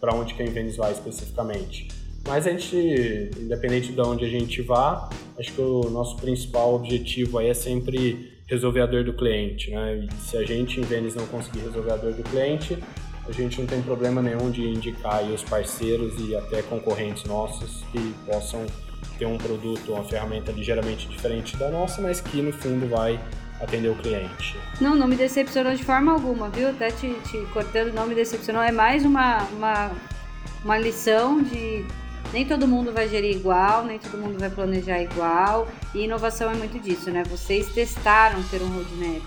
para 0.00 0.14
onde 0.14 0.34
que 0.34 0.42
a 0.42 0.46
Invenis 0.46 0.76
vai 0.76 0.92
especificamente. 0.92 1.88
Mas 2.26 2.46
a 2.46 2.50
gente, 2.50 2.76
independente 3.38 3.92
de 3.92 4.00
onde 4.00 4.24
a 4.24 4.28
gente 4.28 4.62
vá, 4.62 5.08
acho 5.38 5.52
que 5.52 5.60
o 5.60 5.90
nosso 5.90 6.16
principal 6.16 6.74
objetivo 6.74 7.38
aí 7.38 7.48
é 7.48 7.54
sempre 7.54 8.32
resolver 8.46 8.80
a 8.82 8.86
dor 8.86 9.04
do 9.04 9.12
cliente, 9.12 9.70
né? 9.70 10.06
E 10.06 10.22
se 10.22 10.36
a 10.36 10.44
gente, 10.44 10.80
em 10.80 10.82
Vênice, 10.82 11.16
não 11.16 11.26
conseguir 11.26 11.60
resolver 11.60 11.92
a 11.92 11.96
dor 11.96 12.12
do 12.12 12.22
cliente, 12.22 12.78
a 13.26 13.32
gente 13.32 13.58
não 13.60 13.66
tem 13.66 13.80
problema 13.80 14.20
nenhum 14.20 14.50
de 14.50 14.62
indicar 14.62 15.22
os 15.24 15.42
parceiros 15.42 16.14
e 16.20 16.36
até 16.36 16.62
concorrentes 16.62 17.24
nossos 17.24 17.82
que 17.90 18.14
possam 18.26 18.66
ter 19.18 19.26
um 19.26 19.38
produto, 19.38 19.92
uma 19.92 20.04
ferramenta 20.04 20.50
ligeiramente 20.52 21.08
diferente 21.08 21.56
da 21.56 21.70
nossa, 21.70 22.00
mas 22.00 22.20
que 22.20 22.42
no 22.42 22.52
fundo 22.52 22.88
vai 22.88 23.20
atender 23.60 23.88
o 23.88 23.94
cliente. 23.94 24.56
Não, 24.80 24.94
não 24.94 25.06
me 25.06 25.16
decepcionou 25.16 25.74
de 25.74 25.84
forma 25.84 26.12
alguma, 26.12 26.48
viu? 26.48 26.68
Até 26.68 26.90
te, 26.90 27.14
te 27.30 27.38
cortando, 27.52 27.92
não 27.92 28.06
me 28.06 28.14
decepcionou. 28.14 28.62
É 28.62 28.72
mais 28.72 29.04
uma, 29.04 29.42
uma, 29.52 29.90
uma 30.64 30.78
lição 30.78 31.42
de 31.42 31.84
nem 32.32 32.44
todo 32.44 32.66
mundo 32.66 32.92
vai 32.92 33.08
gerir 33.08 33.36
igual, 33.36 33.84
nem 33.84 33.98
todo 33.98 34.18
mundo 34.18 34.38
vai 34.38 34.50
planejar 34.50 35.00
igual. 35.00 35.68
E 35.94 36.00
inovação 36.04 36.50
é 36.50 36.54
muito 36.54 36.80
disso, 36.80 37.10
né? 37.10 37.22
Vocês 37.24 37.68
testaram 37.68 38.42
ter 38.44 38.60
um 38.60 38.68
roadmap 38.68 39.22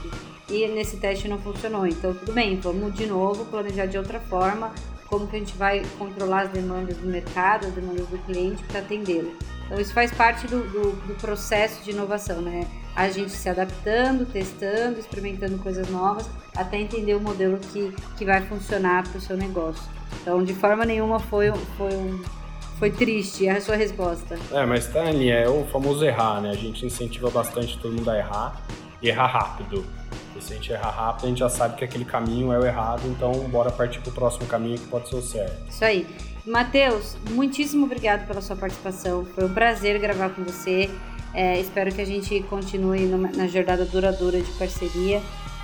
e 0.49 0.67
nesse 0.67 0.97
teste 0.97 1.27
não 1.27 1.37
funcionou. 1.37 1.87
Então, 1.87 2.13
tudo 2.13 2.33
bem, 2.33 2.59
vamos 2.59 2.93
de 2.93 3.05
novo 3.05 3.45
planejar 3.45 3.85
de 3.85 3.97
outra 3.97 4.19
forma. 4.19 4.73
Como 5.07 5.25
que 5.25 5.37
a 5.37 5.39
gente 5.39 5.55
vai 5.55 5.83
controlar 5.97 6.41
as 6.43 6.49
demandas 6.51 6.97
do 6.97 7.07
mercado, 7.07 7.67
as 7.67 7.73
demandas 7.73 8.07
do 8.07 8.17
cliente 8.25 8.61
para 8.63 8.79
atendê-lo. 8.79 9.31
Então, 9.67 9.79
isso 9.81 9.93
faz 9.93 10.11
parte 10.11 10.47
do, 10.47 10.63
do, 10.63 10.91
do 11.07 11.15
processo 11.15 11.83
de 11.83 11.91
inovação, 11.91 12.41
né? 12.41 12.65
A 12.95 13.09
gente 13.09 13.31
se 13.31 13.49
adaptando, 13.49 14.25
testando, 14.25 14.97
experimentando 14.97 15.57
coisas 15.57 15.89
novas, 15.89 16.27
até 16.55 16.79
entender 16.79 17.15
o 17.15 17.19
modelo 17.19 17.59
que, 17.59 17.93
que 18.17 18.23
vai 18.23 18.41
funcionar 18.41 19.03
para 19.03 19.17
o 19.17 19.21
seu 19.21 19.35
negócio. 19.35 19.83
Então, 20.21 20.41
de 20.41 20.53
forma 20.53 20.85
nenhuma 20.85 21.19
foi, 21.19 21.51
foi 21.77 21.93
um, 21.93 22.23
foi 22.79 22.91
triste 22.91 23.49
a 23.49 23.59
sua 23.59 23.75
resposta. 23.75 24.39
É, 24.53 24.65
mas 24.65 24.87
tá 24.87 25.01
ali, 25.01 25.29
é 25.29 25.49
o 25.49 25.65
famoso 25.65 26.05
errar, 26.05 26.41
né? 26.41 26.51
A 26.51 26.55
gente 26.55 26.85
incentiva 26.85 27.29
bastante 27.29 27.77
todo 27.77 27.93
mundo 27.93 28.09
a 28.09 28.17
errar 28.17 28.61
e 29.01 29.09
errar 29.09 29.27
rápido. 29.27 29.85
E 30.33 30.41
se 30.41 30.53
a 30.53 30.55
gente 30.55 30.71
errar 30.71 30.91
rápido, 30.91 31.25
a 31.25 31.29
gente 31.29 31.39
já 31.39 31.49
sabe 31.49 31.75
que 31.75 31.83
aquele 31.83 32.05
caminho 32.05 32.53
é 32.53 32.57
o 32.57 32.65
errado, 32.65 33.01
então 33.07 33.31
bora 33.49 33.69
partir 33.69 33.99
pro 33.99 34.13
próximo 34.13 34.47
caminho 34.47 34.77
que 34.77 34.87
pode 34.87 35.09
ser 35.09 35.15
o 35.15 35.21
certo. 35.21 35.67
Isso 35.67 35.83
aí. 35.83 36.07
Matheus, 36.47 37.15
muitíssimo 37.31 37.85
obrigado 37.85 38.25
pela 38.25 38.41
sua 38.41 38.55
participação. 38.55 39.25
Foi 39.35 39.45
um 39.45 39.53
prazer 39.53 39.99
gravar 39.99 40.29
com 40.29 40.43
você. 40.43 40.89
É, 41.33 41.59
espero 41.59 41.93
que 41.93 42.01
a 42.01 42.05
gente 42.05 42.41
continue 42.49 43.05
na 43.05 43.47
jornada 43.47 43.85
duradoura 43.85 44.41
de 44.41 44.51
parceria. 44.53 45.21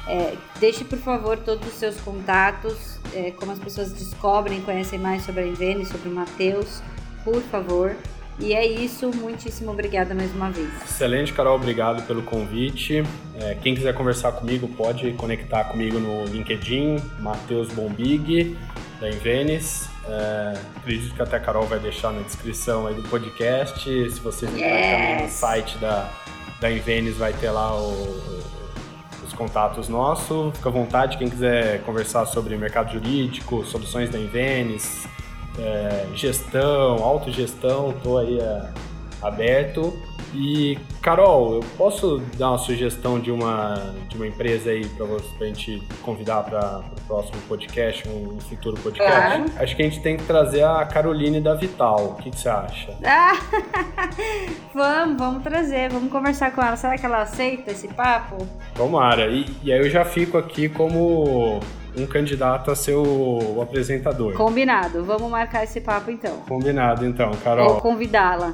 É, 0.08 0.36
deixe, 0.60 0.84
por 0.84 1.00
favor, 1.00 1.38
todos 1.38 1.66
os 1.66 1.74
seus 1.76 1.96
contatos, 2.02 3.00
é, 3.14 3.32
como 3.32 3.54
as 3.54 3.60
pessoas 3.60 3.94
descobrem, 3.94 4.62
conhecem 4.62 5.00
mais 5.00 5.24
sobre 5.24 5.44
a 5.44 5.48
Invene, 5.48 5.86
sobre 5.86 6.10
o 6.10 6.12
Matheus 6.12 6.82
por 7.24 7.42
favor. 7.44 7.96
E 8.40 8.54
é 8.54 8.66
isso, 8.66 9.12
muitíssimo 9.16 9.72
obrigada 9.72 10.16
mais 10.16 10.34
uma 10.34 10.50
vez. 10.50 10.70
Excelente, 10.84 11.32
Carol, 11.34 11.56
obrigado 11.56 12.06
pelo 12.08 12.24
convite. 12.24 13.04
É, 13.40 13.56
quem 13.56 13.76
quiser 13.76 13.94
conversar 13.94 14.32
comigo 14.34 14.68
pode 14.68 15.12
conectar 15.14 15.66
comigo 15.66 16.00
no 16.00 16.26
LinkedIn, 16.26 16.98
Matheus 17.20 17.72
Bombig, 17.72 18.58
da 19.00 19.10
Invenis. 19.10 19.93
É, 20.06 20.54
acredito 20.78 21.16
que 21.16 21.22
até 21.22 21.38
a 21.38 21.40
Carol 21.40 21.66
vai 21.66 21.80
deixar 21.80 22.12
na 22.12 22.22
descrição 22.22 22.88
aí 22.88 22.96
do 22.96 23.04
podcast. 23.04 23.84
Se 23.84 24.20
vocês 24.20 24.52
entrarem 24.54 24.76
yes. 24.76 24.92
também 24.92 25.24
no 25.24 25.30
site 25.30 25.78
da, 25.78 26.10
da 26.60 26.72
Invenis, 26.72 27.18
vai 27.18 27.34
ter 27.34 27.50
lá 27.52 27.74
o, 27.76 28.20
os 29.26 29.34
contatos 29.34 29.88
nossos. 29.88 30.56
Fica 30.58 30.70
à 30.70 30.72
vontade, 30.72 31.18
quem 31.18 31.30
quiser 31.30 31.82
conversar 31.84 32.26
sobre 32.26 32.58
mercado 32.58 32.92
jurídico, 32.92 33.64
soluções 33.66 34.10
da 34.10 34.20
Invenis, 34.20 35.08
é, 35.58 36.08
gestão, 36.14 37.04
autogestão, 37.04 37.92
estou 37.92 38.20
aí 38.20 38.40
é, 38.40 38.70
aberto. 39.22 39.94
E, 40.34 40.78
Carol, 41.02 41.56
eu 41.56 41.60
posso 41.78 42.18
dar 42.38 42.50
uma 42.50 42.58
sugestão 42.58 43.20
de 43.20 43.32
uma, 43.32 43.94
de 44.10 44.16
uma 44.16 44.28
empresa 44.28 44.72
aí 44.72 44.86
para 44.90 45.06
a 45.06 45.46
gente 45.46 45.82
convidar 46.02 46.44
para 46.44 46.80
o 46.80 47.02
próximo 47.08 47.38
podcast, 47.48 48.08
um 48.10 48.40
futuro 48.40 48.76
podcast? 48.82 49.14
Claro. 49.14 49.46
Acho 49.58 49.76
que 49.76 49.82
a 49.82 49.86
gente 49.86 50.02
tem 50.02 50.18
que 50.18 50.24
trazer 50.24 50.64
a 50.64 50.84
Caroline 50.86 51.40
da 51.40 51.54
Vital. 51.54 52.16
O 52.18 52.22
que, 52.22 52.32
que 52.32 52.40
você 52.40 52.50
acha? 52.50 52.98
Ah, 53.04 53.34
vamos, 54.74 55.18
vamos 55.18 55.44
trazer, 55.44 55.92
vamos 55.92 56.12
conversar 56.12 56.52
com 56.52 56.62
ela. 56.62 56.76
Será 56.76 56.98
que 56.98 57.06
ela 57.06 57.22
aceita 57.22 57.72
esse 57.72 57.88
papo? 57.90 58.48
Tomara. 58.76 59.28
E, 59.28 59.46
e 59.64 59.72
aí 59.72 59.80
eu 59.80 59.90
já 59.90 60.04
fico 60.04 60.38
aqui 60.38 60.68
como 60.68 61.60
um 61.96 62.06
candidato 62.06 62.72
a 62.72 62.76
ser 62.76 62.96
o, 62.96 63.62
apresentador. 63.62 64.34
Combinado. 64.34 65.04
Vamos 65.04 65.30
marcar 65.30 65.64
esse 65.64 65.82
papo 65.82 66.12
então. 66.12 66.38
Combinado 66.48 67.06
então, 67.06 67.32
Carol. 67.44 67.70
Vou 67.70 67.82
convidá-la. 67.82 68.54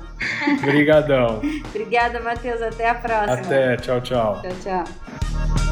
Obrigadão. 0.64 1.42
Obrigada, 1.70 2.20
Matheus. 2.20 2.62
Até 2.62 2.90
a 2.90 2.96
próxima. 2.96 3.34
Até. 3.34 3.78
Tchau, 3.78 4.02
tchau. 4.02 4.42
Tchau, 4.42 4.84
tchau. 4.84 5.69